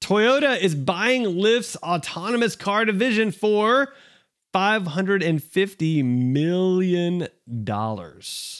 Toyota 0.00 0.58
is 0.60 0.74
buying 0.74 1.24
Lyft's 1.24 1.76
autonomous 1.76 2.56
car 2.56 2.84
division 2.84 3.30
for 3.32 3.92
$550 4.54 6.04
million. 6.04 7.28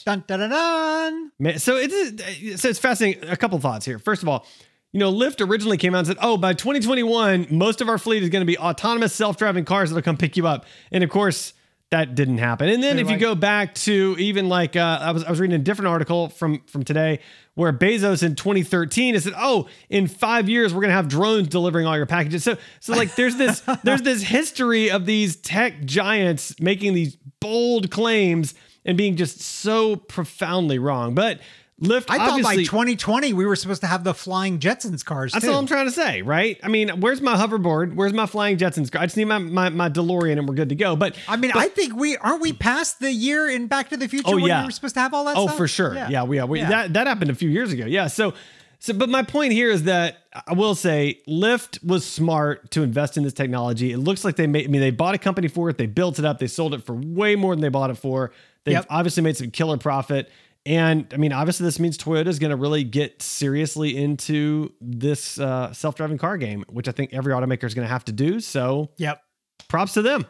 Dun, 0.05 0.23
dun, 0.27 0.39
dun, 0.39 0.49
dun. 0.49 1.31
Man, 1.39 1.59
so 1.59 1.77
it's 1.77 2.61
so 2.61 2.69
it's 2.69 2.79
fascinating. 2.79 3.29
A 3.29 3.37
couple 3.37 3.59
thoughts 3.59 3.85
here. 3.85 3.99
First 3.99 4.23
of 4.23 4.29
all, 4.29 4.45
you 4.91 4.99
know, 4.99 5.11
Lyft 5.11 5.47
originally 5.47 5.77
came 5.77 5.95
out 5.95 5.99
and 5.99 6.07
said, 6.07 6.17
"Oh, 6.21 6.37
by 6.37 6.53
2021, 6.53 7.47
most 7.49 7.81
of 7.81 7.89
our 7.89 7.97
fleet 7.97 8.23
is 8.23 8.29
going 8.29 8.41
to 8.41 8.45
be 8.45 8.57
autonomous 8.57 9.13
self-driving 9.13 9.65
cars 9.65 9.89
that'll 9.89 10.03
come 10.03 10.17
pick 10.17 10.37
you 10.37 10.47
up." 10.47 10.65
And 10.91 11.03
of 11.03 11.09
course, 11.09 11.53
that 11.93 12.15
didn't 12.15 12.39
happen. 12.39 12.69
And 12.69 12.81
then 12.81 12.95
They're 12.95 13.05
if 13.05 13.11
you 13.11 13.17
go 13.17 13.35
back 13.35 13.75
to 13.75 14.15
even 14.17 14.49
like 14.49 14.75
uh, 14.75 14.99
I 15.01 15.11
was 15.11 15.23
I 15.23 15.29
was 15.29 15.39
reading 15.39 15.55
a 15.55 15.63
different 15.63 15.89
article 15.89 16.29
from 16.29 16.61
from 16.67 16.83
today 16.83 17.19
where 17.55 17.71
Bezos 17.71 18.23
in 18.23 18.35
2013 18.35 19.13
has 19.13 19.23
said, 19.23 19.33
"Oh, 19.37 19.67
in 19.89 20.07
5 20.07 20.49
years 20.49 20.73
we're 20.73 20.81
going 20.81 20.89
to 20.89 20.95
have 20.95 21.07
drones 21.07 21.47
delivering 21.47 21.85
all 21.85 21.95
your 21.95 22.05
packages." 22.05 22.43
So 22.43 22.57
so 22.79 22.93
like 22.93 23.15
there's 23.15 23.35
this 23.35 23.61
there's 23.83 24.01
this 24.01 24.23
history 24.23 24.89
of 24.89 25.05
these 25.05 25.35
tech 25.35 25.85
giants 25.85 26.59
making 26.59 26.93
these 26.93 27.15
bold 27.39 27.91
claims 27.91 28.53
and 28.85 28.97
being 28.97 29.15
just 29.15 29.41
so 29.41 29.95
profoundly 29.95 30.79
wrong. 30.79 31.15
But 31.15 31.39
Lyft 31.83 32.05
I 32.09 32.17
thought 32.17 32.41
by 32.41 32.55
2020 32.55 33.33
we 33.33 33.45
were 33.45 33.55
supposed 33.55 33.81
to 33.81 33.87
have 33.87 34.03
the 34.03 34.13
flying 34.13 34.59
Jetsons 34.59 35.03
cars 35.03 35.33
that's 35.33 35.45
too. 35.45 35.51
all 35.51 35.59
I'm 35.59 35.67
trying 35.67 35.85
to 35.85 35.91
say, 35.91 36.21
right? 36.21 36.59
I 36.63 36.67
mean, 36.69 37.01
where's 37.01 37.21
my 37.21 37.35
hoverboard? 37.35 37.93
Where's 37.95 38.13
my 38.13 38.25
flying 38.25 38.57
Jetsons 38.57 38.91
car? 38.91 39.01
I 39.01 39.05
just 39.05 39.17
need 39.17 39.25
my, 39.25 39.37
my, 39.39 39.69
my 39.69 39.89
DeLorean 39.89 40.37
and 40.37 40.47
we're 40.47 40.55
good 40.55 40.69
to 40.69 40.75
go. 40.75 40.95
But 40.95 41.15
I 41.27 41.35
mean, 41.35 41.51
I 41.53 41.67
think 41.67 41.95
we 41.95 42.15
aren't 42.17 42.41
we 42.41 42.53
past 42.53 42.99
the 42.99 43.11
year 43.11 43.49
in 43.49 43.67
Back 43.67 43.89
to 43.89 43.97
the 43.97 44.07
Future 44.07 44.23
Oh, 44.29 44.35
when 44.35 44.45
yeah. 44.45 44.61
we 44.61 44.67
were 44.67 44.71
supposed 44.71 44.95
to 44.95 45.01
have 45.01 45.13
all 45.13 45.25
that 45.25 45.35
oh, 45.37 45.47
stuff? 45.47 45.57
for 45.57 45.67
sure. 45.67 45.93
Yeah, 45.93 46.23
we, 46.23 46.37
yeah, 46.37 46.45
we, 46.45 46.59
Yeah. 46.59 46.69
that 46.69 46.93
that 46.93 47.07
happened 47.07 47.31
a 47.31 47.35
few 47.35 47.49
years 47.49 47.71
ago. 47.73 47.85
Yeah. 47.85 48.07
So 48.07 48.33
so 48.79 48.93
but 48.93 49.09
my 49.09 49.23
point 49.23 49.53
here 49.53 49.69
is 49.69 49.83
that 49.83 50.17
I 50.47 50.53
will 50.53 50.75
say 50.75 51.19
Lyft 51.27 51.83
was 51.85 52.05
smart 52.05 52.71
to 52.71 52.83
invest 52.83 53.17
in 53.17 53.23
this 53.23 53.33
technology. 53.33 53.91
It 53.91 53.97
looks 53.97 54.23
like 54.25 54.35
they 54.35 54.47
made 54.47 54.65
I 54.65 54.67
mean 54.67 54.81
they 54.81 54.91
bought 54.91 55.15
a 55.15 55.17
company 55.19 55.47
for 55.47 55.69
it, 55.69 55.77
they 55.77 55.85
built 55.85 56.19
it 56.19 56.25
up, 56.25 56.39
they 56.39 56.47
sold 56.47 56.73
it 56.73 56.83
for 56.83 56.93
way 56.93 57.35
more 57.35 57.55
than 57.55 57.61
they 57.61 57.69
bought 57.69 57.89
it 57.89 57.97
for. 57.97 58.31
They've 58.65 58.73
Yep. 58.73 58.85
obviously 58.89 59.23
made 59.23 59.35
some 59.37 59.51
killer 59.51 59.77
profit. 59.77 60.29
And 60.65 61.07
I 61.13 61.17
mean, 61.17 61.33
obviously, 61.33 61.65
this 61.65 61.77
means 61.79 61.97
Toyota 61.97 62.27
is 62.27 62.39
going 62.39 62.51
to 62.51 62.55
really 62.55 62.85
get 62.85 63.21
seriously 63.21 63.97
into 63.97 64.71
this 64.79 65.37
uh, 65.37 65.73
self-driving 65.73 66.17
car 66.17 66.37
game, 66.37 66.63
which 66.69 66.87
I 66.87 66.91
think 66.93 67.13
every 67.13 67.33
automaker 67.33 67.65
is 67.65 67.73
going 67.73 67.85
to 67.85 67.91
have 67.91 68.05
to 68.05 68.13
do. 68.13 68.39
So, 68.39 68.91
Yep. 68.97 69.21
props 69.67 69.93
to 69.95 70.01
them. 70.01 70.25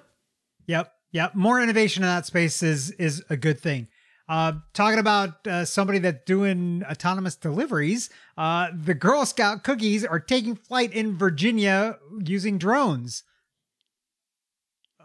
Yep. 0.66 0.92
Yep. 1.12 1.36
More 1.36 1.62
innovation 1.62 2.02
in 2.02 2.10
that 2.10 2.26
space 2.26 2.64
is 2.64 2.90
is 2.92 3.24
a 3.30 3.38
good 3.38 3.60
thing. 3.60 3.88
Uh, 4.28 4.54
talking 4.74 4.98
about 5.00 5.46
uh, 5.46 5.66
somebody 5.66 6.00
that's 6.00 6.24
doing 6.26 6.82
autonomous 6.90 7.36
deliveries, 7.36 8.10
uh, 8.38 8.70
the 8.74 8.94
Girl 8.96 9.26
Scout 9.26 9.64
cookies 9.64 10.04
are 10.06 10.20
taking 10.20 10.56
flight 10.56 10.94
in 10.94 11.16
Virginia 11.18 12.00
using 12.26 12.58
drones. 12.58 13.24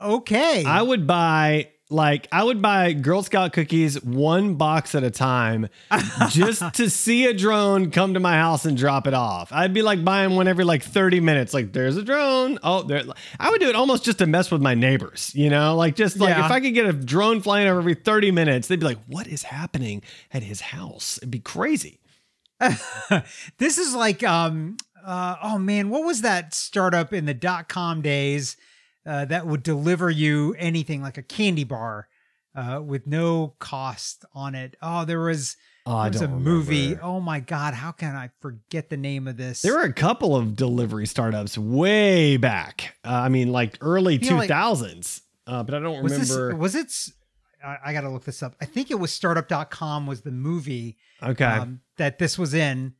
Okay. 0.00 0.64
I 0.64 0.80
would 0.82 1.06
buy 1.06 1.70
like 1.90 2.28
I 2.30 2.44
would 2.44 2.60
buy 2.60 2.92
Girl 2.92 3.22
Scout 3.22 3.52
cookies 3.52 4.02
one 4.02 4.54
box 4.56 4.94
at 4.94 5.02
a 5.04 5.10
time 5.10 5.68
just 6.28 6.62
to 6.74 6.90
see 6.90 7.24
a 7.26 7.32
drone 7.34 7.90
come 7.90 8.14
to 8.14 8.20
my 8.20 8.34
house 8.34 8.64
and 8.64 8.76
drop 8.76 9.06
it 9.06 9.14
off. 9.14 9.50
I'd 9.52 9.72
be 9.72 9.82
like 9.82 10.04
buying 10.04 10.36
one 10.36 10.48
every 10.48 10.64
like 10.64 10.82
30 10.82 11.20
minutes. 11.20 11.54
Like 11.54 11.72
there's 11.72 11.96
a 11.96 12.02
drone. 12.02 12.58
Oh, 12.62 12.82
there 12.82 13.02
I 13.40 13.50
would 13.50 13.60
do 13.60 13.68
it 13.68 13.74
almost 13.76 14.04
just 14.04 14.18
to 14.18 14.26
mess 14.26 14.50
with 14.50 14.60
my 14.60 14.74
neighbors, 14.74 15.32
you 15.34 15.48
know? 15.50 15.76
Like 15.76 15.96
just 15.96 16.18
like 16.18 16.30
Yeah. 16.36 16.44
if 16.44 16.50
I 16.52 16.60
could 16.60 16.74
get 16.74 16.86
a 16.86 16.92
drone 16.92 17.40
flying 17.40 17.68
over 17.68 17.78
every 17.80 17.94
30 17.94 18.32
minutes, 18.32 18.68
they'd 18.68 18.80
be 18.80 18.86
like, 18.86 18.98
"What 19.06 19.26
is 19.26 19.44
happening 19.44 20.02
at 20.32 20.42
his 20.42 20.60
house?" 20.60 21.18
It'd 21.18 21.30
be 21.30 21.40
crazy. 21.40 22.00
this 23.58 23.78
is 23.78 23.94
like 23.94 24.22
um 24.24 24.76
uh 25.06 25.36
oh 25.42 25.58
man 25.58 25.90
what 25.90 26.04
was 26.04 26.22
that 26.22 26.52
startup 26.52 27.12
in 27.12 27.24
the 27.24 27.34
dot 27.34 27.68
com 27.68 28.02
days 28.02 28.56
uh, 29.08 29.24
that 29.24 29.46
would 29.46 29.62
deliver 29.62 30.08
you 30.10 30.54
anything 30.58 31.02
like 31.02 31.16
a 31.18 31.22
candy 31.22 31.64
bar 31.64 32.06
uh 32.54 32.80
with 32.84 33.06
no 33.06 33.54
cost 33.58 34.24
on 34.34 34.54
it 34.54 34.76
oh 34.82 35.04
there 35.04 35.20
was 35.20 35.56
Oh, 35.90 36.02
there 36.02 36.10
was 36.12 36.20
a 36.20 36.28
movie 36.28 36.82
remember. 36.90 37.04
oh 37.04 37.20
my 37.20 37.40
god 37.40 37.72
how 37.72 37.92
can 37.92 38.14
i 38.14 38.28
forget 38.40 38.90
the 38.90 38.96
name 38.98 39.26
of 39.26 39.36
this 39.38 39.62
There 39.62 39.72
were 39.74 39.82
a 39.84 39.92
couple 39.92 40.36
of 40.36 40.54
delivery 40.54 41.06
startups 41.06 41.56
way 41.56 42.36
back. 42.36 42.94
Uh, 43.02 43.08
I 43.24 43.28
mean, 43.30 43.52
like 43.52 43.78
early 43.80 44.18
feel 44.18 44.36
like- 44.36 44.50
2000s. 44.50 45.22
uh, 45.46 45.62
but 45.62 45.74
I 45.74 45.78
don't 45.80 46.02
was 46.02 46.12
remember. 46.12 46.50
this 46.52 46.58
was 46.58 46.74
it 46.74 47.14
I 47.84 47.92
gotta 47.94 48.08
look 48.10 48.24
this 48.24 48.42
up 48.42 48.54
i 48.60 48.64
think 48.66 48.90
it 48.90 48.96
was 49.00 49.12
startup.com 49.12 50.06
was 50.06 50.20
the 50.22 50.30
movie 50.30 50.96
okay. 51.22 51.44
um, 51.44 51.80
that 51.96 52.18
this 52.18 52.38
was 52.38 52.52
in 52.54 52.94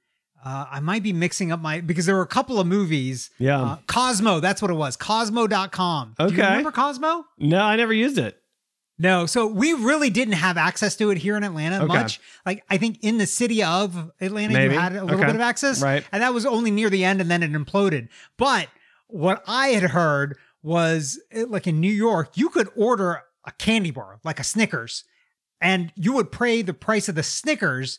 uh, 0.45 0.67
I 0.71 0.81
might 0.81 1.03
be 1.03 1.13
mixing 1.13 1.51
up 1.53 1.61
my 1.61 1.81
because 1.81 2.07
there 2.07 2.15
were 2.17 2.23
a 2.23 2.27
couple 2.27 2.61
of 2.61 2.67
movies. 2.67 3.31
Yeah. 3.39 3.61
Uh, 3.63 3.77
Kozmo, 3.87 4.41
that's 4.41 4.61
what 4.63 4.71
it 4.71 4.75
was. 4.75 4.97
Kozmo.com. 4.97 6.15
Do 6.19 6.25
you 6.25 6.31
Okay. 6.31 6.43
remember 6.43 6.73
Kozmo? 6.73 7.25
no, 7.39 7.61
I 7.63 7.77
never 7.77 7.93
used 7.93 8.19
it. 8.19 8.41
No. 9.01 9.27
So 9.27 9.47
we 9.47 9.73
really 9.75 10.11
didn't 10.11 10.35
have 10.35 10.57
access 10.57 10.97
to 10.97 11.11
it 11.11 11.19
here 11.19 11.37
in 11.37 11.45
Atlanta 11.45 11.77
Okay. 11.85 11.87
much. 11.87 12.21
Like 12.45 12.65
I 12.69 12.79
think 12.79 12.99
in 13.03 13.19
the 13.19 13.27
city 13.27 13.63
of 13.63 14.11
Atlanta, 14.21 14.55
Maybe. 14.55 14.75
you 14.75 14.81
had 14.81 14.93
a 14.97 15.03
little 15.05 15.19
Okay. 15.19 15.27
bit 15.27 15.35
of 15.37 15.41
access. 15.41 15.81
Right. 15.83 16.05
And 16.11 16.23
that 16.23 16.35
was 16.35 16.45
only 16.45 16.71
near 16.73 16.91
the 16.91 17.05
end 17.05 17.21
and 17.21 17.31
then 17.31 17.43
it 17.43 17.53
imploded. 17.53 18.09
But 18.37 18.69
what 19.07 19.45
I 19.47 19.69
had 19.69 19.91
heard 19.91 20.37
was 20.63 21.21
it, 21.31 21.49
like 21.51 21.67
in 21.69 21.81
New 21.81 21.93
York, 21.93 22.37
you 22.37 22.49
could 22.49 22.69
order 22.77 23.23
a 23.47 23.53
candy 23.53 23.93
bar, 23.93 24.19
like 24.25 24.41
a 24.41 24.45
Snickers, 24.45 25.05
and 25.61 25.93
you 25.95 26.13
would 26.15 26.33
pay 26.33 26.63
the 26.63 26.75
price 26.75 27.09
of 27.09 27.15
the 27.15 27.23
Snickers 27.23 27.99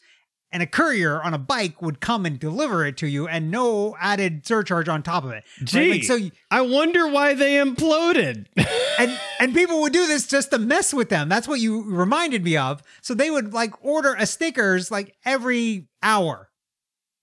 and 0.52 0.64
a 0.64 0.68
courier 0.68 1.22
on 1.22 1.34
a 1.34 1.38
bike 1.38 1.82
would 1.82 2.00
come 2.00 2.26
and 2.26 2.40
deliver 2.40 2.86
it 2.86 2.98
to 2.98 3.08
you 3.08 3.28
and 3.28 3.52
no 3.52 3.96
added 4.00 4.46
surcharge 4.48 4.90
on 4.90 5.04
top 5.04 5.24
of 5.24 5.30
it. 5.32 5.44
Right? 5.60 5.66
Gee, 5.66 5.92
Like, 5.92 6.04
so 6.04 6.16
you- 6.16 6.32
I 6.50 6.62
wonder 6.62 7.08
why 7.08 7.34
they 7.36 7.54
imploded. 7.56 8.48
and 9.00 9.20
and 9.40 9.54
people 9.54 9.82
would 9.82 9.94
do 9.94 10.08
this 10.08 10.28
just 10.28 10.52
to 10.52 10.58
mess 10.58 10.94
with 10.94 11.10
them. 11.10 11.30
That's 11.30 11.48
what 11.48 11.60
you 11.60 11.84
reminded 11.84 12.44
me 12.44 12.58
of. 12.58 12.82
So 13.02 13.14
they 13.14 13.30
would 13.30 13.54
like 13.54 13.74
order 13.84 14.16
a 14.18 14.26
Snickers 14.26 14.90
like 14.92 15.16
every 15.26 15.88
hour 16.02 16.50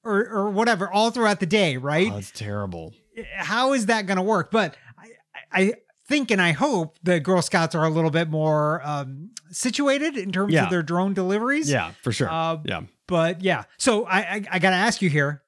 or 0.05 0.29
or 0.29 0.51
whatever 0.51 0.91
all 0.91 1.11
throughout 1.11 1.41
the 1.41 1.47
day, 1.47 1.77
right? 1.77 2.11
oh, 2.13 2.15
that's 2.15 2.31
terrible. 2.31 2.95
Eh, 3.17 3.25
how 3.37 3.73
is 3.73 3.87
that 3.87 4.07
going 4.07 4.19
to 4.19 4.23
work? 4.23 4.51
But 4.53 4.77
I, 4.99 5.11
I 5.53 5.75
think 6.09 6.31
and 6.31 6.41
I 6.41 6.53
hope 6.53 6.99
the 7.03 7.21
Girl 7.21 7.43
Scouts 7.43 7.75
are 7.75 7.85
a 7.85 7.91
little 7.91 8.11
bit 8.11 8.29
more 8.29 8.81
um, 8.85 9.31
situated 9.51 10.17
in 10.17 10.33
terms 10.33 10.53
Yeah. 10.53 10.65
of 10.65 10.71
their 10.71 10.83
drone 10.83 11.15
deliveries. 11.15 11.71
Yeah, 11.71 11.93
for 12.03 12.13
sure. 12.13 12.31
Uh, 12.31 12.59
yeah. 12.65 12.83
But 13.07 13.43
yeah, 13.43 13.65
so 13.79 14.05
I 14.07 14.19
I, 14.19 14.45
I 14.53 14.59
got 14.59 14.71
to 14.71 14.77
ask 14.77 15.01
you 15.03 15.09
here, 15.11 15.43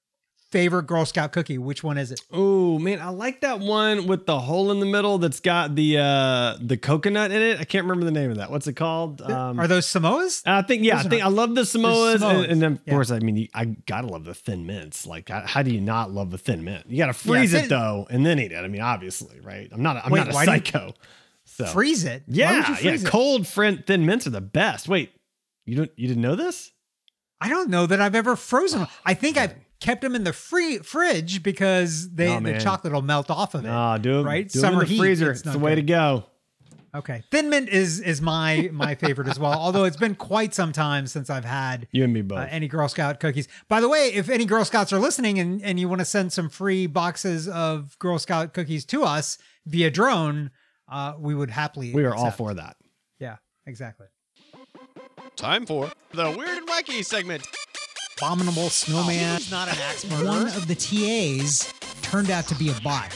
favorite 0.50 0.84
Girl 0.84 1.04
Scout 1.04 1.32
cookie? 1.32 1.58
Which 1.58 1.82
one 1.82 1.98
is 1.98 2.11
it? 2.11 2.20
Oh 2.30 2.78
man, 2.78 3.00
I 3.00 3.08
like 3.11 3.40
that 3.42 3.61
one 3.61 4.06
with 4.06 4.26
the 4.26 4.38
hole 4.38 4.70
in 4.70 4.80
the 4.80 4.87
middle 4.87 5.18
that's 5.18 5.40
got 5.40 5.74
the 5.74 5.98
uh 5.98 6.56
the 6.61 6.76
coconut 6.76 7.30
in 7.30 7.42
it. 7.42 7.61
I 7.61 7.64
can't 7.64 7.84
remember 7.84 8.04
the 8.04 8.12
name 8.12 8.30
of 8.30 8.38
that. 8.38 8.50
What's 8.50 8.66
it 8.66 8.74
called? 8.74 9.20
Um, 9.22 9.58
are 9.61 9.66
those 9.66 9.87
Samoas? 9.87 10.42
I 10.46 10.62
think 10.62 10.84
yeah, 10.84 10.96
those 10.96 11.06
I 11.06 11.08
think 11.08 11.22
I 11.22 11.28
love 11.28 11.54
the 11.54 11.62
Samoas, 11.62 12.14
and, 12.14 12.22
Samoas, 12.22 12.50
and 12.50 12.62
then 12.62 12.72
of 12.72 12.80
yeah. 12.87 12.92
course 12.92 13.11
I 13.11 13.18
mean 13.18 13.48
I 13.54 13.64
gotta 13.64 14.06
love 14.06 14.24
the 14.24 14.34
thin 14.34 14.66
mints. 14.66 15.06
Like 15.06 15.28
how, 15.28 15.42
how 15.46 15.62
do 15.62 15.72
you 15.72 15.80
not 15.80 16.11
love 16.11 16.30
the 16.30 16.38
thin 16.38 16.64
mint? 16.64 16.84
You 16.88 16.98
gotta 16.98 17.12
freeze 17.12 17.52
thin- 17.52 17.64
it 17.64 17.68
though, 17.68 18.06
and 18.11 18.24
then 18.24 18.38
eat 18.38 18.52
it. 18.52 18.56
I 18.56 18.68
mean 18.68 18.82
obviously, 18.82 19.40
right? 19.40 19.68
I'm 19.72 19.82
not 19.82 19.96
a, 19.96 20.04
I'm 20.04 20.12
Wait, 20.12 20.20
not 20.20 20.28
a 20.28 20.32
psycho. 20.32 20.94
so 21.44 21.66
Freeze 21.66 22.04
it. 22.04 22.22
Yeah, 22.26 22.78
you 22.80 22.90
yeah, 22.90 22.96
it? 22.96 23.04
cold 23.06 23.46
friend 23.46 23.84
thin 23.87 24.06
mints 24.06 24.26
are 24.26 24.30
the 24.30 24.40
best. 24.40 24.88
Wait, 24.88 25.12
you 25.66 25.76
don't 25.76 25.90
you 25.96 26.08
didn't 26.08 26.22
know 26.22 26.37
this? 26.37 26.72
I 27.40 27.48
don't 27.48 27.70
know 27.70 27.87
that 27.87 28.00
I've 28.00 28.14
ever 28.16 28.34
frozen 28.34 28.80
them. 28.80 28.88
I 29.04 29.14
think 29.14 29.37
I've 29.37 29.54
kept 29.80 30.00
them 30.02 30.14
in 30.14 30.24
the 30.24 30.32
free 30.32 30.78
fridge 30.78 31.42
because 31.42 32.10
they 32.14 32.28
Oh, 32.34 32.40
the 32.40 32.58
chocolate 32.58 32.92
will 32.92 33.02
melt 33.02 33.30
off 33.30 33.54
of 33.54 33.64
it. 33.64 33.68
Nah, 33.68 33.98
do 33.98 34.20
it, 34.20 34.22
right? 34.24 34.48
Do 34.48 34.58
'em 34.58 34.60
Summer 34.62 34.82
in 34.82 34.88
the 34.88 34.94
heat, 34.94 34.98
freezer. 34.98 35.30
it's 35.30 35.40
It's, 35.40 35.46
not 35.46 35.52
the 35.52 35.58
way 35.58 35.74
to 35.74 35.82
go. 35.82 36.24
Okay, 36.94 37.22
thin 37.30 37.50
mint 37.50 37.68
is 37.68 38.00
is 38.00 38.22
my 38.22 38.70
my 38.72 38.94
favorite 38.94 39.28
as 39.28 39.38
well. 39.38 39.52
Although 39.60 39.84
it's 39.84 39.96
been 39.98 40.14
quite 40.14 40.54
some 40.54 40.72
time 40.72 41.06
since 41.06 41.28
I've 41.28 41.44
had 41.44 41.86
You 41.92 42.04
and 42.04 42.12
me 42.14 42.22
both. 42.22 42.38
uh, 42.38 42.46
any 42.50 42.66
Girl 42.66 42.88
Scout 42.88 43.20
cookies. 43.20 43.46
By 43.68 43.80
the 43.82 43.88
way, 43.90 44.08
if 44.14 44.30
any 44.30 44.46
Girl 44.46 44.64
Scouts 44.64 44.92
are 44.92 44.98
listening 44.98 45.38
and 45.38 45.62
and 45.62 45.78
you 45.78 45.86
want 45.88 46.00
to 46.00 46.06
send 46.06 46.32
some 46.32 46.48
free 46.48 46.86
boxes 46.86 47.46
of 47.46 47.98
Girl 47.98 48.18
Scout 48.18 48.54
cookies 48.54 48.86
to 48.86 49.04
us 49.04 49.36
via 49.66 49.90
drone, 49.90 50.50
uh, 50.90 51.12
we 51.18 51.34
would 51.34 51.50
happily. 51.50 51.92
we 51.92 52.04
are 52.04 52.14
all 52.14 52.30
for 52.30 52.54
that. 52.54 52.76
Yeah, 53.20 53.36
exactly. 53.66 54.06
Time 55.36 55.66
for 55.66 55.92
the 56.12 56.30
weird 56.36 56.56
and 56.58 56.66
wacky 56.68 57.04
segment. 57.04 57.46
Abominable 58.20 58.68
snowman. 58.70 59.37
He's 59.38 59.50
not 59.50 59.68
an 59.68 59.76
axe 59.88 60.04
One 60.04 60.48
of 60.48 60.66
the 60.66 60.74
TAs 60.74 61.72
turned 62.02 62.31
out 62.31 62.46
to 62.48 62.54
be 62.57 62.68
a 62.70 62.74
bot. 62.83 63.12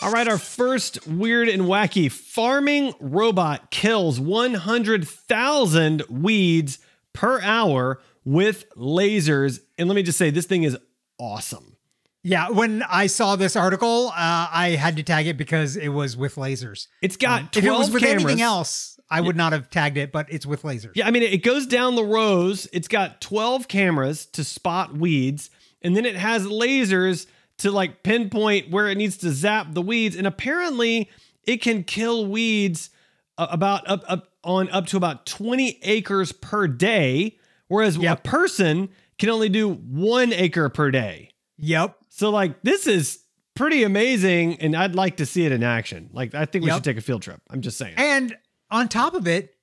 All 0.00 0.10
right, 0.10 0.26
our 0.26 0.38
first 0.38 1.06
weird 1.06 1.48
and 1.48 1.62
wacky 1.62 2.10
farming 2.10 2.94
robot 2.98 3.70
kills 3.70 4.18
100,000 4.18 6.02
weeds 6.08 6.78
per 7.12 7.40
hour 7.42 8.00
with 8.24 8.68
lasers. 8.74 9.60
And 9.78 9.88
let 9.88 9.94
me 9.94 10.02
just 10.02 10.18
say, 10.18 10.30
this 10.30 10.46
thing 10.46 10.62
is 10.64 10.76
awesome. 11.18 11.76
Yeah, 12.24 12.50
when 12.50 12.82
I 12.88 13.06
saw 13.08 13.34
this 13.36 13.54
article, 13.56 14.08
uh, 14.08 14.48
I 14.50 14.76
had 14.78 14.96
to 14.96 15.02
tag 15.02 15.26
it 15.26 15.36
because 15.36 15.76
it 15.76 15.88
was 15.88 16.16
with 16.16 16.36
lasers. 16.36 16.86
It's 17.02 17.16
got 17.16 17.42
Um, 17.42 17.48
12 17.52 17.56
if 17.56 17.64
it 17.64 17.70
was 17.78 17.90
with 17.90 18.02
cameras. 18.02 18.24
anything 18.24 18.40
else, 18.42 18.91
I 19.12 19.20
would 19.20 19.36
not 19.36 19.52
have 19.52 19.70
tagged 19.70 19.96
it, 19.96 20.10
but 20.12 20.26
it's 20.32 20.46
with 20.46 20.62
lasers. 20.62 20.92
Yeah, 20.94 21.06
I 21.06 21.10
mean, 21.10 21.22
it 21.22 21.42
goes 21.42 21.66
down 21.66 21.94
the 21.94 22.04
rows. 22.04 22.66
It's 22.72 22.88
got 22.88 23.20
12 23.20 23.68
cameras 23.68 24.26
to 24.26 24.42
spot 24.44 24.96
weeds, 24.96 25.50
and 25.82 25.96
then 25.96 26.04
it 26.06 26.16
has 26.16 26.46
lasers 26.46 27.26
to 27.58 27.70
like 27.70 28.02
pinpoint 28.02 28.70
where 28.70 28.88
it 28.88 28.96
needs 28.96 29.16
to 29.18 29.30
zap 29.30 29.74
the 29.74 29.82
weeds. 29.82 30.16
And 30.16 30.26
apparently, 30.26 31.10
it 31.44 31.58
can 31.58 31.84
kill 31.84 32.26
weeds 32.26 32.90
about 33.38 33.88
up, 33.88 34.02
up 34.08 34.28
on 34.44 34.68
up 34.70 34.86
to 34.86 34.96
about 34.96 35.26
20 35.26 35.78
acres 35.82 36.32
per 36.32 36.66
day, 36.66 37.38
whereas 37.68 37.96
Yep. 37.96 38.18
a 38.18 38.22
person 38.28 38.88
can 39.18 39.28
only 39.30 39.48
do 39.48 39.68
one 39.70 40.32
acre 40.32 40.68
per 40.68 40.90
day. 40.90 41.30
Yep. 41.58 41.96
So, 42.08 42.30
like, 42.30 42.62
this 42.62 42.86
is 42.86 43.20
pretty 43.54 43.82
amazing, 43.84 44.56
and 44.60 44.74
I'd 44.74 44.94
like 44.94 45.18
to 45.18 45.26
see 45.26 45.44
it 45.44 45.52
in 45.52 45.62
action. 45.62 46.08
Like, 46.12 46.34
I 46.34 46.44
think 46.46 46.64
we 46.64 46.70
Yep. 46.70 46.76
should 46.78 46.84
take 46.84 46.96
a 46.96 47.02
field 47.02 47.22
trip. 47.22 47.40
I'm 47.50 47.60
just 47.60 47.76
saying. 47.78 47.94
And 47.96 48.36
on 48.72 48.88
top 48.88 49.14
of 49.14 49.28
it, 49.28 49.54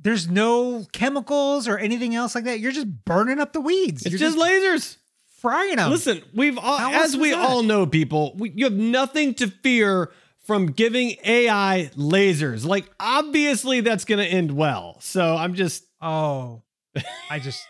there's 0.00 0.28
no 0.28 0.86
chemicals 0.92 1.68
or 1.68 1.76
anything 1.78 2.14
else 2.14 2.34
like 2.34 2.44
that. 2.44 2.60
You're 2.60 2.72
just 2.72 3.04
burning 3.04 3.38
up 3.38 3.52
the 3.52 3.60
weeds. 3.60 4.02
it's 4.06 4.12
You're 4.12 4.18
just 4.30 4.38
lasers. 4.38 4.96
frying 5.40 5.76
them. 5.76 5.90
Listen, 5.90 6.22
we've 6.34 6.56
all, 6.58 6.78
How 6.78 7.04
as 7.04 7.16
we 7.16 7.30
that? 7.30 7.38
all 7.38 7.62
know, 7.62 7.86
people, 7.86 8.34
we, 8.36 8.50
you 8.56 8.64
have 8.64 8.72
nothing 8.72 9.34
to 9.34 9.48
fear 9.48 10.10
from 10.46 10.66
giving 10.72 11.14
AI 11.24 11.90
lasers. 11.96 12.64
Like, 12.64 12.90
obviously, 12.98 13.80
that's 13.80 14.04
going 14.04 14.18
to 14.18 14.26
end 14.26 14.50
well. 14.56 14.96
So 15.00 15.36
I'm 15.36 15.54
just, 15.54 15.84
Oh, 16.00 16.62
I 17.30 17.38
just 17.38 17.64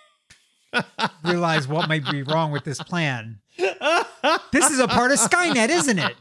realized 1.24 1.68
what 1.68 1.86
might 1.88 2.08
be 2.10 2.22
wrong 2.22 2.50
with 2.50 2.64
this 2.64 2.82
plan. 2.82 3.40
This 3.58 4.70
is 4.70 4.78
a 4.78 4.88
part 4.88 5.10
of 5.12 5.18
Skynet, 5.18 5.68
isn't 5.68 5.98
it? 5.98 6.14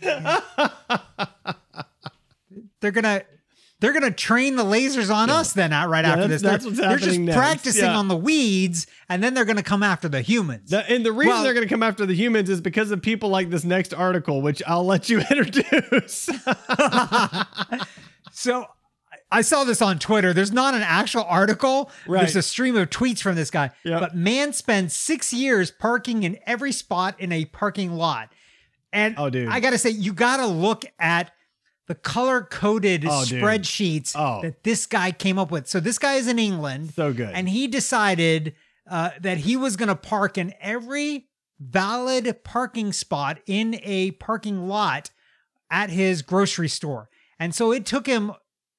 They're 2.80 2.90
gonna 2.92 3.22
they're 3.80 3.92
gonna 3.92 4.10
train 4.10 4.56
the 4.56 4.64
lasers 4.64 5.14
on 5.14 5.30
us 5.30 5.52
then 5.52 5.72
uh, 5.72 5.86
right 5.86 6.04
Yeah, 6.04 6.12
after 6.14 6.26
this. 6.28 6.42
that's 6.42 6.64
they're, 6.64 6.70
what's 6.72 6.80
they're 6.80 6.96
just 7.08 7.18
next. 7.20 7.36
practicing 7.36 7.84
Yeah. 7.84 7.96
on 7.96 8.08
the 8.08 8.16
weeds, 8.16 8.86
and 9.08 9.22
then 9.22 9.34
they're 9.34 9.44
gonna 9.44 9.62
come 9.62 9.82
after 9.84 10.08
the 10.08 10.20
humans. 10.20 10.70
the, 10.70 10.88
and 10.90 11.06
the 11.06 11.12
reason 11.12 11.28
Well- 11.32 11.42
they're 11.44 11.54
going 11.54 11.66
to 11.66 11.72
come 11.72 11.82
after 11.84 12.04
the 12.06 12.14
humans 12.14 12.50
is 12.50 12.60
because 12.60 12.90
of 12.90 13.02
people 13.02 13.28
like 13.28 13.50
this 13.50 13.62
next 13.64 13.94
article, 13.94 14.42
which 14.42 14.62
I'll 14.66 14.84
let 14.84 15.08
you 15.08 15.20
introduce. 15.30 16.28
So 18.32 18.66
I 19.32 19.42
saw 19.42 19.64
this 19.64 19.82
on 19.82 19.98
Twitter. 19.98 20.32
There's 20.32 20.52
not 20.52 20.74
an 20.74 20.82
actual 20.82 21.24
article. 21.24 21.90
Right. 22.06 22.20
There's 22.20 22.36
a 22.36 22.42
stream 22.42 22.76
of 22.76 22.88
tweets 22.88 23.20
from 23.20 23.34
this 23.36 23.50
guy. 23.50 23.70
Yep. 23.84 24.00
But 24.00 24.14
man 24.16 24.52
spends 24.52 24.94
six 24.94 25.32
years 25.32 25.70
parking 25.70 26.22
in 26.22 26.38
every 26.46 26.72
spot 26.72 27.18
in 27.20 27.32
a 27.32 27.44
parking 27.46 27.92
lot. 27.92 28.30
And 28.92 29.16
Oh, 29.18 29.28
dude. 29.28 29.48
I 29.48 29.60
gotta 29.60 29.76
say, 29.78 29.90
you 29.90 30.12
gotta 30.12 30.46
look 30.46 30.84
at 30.98 31.32
the 31.88 31.94
color 31.96 32.42
coded 32.42 33.04
Oh, 33.04 33.24
spreadsheets 33.26 34.12
Oh. 34.14 34.40
that 34.42 34.62
this 34.62 34.86
guy 34.86 35.10
came 35.10 35.38
up 35.38 35.50
with. 35.50 35.66
So 35.68 35.80
this 35.80 35.98
guy 35.98 36.14
is 36.14 36.28
in 36.28 36.38
England. 36.38 36.92
so 36.94 37.12
good. 37.12 37.30
And 37.34 37.48
he 37.48 37.66
decided 37.66 38.54
uh, 38.88 39.10
that 39.20 39.38
he 39.38 39.56
was 39.56 39.76
going 39.76 39.88
to 39.88 39.96
park 39.96 40.38
in 40.38 40.54
every 40.60 41.26
valid 41.58 42.44
parking 42.44 42.92
spot 42.92 43.38
in 43.46 43.80
a 43.82 44.12
parking 44.12 44.68
lot 44.68 45.10
at 45.70 45.90
his 45.90 46.22
grocery 46.22 46.68
store. 46.68 47.08
And 47.38 47.54
so 47.54 47.72
it 47.72 47.84
took 47.84 48.06
him 48.06 48.32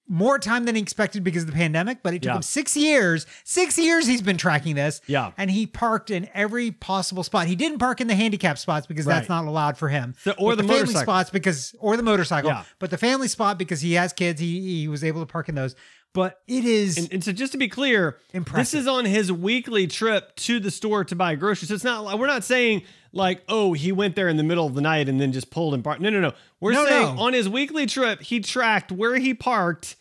more 0.10 0.40
time 0.40 0.66
than 0.66 0.76
he 0.76 0.82
expected 0.82 1.24
because 1.24 1.44
of 1.44 1.48
the 1.48 1.56
pandemic, 1.56 2.00
but 2.04 2.14
it 2.14 2.22
took 2.24 2.30
Yeah. 2.32 2.36
him 2.38 2.42
six 2.42 2.76
years. 2.76 3.26
Six 3.44 3.78
years 3.78 4.08
he's 4.08 4.22
been 4.22 4.38
tracking 4.38 4.76
this. 4.76 5.00
Yeah. 5.08 5.32
And 5.38 5.52
he 5.52 5.68
parked 5.68 6.10
in 6.10 6.28
every 6.34 6.72
possible 6.72 7.24
spot. 7.24 7.48
He 7.48 7.56
didn't 7.56 7.78
park 7.80 8.02
in 8.02 8.08
the 8.08 8.16
handicap 8.16 8.58
spots 8.58 8.88
because 8.88 9.06
that's 9.06 9.30
not 9.30 9.46
allowed 9.46 9.78
for 9.78 9.88
him. 9.90 10.16
So- 10.24 10.32
or 10.40 10.52
But 10.52 10.58
the 10.58 10.64
family 10.64 10.80
motorcycle. 10.80 11.02
spots 11.04 11.30
because 11.30 11.76
or 11.80 11.96
the 11.96 12.04
motorcycle. 12.04 12.50
Yeah. 12.50 12.64
But 12.80 12.90
the 12.90 12.98
family 12.98 13.28
spot 13.28 13.58
because 13.60 13.82
he 13.82 13.94
has 13.94 14.12
kids, 14.12 14.42
he 14.42 14.80
he 14.82 14.88
was 14.88 15.04
able 15.04 15.22
to 15.22 15.26
park 15.26 15.48
in 15.48 15.56
those. 15.56 15.76
But 16.12 16.40
it 16.48 16.66
is 16.66 16.98
And, 16.98 17.14
and 17.14 17.24
so, 17.24 17.32
just 17.32 17.52
to 17.52 17.60
be 17.60 17.68
clear, 17.68 18.18
Impressive. 18.34 18.62
this 18.72 18.82
is 18.82 18.88
on 18.88 19.06
his 19.06 19.32
weekly 19.32 19.86
trip 19.86 20.36
to 20.38 20.60
the 20.60 20.72
store 20.72 21.04
to 21.06 21.16
buy 21.16 21.36
groceries. 21.36 21.68
So 21.70 21.76
it's 21.76 21.84
not 21.84 22.04
like 22.04 22.18
we're 22.18 22.26
not 22.26 22.44
saying 22.44 22.82
like, 23.14 23.44
oh, 23.48 23.74
he 23.74 23.92
went 23.92 24.16
there 24.16 24.28
in 24.28 24.36
the 24.38 24.44
middle 24.44 24.66
of 24.66 24.74
the 24.74 24.82
night 24.82 25.08
and 25.08 25.22
then 25.22 25.32
just 25.32 25.52
pulled 25.52 25.76
and 25.76 25.84
parked. 25.84 26.02
No, 26.02 26.10
no, 26.10 26.20
no. 26.20 26.34
We're 26.60 26.72
No, 26.74 26.86
saying 26.88 27.16
no. 27.16 27.22
on 27.22 27.34
his 27.34 27.48
weekly 27.48 27.86
trip, 27.86 28.24
he 28.24 28.40
tracked 28.40 28.92
where 28.92 29.18
he 29.18 29.36
parked 29.36 29.96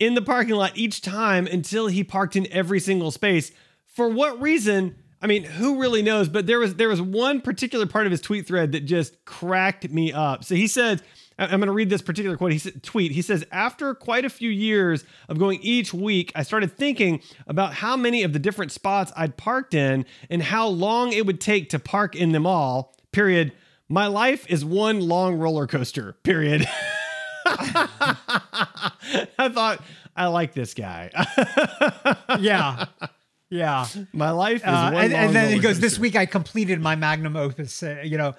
in 0.00 0.14
the 0.14 0.22
parking 0.22 0.54
lot 0.54 0.76
each 0.76 1.02
time 1.02 1.46
until 1.46 1.86
he 1.86 2.02
parked 2.02 2.34
in 2.34 2.50
every 2.50 2.80
single 2.80 3.10
space. 3.10 3.52
For 3.86 4.08
what 4.08 4.40
reason? 4.40 4.96
I 5.22 5.26
mean, 5.26 5.44
who 5.44 5.78
really 5.78 6.02
knows? 6.02 6.28
But 6.28 6.46
there 6.46 6.58
was 6.58 6.74
there 6.76 6.88
was 6.88 7.02
one 7.02 7.42
particular 7.42 7.86
part 7.86 8.06
of 8.06 8.10
his 8.10 8.22
tweet 8.22 8.46
thread 8.46 8.72
that 8.72 8.80
just 8.80 9.24
cracked 9.26 9.88
me 9.90 10.12
up. 10.12 10.44
So 10.44 10.54
he 10.54 10.66
said, 10.66 11.02
I'm 11.38 11.60
going 11.60 11.66
to 11.66 11.72
read 11.72 11.90
this 11.90 12.02
particular 12.02 12.36
quote. 12.36 12.52
He 12.52 12.58
said, 12.58 12.82
tweet. 12.82 13.12
He 13.12 13.22
says, 13.22 13.46
after 13.50 13.94
quite 13.94 14.24
a 14.24 14.30
few 14.30 14.50
years 14.50 15.04
of 15.28 15.38
going 15.38 15.58
each 15.62 15.94
week, 15.94 16.32
I 16.34 16.42
started 16.42 16.76
thinking 16.76 17.22
about 17.46 17.74
how 17.74 17.96
many 17.96 18.22
of 18.22 18.32
the 18.32 18.38
different 18.38 18.72
spots 18.72 19.10
I'd 19.16 19.38
parked 19.38 19.72
in 19.72 20.04
and 20.28 20.42
how 20.42 20.66
long 20.68 21.12
it 21.12 21.24
would 21.24 21.40
take 21.40 21.70
to 21.70 21.78
park 21.78 22.14
in 22.14 22.32
them 22.32 22.46
all. 22.46 22.94
Period. 23.12 23.52
My 23.88 24.06
life 24.06 24.46
is 24.50 24.64
one 24.64 25.00
long 25.00 25.36
roller 25.38 25.66
coaster. 25.66 26.14
Period. 26.22 26.68
I 29.38 29.48
thought 29.52 29.82
I 30.16 30.26
like 30.26 30.54
this 30.54 30.74
guy. 30.74 31.10
yeah. 32.40 32.86
Yeah. 33.48 33.86
My 34.12 34.30
life 34.30 34.62
is 34.62 34.68
Uh, 34.68 34.92
and, 34.94 35.12
and 35.12 35.34
then 35.34 35.52
he 35.52 35.58
goes, 35.58 35.80
This 35.80 35.98
week 35.98 36.16
I 36.16 36.26
completed 36.26 36.80
my 36.80 36.96
magnum 36.96 37.36
opus. 37.36 37.82
Uh, 37.82 38.00
you 38.04 38.16
know, 38.16 38.34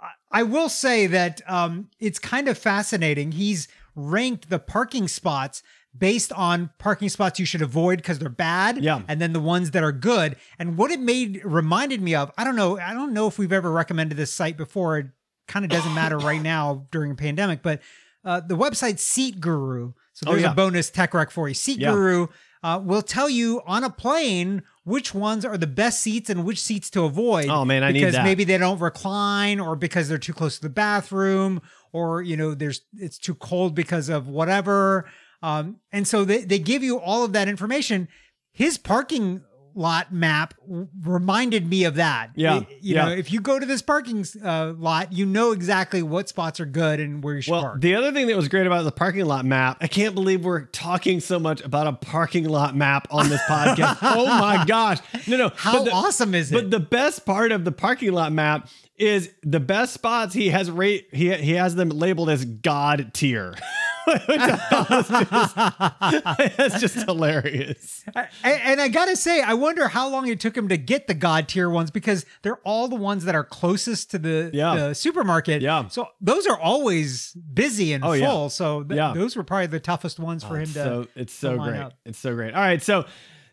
I, 0.00 0.10
I 0.30 0.42
will 0.42 0.68
say 0.68 1.06
that 1.06 1.42
um, 1.46 1.90
it's 2.00 2.18
kind 2.18 2.48
of 2.48 2.56
fascinating. 2.56 3.32
He's 3.32 3.68
ranked 3.94 4.50
the 4.50 4.58
parking 4.58 5.08
spots 5.08 5.62
based 5.98 6.32
on 6.32 6.70
parking 6.78 7.08
spots 7.08 7.38
you 7.38 7.46
should 7.46 7.62
avoid 7.62 7.98
because 7.98 8.18
they're 8.18 8.28
bad. 8.28 8.82
Yeah. 8.82 9.02
And 9.08 9.20
then 9.20 9.32
the 9.32 9.40
ones 9.40 9.70
that 9.72 9.82
are 9.82 9.92
good. 9.92 10.36
And 10.58 10.76
what 10.76 10.90
it 10.90 11.00
made 11.00 11.40
reminded 11.44 12.02
me 12.02 12.14
of, 12.14 12.30
I 12.36 12.44
don't 12.44 12.56
know, 12.56 12.78
I 12.78 12.92
don't 12.92 13.12
know 13.12 13.26
if 13.26 13.38
we've 13.38 13.52
ever 13.52 13.70
recommended 13.70 14.16
this 14.16 14.32
site 14.32 14.56
before. 14.56 14.98
It 14.98 15.06
kind 15.48 15.64
of 15.64 15.70
doesn't 15.70 15.94
matter 15.94 16.18
right 16.18 16.42
now 16.42 16.86
during 16.90 17.12
a 17.12 17.14
pandemic, 17.14 17.62
but 17.62 17.80
uh, 18.26 18.40
the 18.40 18.56
website 18.56 18.98
Seat 18.98 19.40
Guru. 19.40 19.92
So 20.12 20.26
Oh, 20.26 20.32
there's 20.32 20.42
yeah. 20.42 20.52
a 20.52 20.54
bonus 20.54 20.90
tech 20.90 21.14
rec 21.14 21.30
for 21.30 21.48
you. 21.48 21.54
Seat 21.54 21.78
Yeah. 21.78 21.92
Guru 21.92 22.26
uh, 22.62 22.80
will 22.82 23.02
tell 23.02 23.30
you 23.30 23.62
on 23.66 23.84
a 23.84 23.90
plane 23.90 24.62
which 24.84 25.14
ones 25.14 25.44
are 25.44 25.56
the 25.56 25.66
best 25.66 26.00
seats 26.00 26.28
and 26.30 26.44
which 26.44 26.60
seats 26.60 26.90
to 26.90 27.04
avoid. 27.04 27.48
Oh, 27.48 27.64
man, 27.64 27.82
I 27.82 27.92
need 27.92 28.00
because 28.00 28.14
that. 28.14 28.24
maybe 28.24 28.44
they 28.44 28.56
don't 28.58 28.78
recline, 28.80 29.58
or 29.60 29.74
because 29.76 30.08
they're 30.08 30.18
too 30.18 30.32
close 30.32 30.56
to 30.56 30.62
the 30.62 30.68
bathroom, 30.70 31.60
or 31.92 32.22
you 32.22 32.36
know, 32.36 32.54
there's 32.54 32.82
it's 32.98 33.18
too 33.18 33.34
cold 33.34 33.74
because 33.74 34.08
of 34.08 34.28
whatever. 34.28 35.08
Um, 35.42 35.76
and 35.92 36.06
so 36.06 36.24
they 36.24 36.44
they 36.44 36.58
give 36.58 36.82
you 36.82 36.98
all 36.98 37.24
of 37.24 37.32
that 37.32 37.48
information. 37.48 38.08
His 38.52 38.78
parking 38.78 39.42
lot 39.76 40.12
map 40.12 40.54
w- 40.66 40.88
reminded 41.04 41.68
me 41.68 41.84
of 41.84 41.94
that. 41.96 42.30
Yeah, 42.34 42.56
It- 42.62 42.66
you 42.80 42.94
yeah. 42.94 43.04
know, 43.04 43.10
if 43.12 43.30
you 43.30 43.40
go 43.40 43.58
to 43.58 43.66
this 43.66 43.82
parking 43.82 44.24
uh, 44.42 44.72
lot, 44.76 45.12
you 45.12 45.26
know 45.26 45.52
exactly 45.52 46.02
what 46.02 46.28
spots 46.28 46.58
are 46.60 46.66
good 46.66 46.98
and 46.98 47.22
where 47.22 47.34
you 47.36 47.42
should 47.42 47.52
Well, 47.52 47.60
park. 47.62 47.80
the 47.82 47.94
other 47.94 48.10
thing 48.12 48.26
that 48.28 48.36
was 48.36 48.48
great 48.48 48.66
about 48.66 48.82
the 48.84 48.90
parking 48.92 49.26
lot 49.26 49.44
map, 49.44 49.76
I 49.80 49.86
can't 49.86 50.14
believe 50.14 50.44
we're 50.44 50.62
talking 50.66 51.20
so 51.20 51.38
much 51.38 51.60
about 51.62 51.86
a 51.86 51.92
parking 51.92 52.48
lot 52.48 52.74
map 52.74 53.06
on 53.10 53.28
this 53.28 53.42
podcast. 53.48 53.98
oh 54.02 54.26
my 54.26 54.64
gosh. 54.66 54.98
No, 55.26 55.36
no. 55.36 55.52
How 55.54 55.78
but 55.78 55.84
the- 55.84 55.92
awesome 55.92 56.34
is 56.34 56.50
it? 56.50 56.54
But 56.54 56.70
the 56.70 56.80
best 56.80 57.26
part 57.26 57.52
of 57.52 57.64
the 57.64 57.72
parking 57.72 58.12
lot 58.12 58.32
map 58.32 58.68
is 58.96 59.30
the 59.42 59.60
best 59.60 59.92
spots 59.92 60.32
he 60.32 60.48
has 60.48 60.70
rate 60.70 61.06
he 61.12 61.30
he 61.34 61.52
has 61.52 61.74
them 61.74 61.90
labeled 61.90 62.30
as 62.30 62.46
God 62.46 63.10
tier. 63.12 63.54
Was 64.06 65.08
just, 65.08 65.56
that's 66.56 66.80
just 66.80 66.94
hilarious. 67.06 68.04
I- 68.14 68.28
and 68.44 68.80
I 68.80 68.88
gotta 68.88 69.16
say, 69.16 69.40
I 69.42 69.54
wonder 69.54 69.88
how 69.88 70.08
long 70.08 70.28
it 70.28 70.40
took 70.40 70.56
him 70.56 70.68
to 70.68 70.76
get 70.76 71.06
the 71.06 71.14
god 71.14 71.48
tier 71.48 71.68
ones 71.68 71.90
because 71.90 72.24
they're 72.42 72.58
all 72.64 72.88
the 72.88 72.96
ones 72.96 73.24
that 73.24 73.34
are 73.34 73.44
closest 73.44 74.10
to 74.12 74.18
the, 74.18 74.50
Yeah. 74.52 74.76
the 74.76 74.94
supermarket. 74.94 75.62
Yeah. 75.62 75.88
So 75.88 76.08
those 76.20 76.46
are 76.46 76.58
always 76.58 77.32
busy 77.32 77.92
and 77.92 78.04
Oh, 78.04 78.08
full. 78.08 78.16
yeah. 78.18 78.48
So 78.48 78.82
th- 78.84 78.96
Yeah. 78.96 79.12
those 79.14 79.36
were 79.36 79.44
probably 79.44 79.66
the 79.66 79.80
toughest 79.80 80.18
ones 80.18 80.44
for 80.44 80.52
oh, 80.54 80.56
him 80.56 80.62
it's 80.62 80.72
to. 80.74 80.78
so 80.84 81.06
it's 81.16 81.32
so 81.32 81.58
great. 81.58 81.80
up. 81.80 81.94
It's 82.04 82.18
so 82.18 82.34
great. 82.34 82.54
All 82.54 82.60
right, 82.60 82.82
so 82.82 83.04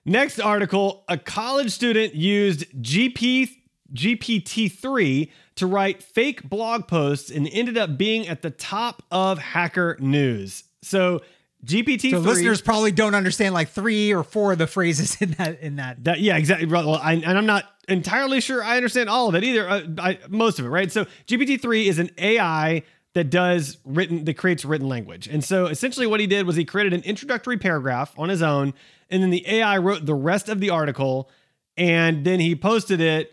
next 0.05 0.39
article: 0.39 1.03
a 1.07 1.17
college 1.17 1.71
student 1.71 2.13
used 2.15 2.65
GP 2.81 3.49
GPT 3.93 4.71
three 4.71 5.31
to 5.55 5.67
write 5.67 6.01
fake 6.01 6.49
blog 6.49 6.87
posts 6.87 7.29
and 7.29 7.47
ended 7.51 7.77
up 7.77 7.97
being 7.97 8.27
at 8.27 8.41
the 8.41 8.49
top 8.49 9.03
of 9.11 9.39
Hacker 9.39 9.97
News. 9.99 10.63
So 10.81 11.21
GPT 11.65 12.11
So 12.11 12.21
3 12.21 12.31
listeners 12.31 12.61
probably 12.61 12.91
don't 12.91 13.15
understand 13.15 13.53
like 13.53 13.69
three 13.69 14.13
or 14.13 14.23
four 14.23 14.51
of 14.51 14.57
the 14.57 14.67
phrases 14.67 15.21
in 15.21 15.31
that 15.31 15.59
in 15.61 15.77
that. 15.77 16.03
That 16.03 16.19
yeah, 16.19 16.37
exactly. 16.37 16.67
Well, 16.67 16.95
I, 16.95 17.13
and 17.13 17.37
I'm 17.37 17.45
not 17.45 17.65
entirely 17.87 18.41
sure 18.41 18.63
I 18.63 18.77
understand 18.77 19.09
all 19.09 19.29
of 19.29 19.35
it 19.35 19.43
either. 19.43 19.69
Uh, 19.69 19.81
I, 19.97 20.19
most 20.29 20.59
of 20.59 20.65
it, 20.65 20.69
right? 20.69 20.91
So 20.91 21.05
GPT 21.27 21.61
three 21.61 21.87
is 21.87 21.99
an 21.99 22.09
AI 22.17 22.83
that 23.13 23.29
does 23.29 23.77
written 23.85 24.25
that 24.25 24.37
creates 24.37 24.65
written 24.65 24.89
language, 24.89 25.27
and 25.27 25.43
so 25.43 25.67
essentially 25.67 26.07
what 26.07 26.19
he 26.19 26.27
did 26.27 26.45
was 26.45 26.55
he 26.55 26.65
created 26.65 26.93
an 26.93 27.01
introductory 27.03 27.57
paragraph 27.57 28.13
on 28.17 28.29
his 28.29 28.41
own, 28.41 28.73
and 29.09 29.23
then 29.23 29.29
the 29.29 29.47
AI 29.47 29.77
wrote 29.77 30.05
the 30.05 30.15
rest 30.15 30.49
of 30.49 30.59
the 30.59 30.69
article, 30.69 31.29
and 31.77 32.25
then 32.25 32.39
he 32.39 32.55
posted 32.55 32.99
it 32.99 33.31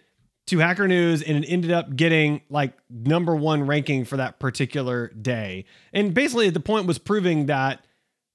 to 0.50 0.58
Hacker 0.58 0.86
News, 0.86 1.22
and 1.22 1.44
it 1.44 1.48
ended 1.48 1.70
up 1.70 1.96
getting 1.96 2.42
like 2.48 2.74
number 2.88 3.34
one 3.34 3.66
ranking 3.66 4.04
for 4.04 4.16
that 4.18 4.38
particular 4.38 5.08
day. 5.08 5.64
And 5.92 6.12
basically, 6.12 6.50
the 6.50 6.60
point 6.60 6.86
was 6.86 6.98
proving 6.98 7.46
that 7.46 7.84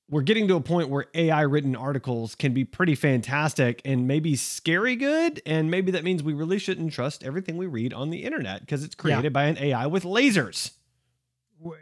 we're 0.09 0.21
getting 0.21 0.47
to 0.47 0.55
a 0.55 0.61
point 0.61 0.89
where 0.89 1.05
AI 1.13 1.41
written 1.41 1.75
articles 1.75 2.35
can 2.35 2.53
be 2.53 2.63
pretty 2.63 2.95
fantastic 2.95 3.81
and 3.85 4.07
maybe 4.07 4.35
scary 4.35 4.95
good. 4.95 5.41
And 5.45 5.71
maybe 5.71 5.91
that 5.93 6.03
means 6.03 6.21
we 6.21 6.33
really 6.33 6.59
shouldn't 6.59 6.93
trust 6.93 7.23
everything 7.23 7.57
we 7.57 7.65
read 7.65 7.93
on 7.93 8.11
the 8.11 8.23
internet 8.23 8.61
because 8.61 8.83
it's 8.83 8.95
created 8.95 9.33
by 9.33 9.45
an 9.45 9.57
AI 9.57 9.87
with 9.87 10.03
lasers. 10.03 10.71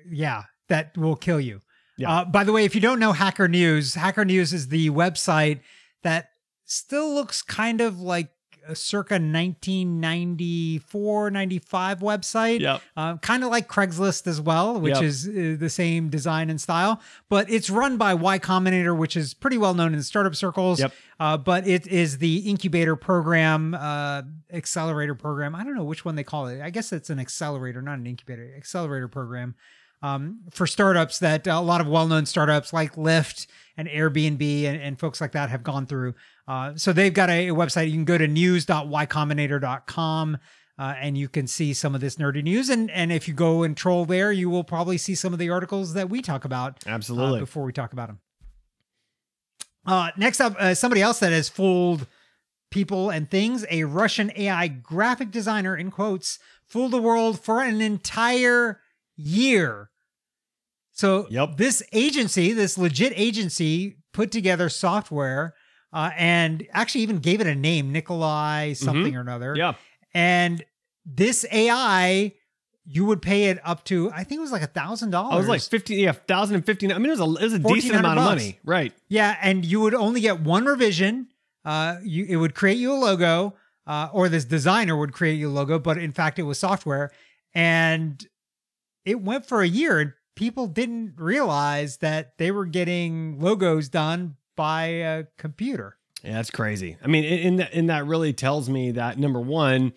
Yeah, 0.10 0.44
that 0.70 0.98
will 0.98 1.18
kill 1.18 1.40
you. 1.40 1.62
Yeah. 1.98 2.12
Uh, 2.12 2.26
by 2.26 2.44
the 2.44 2.54
way, 2.54 2.64
if 2.66 2.76
you 2.76 2.82
don't 2.82 3.00
know 3.00 3.12
Hacker 3.12 3.48
News, 3.48 3.96
Hacker 3.96 4.26
News 4.26 4.54
is 4.54 4.70
the 4.70 4.90
website 4.90 5.60
that 6.02 6.30
still 6.66 7.14
looks 7.14 7.42
kind 7.42 7.82
of 7.82 8.00
like 8.00 8.30
circa 8.74 9.16
1994, 9.16 11.32
95 11.32 12.00
website. 12.00 12.60
Yep. 12.62 12.82
Uh, 12.96 13.18
kind 13.18 13.44
of 13.44 13.50
like 13.50 13.68
Craigslist 13.68 14.28
as 14.28 14.40
well, 14.40 14.80
which 14.80 14.96
Yep. 14.96 15.04
is 15.04 15.28
uh, 15.28 15.56
the 15.60 15.70
same 15.70 16.10
design 16.10 16.50
and 16.50 16.60
style. 16.60 17.02
But 17.30 17.50
it's 17.50 17.70
run 17.70 17.98
by 17.98 18.14
Y 18.14 18.40
Combinator, 18.40 18.96
which 18.98 19.16
is 19.18 19.34
pretty 19.34 19.58
well 19.58 19.74
known 19.74 19.94
in 19.94 19.98
the 19.98 20.04
startup 20.04 20.36
circles. 20.36 20.80
Yep. 20.80 20.94
Uh, 21.20 21.38
but 21.38 21.68
it 21.68 21.88
is 21.88 22.18
the 22.18 22.38
incubator 22.50 22.96
program, 22.96 23.74
uh, 23.76 24.24
accelerator 24.52 25.16
program. 25.16 25.56
I 25.56 25.64
don't 25.64 25.76
know 25.76 25.84
which 25.84 26.06
one 26.06 26.16
they 26.16 26.24
call 26.24 26.48
it. 26.48 26.62
I 26.62 26.70
guess 26.70 26.92
it's 26.92 27.10
an 27.10 27.20
accelerator, 27.20 27.82
not 27.82 28.00
an 28.00 28.08
incubator. 28.08 28.54
Accelerator 28.58 29.08
program 29.08 29.56
um, 30.04 30.42
for 30.52 30.68
startups 30.68 31.18
that 31.20 31.48
a 31.48 31.62
lot 31.62 31.80
of 31.82 31.88
well-known 31.88 32.28
startups 32.28 32.72
like 32.74 32.96
Lyft 32.96 33.48
and 33.78 33.88
Airbnb 33.88 34.66
and, 34.66 34.80
and 34.80 35.00
folks 35.00 35.20
like 35.22 35.32
that 35.32 35.50
have 35.50 35.64
gone 35.64 35.88
through. 35.88 36.14
Uh, 36.48 36.74
so 36.76 36.94
they've 36.94 37.14
got 37.14 37.30
a, 37.30 37.48
a 37.48 37.56
website. 37.56 37.88
You 37.88 37.94
can 37.94 38.06
go 38.06 38.18
to 38.18 38.28
news.ycombinator.com 38.28 40.38
uh, 40.78 40.94
and 41.00 41.18
you 41.18 41.30
can 41.30 41.48
see 41.48 41.74
some 41.74 41.96
of 41.96 42.02
this 42.02 42.18
nerdy 42.18 42.44
news. 42.44 42.70
And 42.70 42.92
and 42.92 43.12
if 43.12 43.28
you 43.28 43.34
go 43.34 43.64
and 43.64 43.76
troll 43.78 44.06
there, 44.06 44.32
you 44.32 44.50
will 44.50 44.64
probably 44.64 44.98
see 44.98 45.16
some 45.16 45.34
of 45.34 45.40
the 45.40 45.50
articles 45.50 45.94
that 45.94 46.10
we 46.10 46.22
talk 46.22 46.46
about 46.46 46.86
uh, 46.86 46.92
Absolutely. 46.92 47.40
before 47.40 47.64
we 47.64 47.74
talk 47.74 47.94
about 47.94 48.10
them. 48.10 48.20
Uh, 49.86 50.12
next 50.18 50.40
up, 50.40 50.56
uh, 50.60 50.74
somebody 50.74 51.02
else 51.02 51.20
that 51.20 51.32
has 51.32 51.50
fooled 51.50 52.08
people 52.72 53.10
and 53.10 53.30
things. 53.30 53.66
A 53.70 53.84
Russian 53.86 54.32
AI 54.36 54.68
graphic 54.68 55.32
designer, 55.32 55.78
in 55.78 55.92
quotes, 55.92 56.40
fooled 56.66 56.92
the 56.92 57.02
world 57.02 57.40
for 57.40 57.62
an 57.62 57.80
entire 57.82 58.82
year. 59.16 59.92
So 60.94 61.28
Yep. 61.30 61.58
this 61.58 61.84
agency, 61.92 62.54
this 62.54 62.78
legit 62.78 63.14
agency, 63.16 63.98
put 64.14 64.32
together 64.32 64.70
software 64.70 65.56
uh, 65.92 66.12
and 66.18 66.66
actually 66.72 67.02
even 67.02 67.18
gave 67.18 67.42
it 67.42 67.48
a 67.48 67.56
name, 67.56 67.92
Nikolai 67.92 68.74
something 68.74 69.16
or 69.16 69.22
another. 69.22 69.54
yeah. 69.58 69.74
And 70.14 70.64
this 71.06 71.46
AI, 71.52 72.34
you 72.86 73.06
would 73.06 73.22
pay 73.22 73.46
it 73.46 73.60
up 73.64 73.84
to, 73.86 74.12
I 74.12 74.24
think 74.24 74.38
it 74.38 74.42
was 74.42 74.52
like 74.52 74.62
a 74.62 74.68
thousand 74.68 75.10
dollars. 75.10 75.34
I 75.34 75.38
was 75.38 75.48
like 75.48 75.62
15, 75.62 76.00
yeah, 76.00 76.12
1,015. 76.12 76.92
I 76.92 76.98
mean, 77.00 77.08
it 77.08 77.10
was 77.10 77.20
a, 77.20 77.24
it 77.24 77.44
was 77.44 77.54
a 77.54 77.60
decent 77.60 77.96
1,400 77.96 78.00
amount 78.00 78.20
of 78.20 78.26
money. 78.26 78.60
Right. 78.64 78.94
Yeah, 79.10 79.36
and 79.42 79.66
you 79.66 79.82
would 79.82 79.96
only 79.96 80.22
get 80.22 80.40
one 80.42 80.66
revision. 80.66 81.28
Uh, 81.66 81.98
you 82.04 82.26
it 82.28 82.36
would 82.36 82.54
create 82.56 82.78
you 82.78 82.92
a 82.92 82.96
logo, 82.96 83.56
uh, 83.88 84.10
or 84.14 84.30
this 84.30 84.46
designer 84.46 84.96
would 84.98 85.14
create 85.14 85.36
you 85.40 85.50
a 85.50 85.52
logo, 85.52 85.80
but 85.80 85.98
in 85.98 86.12
fact 86.12 86.38
it 86.38 86.44
was 86.44 86.60
software, 86.60 87.12
and 87.56 88.28
it 89.06 89.22
went 89.22 89.46
for 89.46 89.62
a 89.62 89.68
year, 89.68 90.00
and 90.00 90.14
people 90.36 90.68
didn't 90.68 91.14
realize 91.18 91.98
that 91.98 92.38
they 92.38 92.52
were 92.52 92.66
getting 92.66 93.40
logos 93.40 93.90
done 93.90 94.36
by 94.56 94.86
a 94.86 95.24
computer. 95.38 95.98
Yeah, 96.24 96.34
that's 96.34 96.52
crazy. 96.52 96.98
I 97.04 97.08
mean, 97.08 97.24
in 97.26 97.40
in 97.40 97.56
that, 97.58 97.74
and 97.74 97.90
that 97.90 98.06
really 98.06 98.34
tells 98.34 98.70
me 98.70 98.92
that 98.92 99.18
number 99.18 99.42
one, 99.42 99.94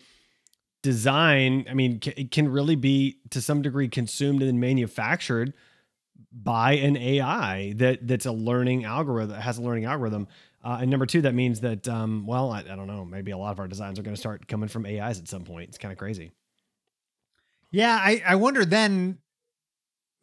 design. 0.83 1.66
I 1.70 1.75
mean, 1.75 2.01
it 2.16 2.31
can 2.31 2.49
really 2.49 2.77
be 2.77 3.18
to 3.31 3.40
some 3.40 3.62
degree 3.62 3.88
consumed 3.88 4.42
and 4.42 4.61
manufactured 4.61 5.55
by 6.33 6.72
an 6.72 6.96
AI 6.96 7.72
that 7.77 8.07
that's 8.07 8.27
a 8.27 8.33
learning 8.33 8.85
algorithm 8.85 9.40
has 9.40 9.59
a 9.59 9.62
learning 9.62 9.85
algorithm. 9.85 10.27
Uh, 10.64 10.79
and 10.81 10.90
number 10.90 11.07
two, 11.07 11.22
that 11.22 11.35
means 11.35 11.61
that 11.61 11.87
um, 11.87 12.27
well, 12.27 12.51
I, 12.51 12.61
I 12.61 12.77
don't 12.77 12.88
know, 12.88 13.05
maybe 13.05 13.31
a 13.31 13.38
lot 13.38 13.53
of 13.53 13.61
our 13.61 13.68
designs 13.68 13.99
are 13.99 14.03
going 14.03 14.14
to 14.14 14.20
start 14.20 14.49
coming 14.49 14.68
from 14.68 14.85
AIs 14.85 15.20
at 15.20 15.29
some 15.29 15.44
point. 15.44 15.68
It's 15.68 15.79
kind 15.79 15.92
of 15.92 15.99
crazy. 15.99 16.33
Yeah, 17.70 17.96
I 18.01 18.22
I 18.27 18.35
wonder 18.35 18.64
then 18.64 19.18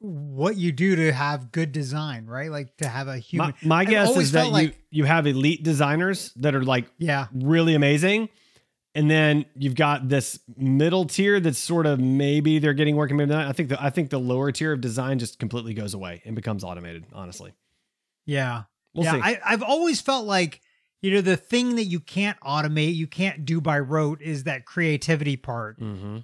what 0.03 0.57
you 0.57 0.73
do 0.73 0.97
to 0.97 1.13
have 1.13 1.51
good 1.53 1.71
design, 1.71 2.25
right? 2.25 2.51
Like 2.51 2.75
to 2.77 2.87
have 2.89 3.07
a 3.07 3.17
human. 3.17 3.53
My, 3.61 3.83
my 3.83 3.85
guess 3.85 4.15
is 4.17 4.33
that 4.33 4.51
like- 4.51 4.75
you 4.91 5.03
you 5.03 5.03
have 5.05 5.25
elite 5.25 5.63
designers 5.63 6.33
that 6.35 6.53
are 6.53 6.63
like 6.63 6.85
yeah, 6.97 7.27
really 7.33 7.73
amazing. 7.73 8.29
And 8.95 9.09
then 9.09 9.45
you've 9.57 9.73
got 9.73 10.07
this 10.07 10.39
middle 10.55 11.05
tier 11.05 11.39
that's 11.39 11.57
sort 11.57 11.87
of 11.87 11.99
maybe 11.99 12.59
they're 12.59 12.75
getting 12.75 12.95
working, 12.95 13.17
maybe 13.17 13.31
not. 13.31 13.47
I 13.47 13.53
think 13.53 13.69
the 13.69 13.81
I 13.81 13.89
think 13.89 14.09
the 14.09 14.19
lower 14.19 14.51
tier 14.51 14.73
of 14.73 14.81
design 14.81 15.19
just 15.19 15.39
completely 15.39 15.73
goes 15.73 15.93
away 15.93 16.21
and 16.25 16.35
becomes 16.35 16.63
automated. 16.63 17.05
Honestly, 17.13 17.53
yeah. 18.25 18.63
we'll 18.93 19.05
yeah, 19.05 19.13
see. 19.13 19.21
I, 19.21 19.39
I've 19.45 19.63
always 19.63 20.01
felt 20.01 20.27
like 20.27 20.61
you 21.01 21.11
know 21.11 21.21
the 21.21 21.37
thing 21.37 21.77
that 21.77 21.85
you 21.85 22.01
can't 22.01 22.39
automate, 22.41 22.93
you 22.93 23.07
can't 23.07 23.45
do 23.45 23.61
by 23.61 23.79
rote, 23.79 24.21
is 24.21 24.43
that 24.43 24.65
creativity 24.65 25.37
part. 25.37 25.79
mm-hmm. 25.79 26.17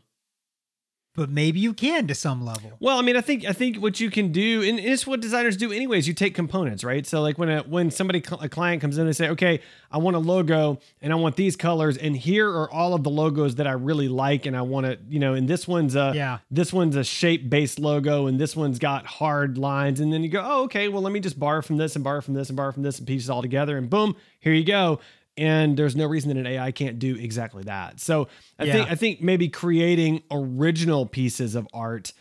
But 1.20 1.30
maybe 1.30 1.60
you 1.60 1.74
can 1.74 2.08
to 2.08 2.16
some 2.16 2.46
level. 2.46 2.72
Well, 2.80 2.98
I 2.98 3.02
mean, 3.02 3.18
I 3.18 3.22
think 3.22 3.44
I 3.46 3.52
think 3.52 3.76
what 3.78 4.00
you 4.00 4.10
can 4.10 4.32
do, 4.32 4.64
and 4.64 4.80
it's 4.80 5.06
what 5.06 5.20
designers 5.20 5.58
do 5.58 5.74
anyways. 5.74 6.08
You 6.08 6.14
take 6.14 6.34
components, 6.34 6.82
right? 6.84 7.06
So 7.06 7.22
like 7.22 7.38
when 7.38 7.50
a 7.50 7.60
when 7.64 7.92
somebody 7.92 8.24
a 8.40 8.48
client 8.48 8.82
comes 8.82 8.98
in 8.98 9.06
and 9.06 9.14
say, 9.16 9.28
okay, 9.30 9.60
I 9.92 9.98
want 9.98 10.16
a 10.16 10.20
logo 10.20 10.80
and 11.02 11.12
I 11.12 11.18
want 11.18 11.36
these 11.36 11.58
colors, 11.58 11.98
and 11.98 12.16
here 12.16 12.50
are 12.50 12.72
all 12.72 12.94
of 12.94 13.04
the 13.04 13.10
logos 13.10 13.56
that 13.56 13.68
I 13.68 13.74
really 13.74 14.08
like, 14.08 14.46
and 14.46 14.56
I 14.56 14.62
want 14.62 14.86
to, 14.86 14.98
you 15.10 15.20
know, 15.20 15.34
and 15.34 15.46
this 15.46 15.68
one's 15.68 15.96
a 15.96 16.14
Yeah. 16.16 16.38
this 16.50 16.72
one's 16.72 16.96
a 16.96 17.04
shape 17.04 17.50
based 17.50 17.80
logo, 17.80 18.28
and 18.28 18.40
this 18.40 18.56
one's 18.56 18.80
got 18.80 19.06
hard 19.06 19.58
lines, 19.58 20.00
and 20.00 20.14
then 20.14 20.24
you 20.24 20.30
go, 20.30 20.42
oh, 20.42 20.64
okay, 20.64 20.88
well 20.88 21.02
let 21.02 21.12
me 21.12 21.20
just 21.20 21.38
borrow 21.38 21.62
from 21.62 21.76
this 21.76 21.96
and 21.96 22.04
borrow 22.04 22.22
from 22.22 22.34
this 22.34 22.50
and 22.50 22.56
borrow 22.56 22.72
from 22.72 22.84
this 22.84 22.98
and 22.98 23.06
pieces 23.06 23.30
all 23.30 23.42
together, 23.42 23.78
and 23.78 23.90
boom, 23.90 24.16
here 24.40 24.54
you 24.54 24.64
go. 24.64 25.02
And 25.40 25.78
there's 25.78 25.96
no 25.96 26.06
reason 26.06 26.30
that 26.30 26.38
an 26.38 26.46
AI 26.46 26.72
can't 26.72 27.00
do 27.00 27.16
exactly 27.16 27.64
that. 27.64 28.00
So 28.00 28.28
I 28.60 28.66
Yeah. 28.66 28.74
think 28.74 28.92
I 28.92 28.96
think 28.96 29.22
maybe 29.22 29.48
creating 29.48 30.22
original 30.30 31.06
pieces 31.06 31.56
of 31.56 31.68
art 31.74 32.12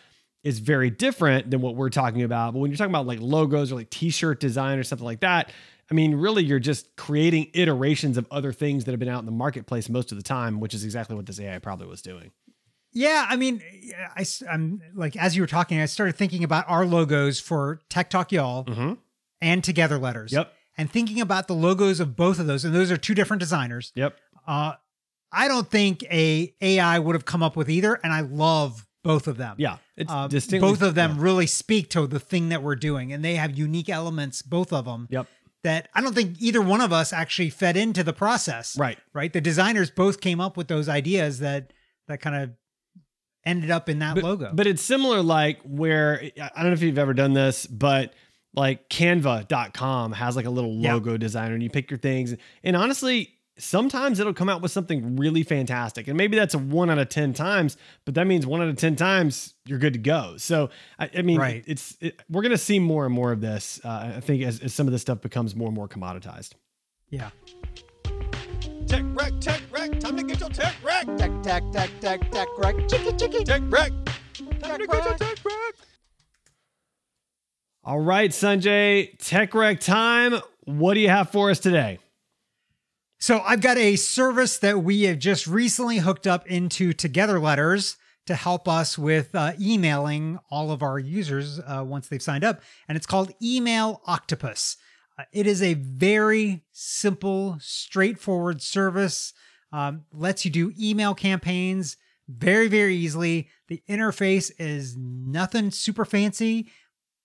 is 0.45 0.61
very 0.61 0.89
different 0.89 1.51
than 1.51 1.61
what 1.61 1.75
we're 1.75 1.91
talking 1.91 2.23
about. 2.23 2.53
But 2.55 2.61
when 2.61 2.71
you're 2.71 2.79
talking 2.79 2.93
about 2.93 3.07
like 3.09 3.19
logos 3.21 3.73
or 3.73 3.75
like 3.75 3.91
t-shirt 3.91 4.39
design 4.39 4.79
or 4.79 4.85
something 4.85 5.05
like 5.05 5.21
that, 5.21 5.51
I 5.91 5.95
mean, 5.95 6.15
really 6.15 6.45
you're 6.45 6.61
just 6.61 6.95
creating 6.97 7.51
iterations 7.55 8.17
of 8.17 8.27
other 8.31 8.53
things 8.53 8.85
that 8.85 8.93
have 8.93 9.01
been 9.01 9.09
out 9.09 9.19
in 9.21 9.27
the 9.27 9.33
marketplace 9.33 9.89
most 9.89 10.13
of 10.13 10.17
the 10.17 10.23
time, 10.23 10.61
which 10.61 10.75
is 10.75 10.85
exactly 10.85 11.17
what 11.17 11.27
this 11.27 11.41
AI 11.41 11.59
probably 11.59 11.89
was 11.89 12.01
doing. 12.03 12.31
Yeah, 12.93 13.27
I 13.29 13.37
mean, 13.37 13.61
I, 14.17 14.25
am 14.49 14.81
like 14.95 15.17
as 15.17 15.35
you 15.35 15.43
were 15.43 15.47
talking, 15.49 15.81
I 15.81 15.87
started 15.87 16.15
thinking 16.17 16.45
about 16.45 16.65
our 16.69 16.87
logos 16.87 17.41
for 17.41 17.81
Tech 17.89 18.09
Talk 18.11 18.31
Y'all 18.33 18.65
Mm-hmm. 18.65 18.93
and 19.43 19.65
Together 19.65 19.99
Letters. 19.99 20.33
Yep. 20.33 20.53
And 20.79 20.91
thinking 20.91 21.21
about 21.21 21.49
the 21.49 21.55
logos 21.55 21.99
of 22.01 22.15
both 22.17 22.39
of 22.39 22.47
those, 22.47 22.65
and 22.65 22.75
those 22.75 22.91
are 22.91 22.97
two 22.97 23.15
different 23.15 23.41
designers. 23.41 23.93
Yep. 23.97 24.17
Uh, 24.47 24.75
I 25.33 25.49
don't 25.49 25.69
think 25.71 26.05
a 26.05 26.55
AI 26.61 26.99
would 26.99 27.15
have 27.15 27.25
come 27.25 27.43
up 27.43 27.57
with 27.57 27.69
either, 27.69 27.95
and 28.03 28.13
I 28.13 28.21
love 28.21 28.87
both 29.05 29.27
of 29.27 29.37
them. 29.37 29.57
Yeah. 29.59 29.79
It's 29.97 30.11
Uh, 30.11 30.29
distinctly 30.29 30.69
both 30.71 30.81
of 30.83 30.95
them 30.95 31.17
yeah. 31.17 31.23
really 31.23 31.47
speak 31.47 31.91
to 31.91 32.07
the 32.07 32.21
thing 32.21 32.49
that 32.51 32.63
we're 32.63 32.77
doing, 32.77 33.13
and 33.13 33.25
they 33.25 33.35
have 33.35 33.59
unique 33.59 33.89
elements, 33.89 34.41
both 34.41 34.73
of 34.73 34.85
them, 34.85 35.09
Yep. 35.11 35.27
that 35.65 35.89
I 35.95 36.01
don't 36.01 36.15
think 36.15 36.37
either 36.41 36.63
one 36.63 36.81
of 36.81 36.93
us 36.93 37.13
actually 37.13 37.51
fed 37.51 37.77
into 37.77 38.05
the 38.05 38.13
process. 38.13 38.77
Right. 38.79 38.99
Right. 39.13 39.33
The 39.33 39.41
designers 39.41 39.91
both 39.91 40.21
came 40.21 40.41
up 40.41 40.57
with 40.57 40.69
those 40.69 40.89
ideas 40.89 41.41
that 41.41 41.73
that 42.07 42.21
kind 42.23 42.37
of 42.37 42.51
ended 43.45 43.71
up 43.71 43.89
in 43.89 43.99
that 43.99 44.15
but, 44.15 44.25
logo. 44.25 44.51
But 44.55 44.67
it's 44.67 44.83
similar 44.83 45.23
like 45.23 45.61
where 45.63 46.23
I 46.41 46.51
don't 46.57 46.67
know 46.67 46.73
if 46.73 46.83
you've 46.83 46.99
ever 46.99 47.15
done 47.15 47.33
this, 47.35 47.67
but 47.67 48.15
like 48.59 48.89
canva.com 48.89 50.13
has 50.13 50.37
like 50.37 50.47
a 50.47 50.51
little 50.51 50.75
Yeah. 50.75 50.95
logo 50.95 51.17
designer 51.17 51.55
and 51.55 51.63
you 51.63 51.71
pick 51.71 51.91
your 51.91 51.99
things. 51.99 52.35
And 52.63 52.77
honestly, 52.77 53.35
sometimes 53.57 54.21
it'll 54.21 54.35
come 54.35 54.49
out 54.49 54.63
with 54.63 54.71
something 54.71 55.17
really 55.17 55.43
fantastic. 55.43 56.07
And 56.09 56.17
maybe 56.17 56.37
that's 56.37 56.55
a 56.55 56.59
one 56.59 56.91
out 56.91 56.99
of 56.99 57.09
10 57.09 57.33
times, 57.35 57.77
but 58.05 58.15
that 58.15 58.27
means 58.27 58.47
one 58.47 58.61
out 58.63 58.69
of 58.69 58.77
10 58.77 58.95
times 58.97 59.55
you're 59.65 59.79
good 59.81 59.95
to 59.95 59.99
go. 59.99 60.35
So, 60.37 60.71
I, 60.99 61.11
I 61.19 61.23
mean, 61.23 61.39
Right. 61.39 61.65
it's, 61.67 61.97
it, 62.01 62.21
we're 62.31 62.43
going 62.43 62.53
to 62.53 62.59
see 62.59 62.79
more 62.79 63.05
and 63.05 63.13
more 63.15 63.33
of 63.33 63.41
this. 63.41 63.81
Uh, 63.85 64.13
I 64.17 64.21
think 64.21 64.43
as, 64.45 64.61
as 64.61 64.75
some 64.75 64.87
of 64.87 64.93
this 64.93 65.03
stuff 65.03 65.21
becomes 65.21 65.57
more 65.57 65.67
and 65.69 65.75
more 65.75 65.89
commoditized. 65.89 66.53
yeah. 67.11 67.31
Tech 68.87 69.05
wreck, 69.13 69.33
tech 69.41 69.61
wreck, 69.71 70.01
time 70.01 70.17
to 70.17 70.23
get 70.23 70.41
your 70.41 70.49
tech 70.49 70.75
wreck. 70.83 71.05
Tech, 71.19 71.31
tech, 71.43 71.63
tech, 71.73 71.91
tech, 72.01 72.31
tech, 72.31 72.49
right? 72.59 72.89
Chicky, 72.89 73.13
chicky. 73.17 73.45
Tech 73.45 73.61
wreck, 73.69 73.93
time 74.35 74.61
Tech 74.61 74.79
to 74.79 74.87
get 74.87 75.05
your 75.05 75.15
tech 75.19 75.45
wreck. 75.45 75.75
All 77.89 78.01
right, 78.01 78.31
Sanjay, 78.31 79.17
Tech 79.19 79.55
Rec 79.55 79.81
time. 79.81 80.35
What 80.67 80.93
do 80.93 81.01
you 81.01 81.09
have 81.09 81.31
for 81.31 81.51
us 81.51 81.59
today? 81.59 82.01
So 83.19 83.41
I've 83.41 83.63
got 83.63 83.79
a 83.79 83.97
service 83.97 84.59
that 84.59 84.83
we 84.83 85.05
have 85.05 85.19
just 85.19 85.47
recently 85.47 85.97
hooked 85.97 86.27
up 86.27 86.47
into 86.47 86.93
Together 86.93 87.41
Letters 87.41 87.97
to 88.27 88.35
help 88.35 88.69
us 88.69 88.99
with 88.99 89.35
uh, 89.35 89.53
emailing 89.59 90.39
all 90.51 90.71
of 90.71 90.83
our 90.83 90.99
users 90.99 91.61
uh, 91.61 91.83
once 91.83 92.09
they've 92.09 92.21
signed 92.21 92.45
up, 92.45 92.61
and 92.89 92.97
it's 92.97 93.07
called 93.07 93.33
Email 93.43 94.03
Octopus. 94.07 94.77
Uh, 95.19 95.23
it 95.33 95.47
is 95.47 95.63
a 95.63 95.73
very 95.73 96.65
simple, 96.73 97.57
straightforward 97.59 98.61
service. 98.61 99.33
Um, 99.73 100.05
lets 100.13 100.45
you 100.45 100.51
do 100.51 100.75
email 100.79 101.15
campaigns 101.15 101.97
very, 102.29 102.69
very 102.69 102.97
easily. 102.97 103.49
The 103.69 103.83
interface 103.89 104.53
is 104.59 104.95
nothing 104.95 105.71
super 105.71 106.05
fancy, 106.05 106.69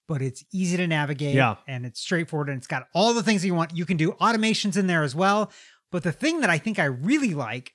but 0.08 0.22
it's 0.22 0.44
easy 0.54 0.78
to 0.78 0.88
navigate 0.88 1.36
Yeah. 1.36 1.56
and 1.68 1.86
it's 1.86 2.00
straightforward 2.00 2.50
and 2.50 2.58
it's 2.58 2.68
got 2.68 2.88
all 2.94 3.14
the 3.14 3.24
things 3.24 3.42
that 3.42 3.48
you 3.48 3.56
want. 3.56 3.76
You 3.76 3.86
can 3.86 3.98
do 3.98 4.12
automations 4.14 4.78
in 4.78 4.88
there 4.88 5.04
as 5.04 5.16
well. 5.16 5.52
But 5.92 6.04
the 6.04 6.12
thing 6.12 6.42
that 6.42 6.50
I 6.50 6.58
think 6.58 6.80
I 6.80 6.86
really 6.86 7.34
like 7.34 7.74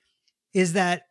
is 0.52 0.72
that, 0.74 1.02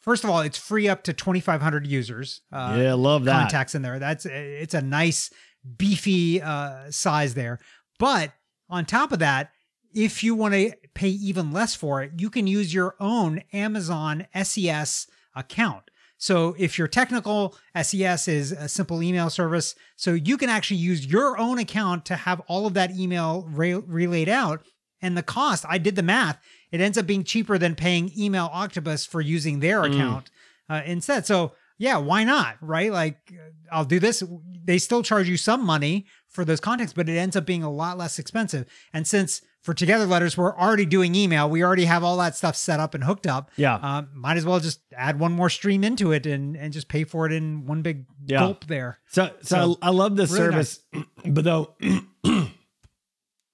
first 0.00 0.22
of 0.24 0.30
all, 0.30 0.40
it's 0.40 0.58
free 0.58 0.88
up 0.88 1.02
to 1.04 1.12
2,500 1.12 1.86
users. 1.86 2.42
Uh, 2.52 2.76
yeah, 2.78 2.92
love 2.94 3.24
that. 3.24 3.40
contacts 3.42 3.74
in 3.74 3.82
there. 3.82 3.98
That's 3.98 4.26
it's 4.26 4.74
a 4.74 4.82
nice 4.82 5.30
beefy 5.78 6.42
uh, 6.42 6.90
size 6.90 7.34
there. 7.34 7.58
But 7.98 8.32
on 8.68 8.84
top 8.84 9.12
of 9.12 9.18
that, 9.20 9.50
if 9.94 10.22
you 10.24 10.34
want 10.34 10.54
to 10.54 10.72
pay 10.94 11.08
even 11.10 11.52
less 11.52 11.74
for 11.74 12.02
it, 12.02 12.12
you 12.18 12.30
can 12.30 12.46
use 12.46 12.72
your 12.74 12.94
own 13.00 13.42
Amazon 13.52 14.26
SES 14.42 15.06
account. 15.34 15.84
So 16.22 16.54
if 16.56 16.78
you're 16.78 16.86
technical, 16.86 17.56
SES 17.76 18.28
is 18.28 18.52
a 18.52 18.68
simple 18.68 19.02
email 19.02 19.28
service. 19.28 19.74
So 19.96 20.12
you 20.12 20.38
can 20.38 20.48
actually 20.48 20.76
use 20.76 21.04
your 21.04 21.36
own 21.36 21.58
account 21.58 22.04
to 22.06 22.14
have 22.14 22.38
all 22.46 22.64
of 22.64 22.74
that 22.74 22.92
email 22.92 23.44
re- 23.50 23.74
relayed 23.74 24.28
out. 24.28 24.64
And 25.00 25.16
the 25.16 25.24
cost, 25.24 25.64
I 25.68 25.78
did 25.78 25.96
the 25.96 26.02
math, 26.04 26.38
it 26.70 26.80
ends 26.80 26.96
up 26.96 27.08
being 27.08 27.24
cheaper 27.24 27.58
than 27.58 27.74
paying 27.74 28.12
Email 28.16 28.48
Octopus 28.52 29.04
for 29.04 29.20
using 29.20 29.58
their 29.58 29.82
account 29.82 30.30
uh, 30.70 30.82
instead. 30.86 31.26
So 31.26 31.54
yeah, 31.76 31.96
why 31.96 32.22
not? 32.22 32.56
Right? 32.60 32.92
Like 32.92 33.18
uh, 33.32 33.50
I'll 33.72 33.84
do 33.84 33.98
this. 33.98 34.22
They 34.64 34.78
still 34.78 35.02
charge 35.02 35.28
you 35.28 35.36
some 35.36 35.66
money 35.66 36.06
for 36.28 36.44
those 36.44 36.60
contacts, 36.60 36.92
but 36.92 37.08
it 37.08 37.18
ends 37.18 37.34
up 37.34 37.46
being 37.46 37.64
a 37.64 37.70
lot 37.70 37.98
less 37.98 38.20
expensive. 38.20 38.66
And 38.92 39.08
since 39.08 39.42
for 39.62 39.72
Together 39.74 40.06
Letters, 40.06 40.36
we're 40.36 40.56
already 40.56 40.84
doing 40.84 41.14
email, 41.14 41.48
we 41.48 41.62
already 41.62 41.84
have 41.84 42.02
all 42.04 42.16
that 42.18 42.36
stuff 42.36 42.56
set 42.56 42.80
up 42.80 42.94
and 42.94 43.04
hooked 43.04 43.26
up. 43.26 43.50
Yeah. 43.56 43.76
Um, 43.76 44.08
might 44.12 44.36
as 44.36 44.44
well 44.44 44.58
just 44.60 44.80
add 44.96 45.18
one 45.20 45.32
more 45.32 45.48
stream 45.48 45.84
into 45.84 46.12
it 46.12 46.26
and 46.26 46.56
and 46.56 46.72
just 46.72 46.88
pay 46.88 47.04
for 47.04 47.26
it 47.26 47.32
in 47.32 47.64
one 47.66 47.80
big 47.82 48.06
Yeah. 48.26 48.40
gulp 48.40 48.66
there. 48.66 48.98
So, 49.08 49.26
so, 49.42 49.74
So, 49.74 49.78
I, 49.80 49.90
love 49.90 50.16
this 50.16 50.30
really 50.32 50.46
service, 50.52 50.80
but 51.24 51.44
though, 51.44 51.74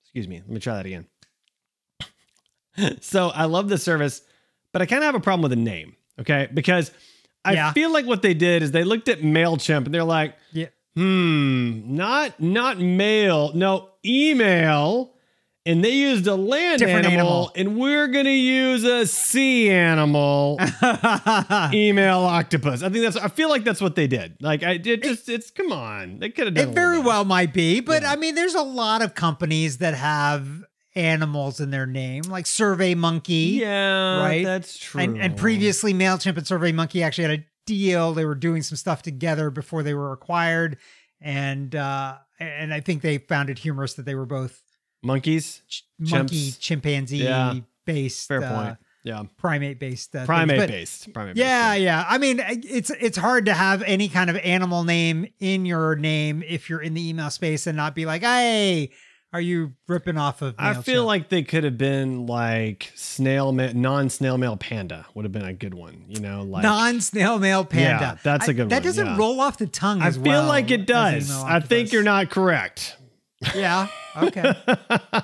excuse 0.02 0.26
me, 0.26 0.38
let 0.40 0.48
me 0.48 0.60
try 0.60 0.76
that 0.76 0.86
again. 0.86 1.06
so 3.00 3.28
I 3.28 3.44
love 3.44 3.68
this 3.68 3.82
service, 3.82 4.22
but 4.72 4.82
I 4.82 4.86
kind 4.86 5.02
of 5.02 5.06
have 5.06 5.14
a 5.14 5.20
problem 5.20 5.42
with 5.42 5.50
the 5.50 5.56
name. 5.62 5.94
Okay, 6.20 6.48
because 6.52 6.90
I 7.44 7.52
Yeah. 7.54 7.72
feel 7.72 7.92
like 7.92 8.06
what 8.06 8.22
they 8.22 8.34
did 8.34 8.62
is 8.62 8.70
they 8.72 8.84
looked 8.84 9.08
at 9.08 9.20
Mailchimp 9.20 9.84
and 9.84 9.94
they're 9.94 10.04
like, 10.04 10.36
Yeah. 10.52 10.66
hmm, 10.96 11.94
not 11.94 12.40
not 12.40 12.78
mail, 12.78 13.52
no 13.54 13.90
email. 14.04 15.14
And 15.68 15.84
they 15.84 15.90
used 15.90 16.26
a 16.26 16.34
land 16.34 16.80
animal, 16.80 17.10
animal. 17.10 17.52
and 17.54 17.76
we're 17.76 18.08
gonna 18.08 18.30
use 18.30 18.84
a 18.84 19.06
sea 19.06 19.68
animal. 19.68 20.58
email 21.74 22.20
octopus. 22.20 22.82
I 22.82 22.88
think 22.88 23.04
that's. 23.04 23.18
I 23.18 23.28
feel 23.28 23.50
like 23.50 23.64
that's 23.64 23.82
what 23.82 23.94
they 23.94 24.06
did. 24.06 24.38
Like 24.40 24.62
I 24.62 24.78
did. 24.78 25.02
Just 25.02 25.28
it's 25.28 25.50
come 25.50 25.70
on. 25.70 26.20
They 26.20 26.30
could 26.30 26.46
have 26.46 26.54
done. 26.54 26.70
It 26.70 26.74
very 26.74 26.98
well 26.98 27.26
might 27.26 27.52
be, 27.52 27.80
but 27.80 28.02
I 28.02 28.16
mean, 28.16 28.34
there's 28.34 28.54
a 28.54 28.62
lot 28.62 29.02
of 29.02 29.14
companies 29.14 29.76
that 29.78 29.92
have 29.92 30.64
animals 30.94 31.60
in 31.60 31.70
their 31.70 31.84
name, 31.84 32.22
like 32.22 32.46
Survey 32.46 32.94
Monkey. 32.94 33.58
Yeah, 33.60 34.20
right? 34.20 34.46
That's 34.46 34.78
true. 34.78 35.02
And, 35.02 35.20
and 35.20 35.36
previously, 35.36 35.92
MailChimp 35.92 36.38
and 36.38 36.46
Survey 36.46 36.72
Monkey 36.72 37.02
actually 37.02 37.28
had 37.28 37.40
a 37.40 37.44
deal. 37.66 38.14
They 38.14 38.24
were 38.24 38.34
doing 38.34 38.62
some 38.62 38.76
stuff 38.76 39.02
together 39.02 39.50
before 39.50 39.82
they 39.82 39.92
were 39.92 40.12
acquired. 40.12 40.78
And 41.20 41.74
uh, 41.74 42.16
and 42.40 42.72
I 42.72 42.80
think 42.80 43.02
they 43.02 43.18
found 43.18 43.50
it 43.50 43.58
humorous 43.58 43.92
that 43.94 44.06
they 44.06 44.14
were 44.14 44.24
both 44.24 44.62
monkeys. 45.02 45.62
ch- 45.68 45.84
monkey, 45.98 46.50
Chimps. 46.50 46.60
chimpanzee 46.60 47.18
Yeah. 47.18 47.54
based, 47.86 48.28
Fair 48.28 48.42
uh, 48.42 48.54
point. 48.54 48.78
Yeah, 49.04 49.22
primate 49.38 49.78
based, 49.80 50.14
uh, 50.14 50.26
primate 50.26 50.68
based. 50.68 51.12
Primate 51.14 51.36
Yeah, 51.36 51.72
based. 51.74 51.82
yeah. 51.82 52.04
I 52.06 52.18
mean, 52.18 52.42
it's 52.44 52.90
it's 52.90 53.16
hard 53.16 53.46
to 53.46 53.54
have 53.54 53.82
any 53.82 54.08
kind 54.08 54.28
of 54.28 54.36
animal 54.38 54.84
name 54.84 55.28
in 55.40 55.64
your 55.64 55.96
name 55.96 56.42
if 56.46 56.68
you're 56.68 56.82
in 56.82 56.94
the 56.94 57.08
email 57.08 57.30
space 57.30 57.66
and 57.66 57.76
not 57.76 57.94
be 57.94 58.04
like, 58.04 58.22
hey, 58.22 58.90
are 59.32 59.40
you 59.40 59.72
ripping 59.86 60.18
off 60.18 60.42
of? 60.42 60.56
I 60.58 60.74
feel 60.74 61.04
MailChimp?" 61.04 61.06
like 61.06 61.28
they 61.30 61.42
could 61.42 61.64
have 61.64 61.78
been 61.78 62.26
like 62.26 62.92
snail, 62.96 63.52
ma- 63.52 63.70
non-snail 63.72 64.36
mail 64.36 64.56
panda 64.58 65.06
would 65.14 65.24
have 65.24 65.32
been 65.32 65.44
a 65.44 65.54
good 65.54 65.74
one. 65.74 66.04
You 66.08 66.20
know, 66.20 66.42
like 66.42 66.64
non-snail 66.64 67.38
mail 67.38 67.64
panda. 67.64 68.04
Yeah, 68.04 68.16
that's 68.22 68.48
a 68.48 68.52
good 68.52 68.68
That 68.68 68.76
one, 68.76 68.82
That 68.82 68.82
doesn't 68.82 69.06
yeah. 69.06 69.16
roll 69.16 69.40
off 69.40 69.56
the 69.56 69.68
tongue. 69.68 70.02
I 70.02 70.10
feel 70.10 70.22
well 70.22 70.46
like 70.48 70.70
it 70.70 70.86
does. 70.86 71.30
I 71.30 71.60
think 71.60 71.92
you're 71.92 72.02
not 72.02 72.28
correct. 72.30 72.96
Yeah. 73.54 73.86
Okay. 74.16 74.52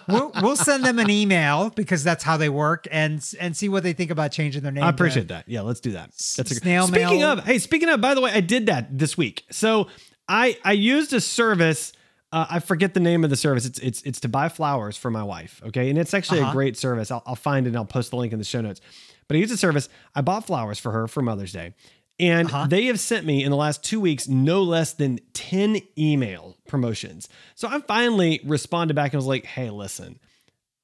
we'll, 0.09 0.31
we'll 0.41 0.57
send 0.57 0.85
them 0.85 0.99
an 1.01 1.11
email 1.11 1.71
because 1.71 2.05
that's 2.05 2.23
how 2.23 2.37
they 2.37 2.49
work, 2.49 2.87
and 2.93 3.21
and 3.41 3.57
see 3.57 3.69
what 3.69 3.83
they 3.83 3.93
think 3.93 4.11
about 4.13 4.31
changing 4.31 4.63
their 4.63 4.71
name. 4.73 4.85
I 4.85 4.89
appreciate 4.89 5.29
that. 5.29 5.49
Yeah, 5.49 5.63
let's 5.63 5.81
do 5.81 5.93
that. 5.93 6.11
That's 6.37 6.51
a 6.51 6.55
snail 6.55 6.87
Speaking 6.87 7.19
mail. 7.21 7.33
of, 7.33 7.45
hey, 7.45 7.59
speaking 7.59 7.89
of, 7.89 8.01
by 8.01 8.15
the 8.15 8.21
way, 8.21 8.31
I 8.33 8.41
did 8.41 8.67
that 8.67 8.97
this 8.97 9.17
week. 9.19 9.45
So 9.51 9.89
I 10.29 10.57
I 10.65 10.73
used 10.73 11.13
a 11.13 11.21
service. 11.21 11.93
Uh, 12.31 12.47
I 12.51 12.59
forget 12.61 12.95
the 12.95 13.01
name 13.01 13.25
of 13.25 13.31
the 13.31 13.37
service. 13.37 13.65
It's 13.67 13.79
it's 13.81 14.03
it's 14.03 14.21
to 14.21 14.29
buy 14.29 14.49
flowers 14.49 14.97
for 14.97 15.11
my 15.11 15.23
wife. 15.25 15.61
Okay, 15.67 15.91
and 15.91 15.99
it's 15.99 16.15
actually 16.15 16.39
a 16.39 16.43
Uh-huh. 16.45 16.53
great 16.53 16.77
service. 16.77 17.11
I'll, 17.11 17.23
I'll 17.27 17.35
find 17.37 17.67
it. 17.67 17.71
and 17.71 17.77
I'll 17.77 17.85
post 17.85 18.11
the 18.11 18.17
link 18.17 18.33
in 18.33 18.39
the 18.39 18.45
show 18.45 18.61
notes. 18.61 18.81
But 19.27 19.37
I 19.37 19.41
used 19.41 19.53
a 19.53 19.57
service. 19.57 19.89
I 20.15 20.21
bought 20.21 20.47
flowers 20.47 20.79
for 20.79 20.93
her 20.93 21.09
for 21.09 21.21
Mother's 21.23 21.53
Day. 21.53 21.75
And 22.21 22.49
Uh-huh. 22.49 22.67
they 22.69 22.85
have 22.87 23.01
sent 23.01 23.27
me 23.27 23.43
in 23.43 23.51
the 23.51 23.57
last 23.57 23.83
two 23.83 23.99
weeks 24.01 24.29
no 24.29 24.63
less 24.63 24.93
than 24.93 25.19
10 25.33 25.81
email 25.99 26.57
promotions. 26.69 27.29
So 27.57 27.67
I 27.69 27.81
finally 27.81 28.41
responded 28.45 28.95
back 28.95 29.13
and 29.13 29.19
was 29.19 29.27
like, 29.27 29.45
hey, 29.45 29.71
listen, 29.71 30.19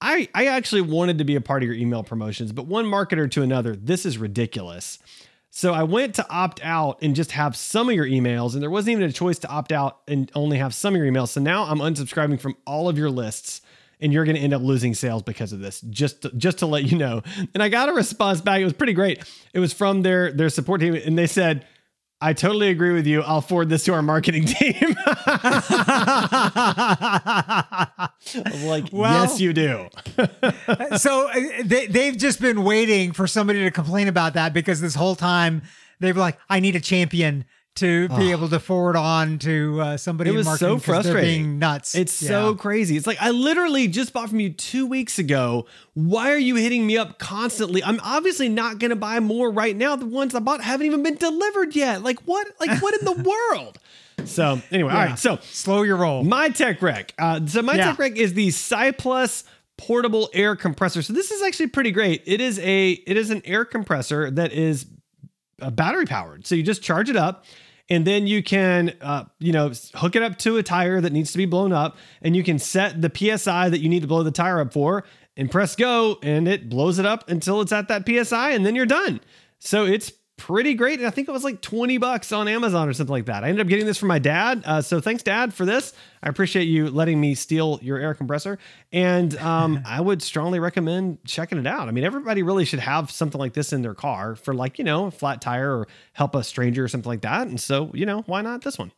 I, 0.01 0.29
I 0.35 0.47
actually 0.47 0.81
wanted 0.83 1.19
to 1.19 1.25
be 1.25 1.37
a 1.37 1.41
part 1.41 1.63
of 1.63 1.67
your 1.69 1.77
email 1.77 2.03
promotions, 2.03 2.53
but 2.53 2.67
one 2.67 2.87
marketer 2.87 3.31
to 3.33 3.43
another, 3.43 3.77
this 3.77 4.05
is 4.07 4.19
ridiculous. 4.19 4.99
So 5.51 5.73
I 5.75 5.83
went 5.83 6.15
to 6.15 6.27
opt 6.31 6.61
out 6.65 6.99
and 7.03 7.15
just 7.15 7.33
have 7.33 7.55
some 7.57 7.89
of 7.89 7.95
your 7.95 8.07
emails, 8.07 8.55
and 8.55 8.63
there 8.63 8.71
wasn't 8.71 8.93
even 8.93 9.05
a 9.05 9.13
choice 9.13 9.39
to 9.41 9.49
opt 9.49 9.73
out 9.73 9.99
and 10.09 10.31
only 10.35 10.59
have 10.59 10.73
some 10.75 10.95
of 10.95 11.03
your 11.03 11.11
emails. 11.11 11.29
So 11.29 11.41
now 11.41 11.65
I'm 11.65 11.79
unsubscribing 11.81 12.41
from 12.41 12.57
all 12.67 12.89
of 12.89 12.97
your 12.97 13.11
lists, 13.11 13.61
and 14.01 14.13
you're 14.13 14.25
going 14.25 14.37
to 14.37 14.43
end 14.43 14.55
up 14.55 14.63
losing 14.63 14.95
sales 14.95 15.23
because 15.23 15.53
of 15.53 15.61
this. 15.61 15.81
Just 15.83 16.23
to, 16.23 16.31
just 16.37 16.59
to 16.59 16.67
let 16.67 16.85
you 16.91 16.97
know. 16.99 17.23
And 17.55 17.63
I 17.63 17.69
got 17.69 17.89
a 17.89 17.93
response 17.93 18.41
back. 18.41 18.61
It 18.61 18.65
was 18.65 18.73
pretty 18.73 18.93
great. 18.95 19.23
It 19.55 19.59
was 19.61 19.73
from 19.73 20.03
their 20.03 20.33
their 20.33 20.49
support 20.49 20.81
team, 20.81 20.95
and 20.95 21.19
they 21.19 21.27
said. 21.27 21.67
I 22.23 22.35
totally 22.35 22.69
agree 22.69 22.93
with 22.93 23.07
you. 23.07 23.23
I'll 23.23 23.41
forward 23.41 23.71
this 23.71 23.85
to 23.85 23.95
our 23.95 24.03
marketing 24.03 24.45
team. 24.59 24.95
I'm 28.45 28.67
like, 28.67 28.89
Well- 28.93 29.23
yes, 29.23 29.41
you 29.41 29.53
do. 29.53 29.89
so 30.99 31.29
uh, 31.31 31.41
they 31.65 31.87
they've 31.87 32.17
just 32.17 32.41
been 32.41 32.63
waiting 32.65 33.13
for 33.13 33.27
somebody 33.27 33.61
to 33.65 33.71
complain 33.71 34.09
about 34.09 34.35
that 34.35 34.53
because 34.53 34.81
this 34.83 34.95
whole 34.95 35.17
time 35.17 35.63
they've 36.01 36.17
like, 36.17 36.39
I 36.49 36.61
need 36.61 36.77
a 36.77 36.81
champion 36.81 37.45
to 37.81 38.09
be 38.11 38.31
able 38.31 38.49
to 38.49 38.59
forward 38.59 38.97
on 38.97 39.39
to 39.41 39.81
uh, 39.81 39.97
somebody. 39.97 40.31
It 40.31 40.37
was 40.37 40.47
marketing 40.47 40.79
so 40.79 40.79
frustrating. 40.79 41.23
being 41.23 41.59
nuts. 41.59 41.95
It's 41.95 42.13
so 42.13 42.55
crazy. 42.55 42.97
It's 42.97 43.07
like 43.07 43.21
I 43.21 43.31
literally 43.31 43.89
just 43.89 44.13
bought 44.13 44.31
from 44.31 44.41
you 44.41 44.51
two 44.51 44.87
weeks 44.87 45.19
ago. 45.19 45.67
Why 45.95 46.31
are 46.33 46.39
you 46.39 46.55
hitting 46.57 46.87
me 46.87 46.97
up 46.97 47.19
constantly? 47.19 47.83
I'm 47.85 48.01
obviously 48.03 48.49
not 48.49 48.79
going 48.79 48.91
to 48.91 48.97
buy 48.97 49.21
more 49.21 49.51
right 49.51 49.77
now. 49.77 49.97
The 49.97 50.07
ones 50.07 50.35
I 50.35 50.39
bought 50.41 50.63
haven't 50.63 50.87
even 50.87 51.03
been 51.03 51.17
delivered 51.17 51.77
yet. 51.77 52.03
Like 52.03 52.21
what? 52.21 52.47
Like 52.59 52.81
what 52.81 52.95
in 52.99 53.05
the 53.05 53.23
world? 53.53 53.79
So 54.25 54.61
anyway, 54.71 54.93
all 54.93 54.99
Yeah. 54.99 55.05
right. 55.11 55.19
So 55.19 55.39
slow 55.43 55.83
your 55.83 55.97
roll. 55.97 56.25
my 56.25 56.49
tech 56.51 56.81
rec. 56.83 57.13
Uh, 57.19 57.45
so 57.47 57.63
my 57.63 57.75
Yeah. 57.75 57.87
tech 57.91 57.99
rec 57.99 58.17
is 58.17 58.35
the 58.35 58.51
Cycplus 58.51 59.45
portable 59.79 60.29
air 60.35 60.55
compressor. 60.57 61.01
So 61.01 61.15
this 61.15 61.31
is 61.31 61.43
actually 61.43 61.69
pretty 61.69 61.91
great. 61.91 62.23
It 62.27 62.41
is 62.43 62.59
a 62.59 62.91
it 62.91 63.17
is 63.17 63.31
an 63.31 63.41
air 63.47 63.65
compressor 63.65 64.31
that 64.33 64.53
is 64.53 64.85
uh, 65.63 65.71
battery 65.71 66.05
powered. 66.05 66.47
So 66.47 66.55
you 66.55 66.63
just 66.63 66.83
charge 66.83 67.09
it 67.09 67.17
up. 67.17 67.45
And 67.91 68.07
then 68.07 68.29
you 68.29 68.43
can, 68.43 68.97
uh, 69.01 69.25
you 69.41 69.53
know, 69.53 69.73
hook 69.97 70.15
it 70.15 70.23
up 70.23 70.39
to 70.39 70.57
a 70.59 70.63
tire 70.63 71.01
that 71.01 71.13
needs 71.13 71.33
to 71.33 71.39
be 71.39 71.45
blown 71.45 71.73
up, 71.73 71.97
and 72.23 72.37
you 72.37 72.45
can 72.45 72.59
set 72.59 73.03
the 73.03 73.11
psi 73.13 73.69
that 73.69 73.81
you 73.81 73.89
need 73.89 74.03
to 74.03 74.09
blow 74.09 74.23
the 74.23 74.31
tire 74.31 74.61
up 74.61 74.73
for, 74.73 75.05
and 75.37 75.51
press 75.51 75.75
go, 75.75 76.19
and 76.23 76.47
it 76.47 76.69
blows 76.69 77.01
it 77.01 77.07
up 77.07 77.29
until 77.29 77.61
it's 77.61 77.73
at 77.73 77.89
that 77.89 78.07
psi, 78.07 78.51
and 78.53 78.65
then 78.65 78.77
you're 78.77 78.87
done. 78.87 79.21
So 79.59 79.85
it's 79.85 80.13
pretty 80.41 80.73
great. 80.73 80.99
And 80.99 81.07
I 81.07 81.11
think 81.11 81.29
it 81.29 81.33
was 81.33 81.45
like 81.45 81.61
20 81.61 81.99
bucks 81.99 82.33
on 82.33 82.49
Amazon 82.49 82.89
or 82.89 82.95
something 82.95 83.13
like 83.13 83.27
that. 83.27 83.45
I 83.45 83.49
ended 83.49 83.61
up 83.61 83.69
getting 83.69 83.85
this 83.85 83.99
from 83.99 84.09
my 84.09 84.19
dad. 84.19 84.63
Uh, 84.65 84.81
so 84.81 84.99
thanks, 84.99 85.23
Dad, 85.23 85.53
for 85.53 85.67
this. 85.67 85.93
I 86.23 86.31
appreciate 86.31 86.65
you 86.65 86.89
letting 86.89 87.21
me 87.21 87.35
steal 87.35 87.79
your 87.83 87.99
air 87.99 88.15
compressor. 88.15 88.59
And 88.91 89.37
um, 89.37 89.83
I 89.87 90.01
would 90.01 90.23
strongly 90.23 90.59
recommend 90.59 91.19
checking 91.27 91.59
it 91.59 91.67
out. 91.67 91.89
I 91.89 91.91
mean, 91.91 92.05
everybody 92.05 92.43
really 92.43 92.65
should 92.65 92.81
have 92.81 93.11
something 93.11 93.39
like 93.39 93.53
this 93.53 93.73
in 93.73 93.83
their 93.83 93.95
car 93.95 94.35
for 94.35 94.55
like, 94.55 94.79
you 94.79 94.85
know, 94.85 95.07
a 95.07 95.11
flat 95.11 95.43
tire 95.43 95.79
or 95.81 95.89
help 96.15 96.35
a 96.35 96.43
stranger 96.43 96.83
or 96.85 96.89
something 96.89 97.11
like 97.11 97.21
that. 97.21 97.47
And 97.47 97.61
so, 97.61 97.91
you 97.93 98.07
know, 98.07 98.23
why 98.23 98.41
not 98.41 98.63
this 98.63 98.79
one? 98.79 98.93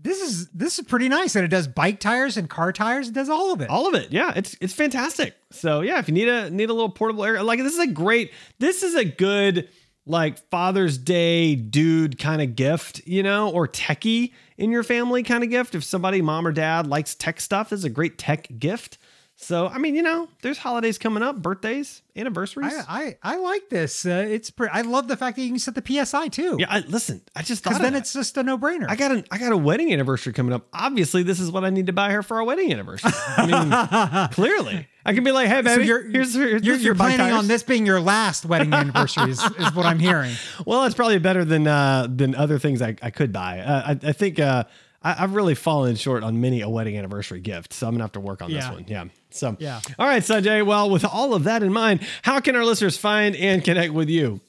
this 0.00 0.22
is 0.22 0.48
this 0.50 0.78
is 0.78 0.84
pretty 0.84 1.08
nice, 1.08 1.34
and 1.34 1.44
it 1.44 1.48
does 1.48 1.66
bike 1.66 1.98
tires 1.98 2.36
and 2.36 2.48
car 2.48 2.72
tires. 2.72 3.08
It 3.08 3.14
does 3.14 3.28
all 3.28 3.52
of 3.52 3.60
it. 3.60 3.68
All 3.68 3.88
of 3.88 3.94
it. 3.94 4.12
Yeah, 4.12 4.32
it's 4.36 4.56
it's 4.60 4.72
fantastic. 4.72 5.34
So 5.50 5.80
yeah, 5.80 5.98
if 5.98 6.08
you 6.08 6.14
need 6.14 6.28
a 6.28 6.50
need 6.50 6.70
a 6.70 6.72
little 6.72 6.90
portable 6.90 7.24
air, 7.24 7.42
like 7.42 7.58
this 7.58 7.72
is 7.72 7.80
a 7.80 7.86
great. 7.86 8.32
This 8.58 8.82
is 8.82 8.94
a 8.94 9.04
good 9.04 9.68
like 10.08 10.38
Father's 10.50 10.98
Day 10.98 11.54
dude 11.54 12.18
kind 12.18 12.42
of 12.42 12.56
gift, 12.56 13.06
you 13.06 13.22
know, 13.22 13.50
or 13.50 13.68
techie 13.68 14.32
in 14.56 14.70
your 14.70 14.82
family 14.82 15.22
kind 15.22 15.44
of 15.44 15.50
gift. 15.50 15.74
If 15.74 15.84
somebody, 15.84 16.22
mom 16.22 16.46
or 16.46 16.52
dad, 16.52 16.86
likes 16.86 17.14
tech 17.14 17.40
stuff, 17.40 17.70
this 17.70 17.78
is 17.80 17.84
a 17.84 17.90
great 17.90 18.18
tech 18.18 18.48
gift. 18.58 18.98
So 19.40 19.68
I 19.68 19.78
mean, 19.78 19.94
you 19.94 20.02
know, 20.02 20.28
there's 20.42 20.58
holidays 20.58 20.98
coming 20.98 21.22
up, 21.22 21.40
birthdays, 21.40 22.02
anniversaries. 22.16 22.72
I, 22.88 23.16
I 23.22 23.34
I 23.34 23.36
like 23.36 23.68
this. 23.68 24.04
Uh, 24.04 24.26
it's 24.28 24.50
pre- 24.50 24.66
I 24.66 24.80
love 24.80 25.06
the 25.06 25.16
fact 25.16 25.36
that 25.36 25.42
you 25.42 25.50
can 25.50 25.60
set 25.60 25.76
the 25.76 26.04
PSI 26.04 26.26
too. 26.26 26.56
yeah, 26.58 26.66
I, 26.68 26.80
listen, 26.80 27.22
I 27.36 27.42
just 27.42 27.62
thought 27.62 27.70
because 27.70 27.82
then 27.82 27.92
that. 27.92 28.00
it's 28.00 28.12
just 28.12 28.36
a 28.36 28.42
no 28.42 28.58
brainer. 28.58 28.86
I 28.88 28.96
got 28.96 29.12
an 29.12 29.24
I 29.30 29.38
got 29.38 29.52
a 29.52 29.56
wedding 29.56 29.92
anniversary 29.92 30.32
coming 30.32 30.52
up. 30.52 30.66
Obviously, 30.72 31.22
this 31.22 31.38
is 31.38 31.52
what 31.52 31.64
I 31.64 31.70
need 31.70 31.86
to 31.86 31.92
buy 31.92 32.10
her 32.10 32.24
for 32.24 32.38
our 32.38 32.44
wedding 32.44 32.72
anniversary. 32.72 33.12
I 33.14 33.46
mean, 33.46 34.28
clearly, 34.32 34.88
I 35.08 35.14
can 35.14 35.24
be 35.24 35.32
like, 35.32 35.48
"Hey, 35.48 35.62
baby, 35.62 35.86
you're 35.86 36.02
here's, 36.02 36.34
here's 36.34 36.62
you're, 36.62 36.76
you're 36.76 36.94
planning 36.94 37.16
tires." 37.16 37.38
on 37.38 37.48
this 37.48 37.62
being 37.62 37.86
your 37.86 37.98
last 37.98 38.44
wedding 38.44 38.74
anniversary 38.74 39.30
is, 39.30 39.42
is 39.58 39.74
what 39.74 39.86
I'm 39.86 39.98
hearing. 39.98 40.34
Well, 40.66 40.84
it's 40.84 40.94
probably 40.94 41.18
better 41.18 41.46
than 41.46 41.66
uh, 41.66 42.06
than 42.14 42.34
other 42.34 42.58
things 42.58 42.82
I, 42.82 42.94
I 43.00 43.08
could 43.08 43.32
buy. 43.32 43.60
Uh, 43.60 43.82
I, 43.86 44.08
I 44.08 44.12
think 44.12 44.38
uh, 44.38 44.64
I, 45.02 45.24
I've 45.24 45.34
really 45.34 45.54
fallen 45.54 45.96
short 45.96 46.22
on 46.24 46.42
many 46.42 46.60
a 46.60 46.68
wedding 46.68 46.98
anniversary 46.98 47.40
gift, 47.40 47.72
so 47.72 47.86
I'm 47.86 47.94
gonna 47.94 48.04
have 48.04 48.12
to 48.12 48.20
work 48.20 48.42
on 48.42 48.52
this 48.52 48.68
one. 48.68 48.84
Yeah. 48.86 49.04
So 49.30 49.56
Yeah. 49.58 49.80
All 49.98 50.06
right, 50.06 50.22
Sanjay. 50.22 50.64
Well, 50.64 50.90
with 50.90 51.06
all 51.06 51.32
of 51.32 51.44
that 51.44 51.62
in 51.62 51.72
mind, 51.72 52.00
how 52.20 52.40
can 52.40 52.54
our 52.54 52.64
listeners 52.64 52.98
find 52.98 53.34
and 53.34 53.64
connect 53.64 53.94
with 53.94 54.10
you? 54.10 54.42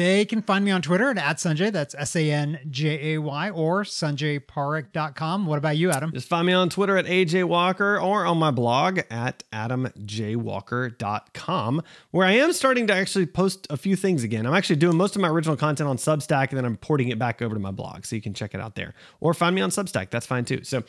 They 0.00 0.24
can 0.24 0.40
find 0.40 0.64
me 0.64 0.70
on 0.70 0.80
Twitter 0.80 1.10
at, 1.10 1.18
at 1.18 1.36
Sanjay. 1.36 1.70
That's 1.70 1.94
S 1.94 2.16
A 2.16 2.30
N 2.30 2.58
J 2.70 3.12
A 3.12 3.20
Y 3.20 3.50
or 3.50 3.82
sanjayparekh.com. 3.82 5.44
What 5.44 5.58
about 5.58 5.76
you, 5.76 5.90
Adam? 5.90 6.10
Just 6.14 6.26
find 6.26 6.46
me 6.46 6.54
on 6.54 6.70
Twitter 6.70 6.96
at 6.96 7.04
AJ 7.04 7.44
Walker 7.44 8.00
or 8.00 8.24
on 8.24 8.38
my 8.38 8.50
blog 8.50 9.00
at 9.10 9.44
adamjwalker.com, 9.52 11.82
where 12.12 12.26
I 12.26 12.32
am 12.32 12.54
starting 12.54 12.86
to 12.86 12.94
actually 12.94 13.26
post 13.26 13.66
a 13.68 13.76
few 13.76 13.94
things 13.94 14.24
again. 14.24 14.46
I'm 14.46 14.54
actually 14.54 14.76
doing 14.76 14.96
most 14.96 15.16
of 15.16 15.20
my 15.20 15.28
original 15.28 15.58
content 15.58 15.86
on 15.86 15.98
Substack 15.98 16.48
and 16.48 16.56
then 16.56 16.64
I'm 16.64 16.78
porting 16.78 17.10
it 17.10 17.18
back 17.18 17.42
over 17.42 17.54
to 17.54 17.60
my 17.60 17.70
blog. 17.70 18.06
So 18.06 18.16
you 18.16 18.22
can 18.22 18.32
check 18.32 18.54
it 18.54 18.60
out 18.62 18.76
there 18.76 18.94
or 19.20 19.34
find 19.34 19.54
me 19.54 19.60
on 19.60 19.68
Substack. 19.68 20.08
That's 20.08 20.24
fine 20.24 20.46
too. 20.46 20.64
So, 20.64 20.82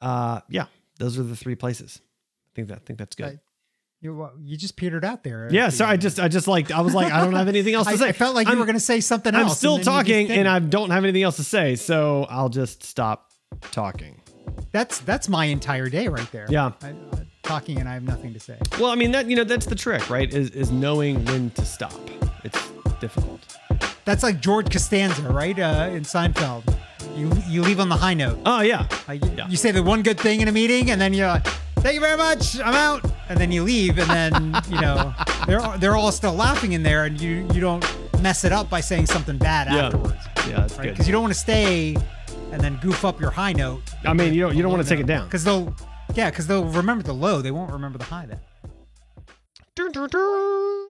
uh, 0.00 0.40
yeah, 0.48 0.64
those 0.98 1.16
are 1.16 1.22
the 1.22 1.36
three 1.36 1.54
places. 1.54 2.00
I 2.02 2.50
think 2.56 2.66
that, 2.70 2.78
I 2.78 2.80
think 2.84 2.98
that's 2.98 3.14
good. 3.14 3.38
You, 4.00 4.28
you 4.44 4.56
just 4.56 4.76
petered 4.76 5.04
out 5.04 5.24
there. 5.24 5.48
yeah. 5.50 5.70
So 5.70 5.84
I 5.84 5.96
just, 5.96 6.20
I 6.20 6.28
just 6.28 6.46
like, 6.46 6.70
I 6.70 6.82
was 6.82 6.94
like, 6.94 7.12
I 7.12 7.24
don't 7.24 7.34
have 7.34 7.48
anything 7.48 7.74
else 7.74 7.88
to 7.88 7.92
I, 7.94 7.96
say. 7.96 8.08
I 8.08 8.12
felt 8.12 8.34
like 8.36 8.46
you 8.46 8.52
I'm- 8.52 8.58
were 8.60 8.64
going 8.64 8.76
to 8.76 8.80
say 8.80 9.00
something 9.00 9.34
else. 9.34 9.50
I'm 9.50 9.56
still 9.56 9.78
talking 9.78 10.30
and 10.30 10.46
I 10.46 10.60
don't 10.60 10.90
have 10.90 11.02
anything 11.02 11.22
else 11.24 11.36
to 11.36 11.44
say. 11.44 11.74
So 11.74 12.24
I'll 12.30 12.48
just 12.48 12.84
stop 12.84 13.32
talking. 13.72 14.20
That's 14.72 15.00
that's 15.00 15.28
my 15.28 15.46
entire 15.46 15.88
day 15.88 16.08
right 16.08 16.30
there. 16.32 16.46
Yeah. 16.48 16.72
I, 16.82 16.90
uh, 16.90 16.94
talking 17.42 17.78
and 17.80 17.88
I 17.88 17.94
have 17.94 18.02
nothing 18.02 18.32
to 18.34 18.40
say. 18.40 18.58
Well, 18.78 18.90
I 18.90 18.94
mean 18.94 19.10
that 19.12 19.26
you 19.28 19.34
know 19.36 19.44
that's 19.44 19.66
the 19.66 19.74
trick, 19.74 20.08
right? 20.10 20.32
Is 20.32 20.50
is 20.50 20.70
knowing 20.70 21.24
when 21.26 21.50
to 21.50 21.64
stop. 21.64 21.92
It's 22.44 22.70
difficult. 23.00 23.40
That's 24.04 24.22
like 24.22 24.40
George 24.40 24.70
Costanza, 24.70 25.22
right? 25.22 25.58
Uh, 25.58 25.90
in 25.92 26.02
Seinfeld. 26.02 26.62
You 27.16 27.30
you 27.48 27.62
leave 27.62 27.80
on 27.80 27.88
the 27.88 27.96
high 27.96 28.14
note. 28.14 28.38
Oh 28.46 28.60
yeah, 28.60 28.86
Like 29.08 29.24
you, 29.24 29.30
Yeah. 29.36 29.48
you 29.48 29.56
say 29.56 29.70
the 29.72 29.82
one 29.82 30.02
good 30.02 30.18
thing 30.20 30.40
in 30.40 30.48
a 30.48 30.52
meeting, 30.52 30.90
and 30.90 31.00
then 31.00 31.12
you're 31.14 31.26
like, 31.28 31.46
"Thank 31.80 31.94
you 31.94 32.00
very 32.00 32.16
much, 32.16 32.60
I'm 32.60 32.74
out," 32.74 33.04
and 33.28 33.38
then 33.38 33.52
you 33.52 33.62
leave, 33.62 33.98
and 33.98 34.10
then 34.10 34.62
you 34.70 34.80
know 34.80 35.14
they're 35.46 35.78
they're 35.78 35.96
all 35.96 36.12
still 36.12 36.34
laughing 36.34 36.72
in 36.72 36.82
there, 36.82 37.04
and 37.04 37.20
you 37.20 37.46
you 37.52 37.60
don't 37.60 37.84
mess 38.22 38.44
it 38.44 38.52
up 38.52 38.68
by 38.68 38.80
saying 38.80 39.06
something 39.06 39.38
bad 39.38 39.68
yeah, 39.72 39.86
afterwards, 39.86 40.16
yeah. 40.48 40.60
That's 40.60 40.76
right? 40.76 40.84
good. 40.84 40.90
Because 40.92 41.06
you 41.06 41.12
don't 41.12 41.22
want 41.22 41.34
to 41.34 41.40
stay 41.40 41.96
and 42.52 42.60
then 42.60 42.78
goof 42.82 43.04
up 43.04 43.20
your 43.20 43.30
high 43.30 43.52
note. 43.52 43.82
I 44.04 44.12
mean, 44.12 44.34
you 44.34 44.40
don't 44.40 44.56
you 44.56 44.62
don't 44.62 44.72
want 44.72 44.82
to 44.82 44.88
take 44.88 45.00
it 45.00 45.06
down. 45.06 45.26
because 45.26 45.44
they'll 45.44 45.74
yeah, 46.14 46.30
because 46.30 46.46
they'll 46.46 46.64
remember 46.64 47.04
the 47.04 47.14
low, 47.14 47.42
they 47.42 47.50
won't 47.50 47.72
remember 47.72 47.98
the 47.98 48.04
high. 48.04 48.26
Then. 48.26 48.40
Dun, 49.74 49.92
dun, 49.92 50.08
dun. 50.08 50.88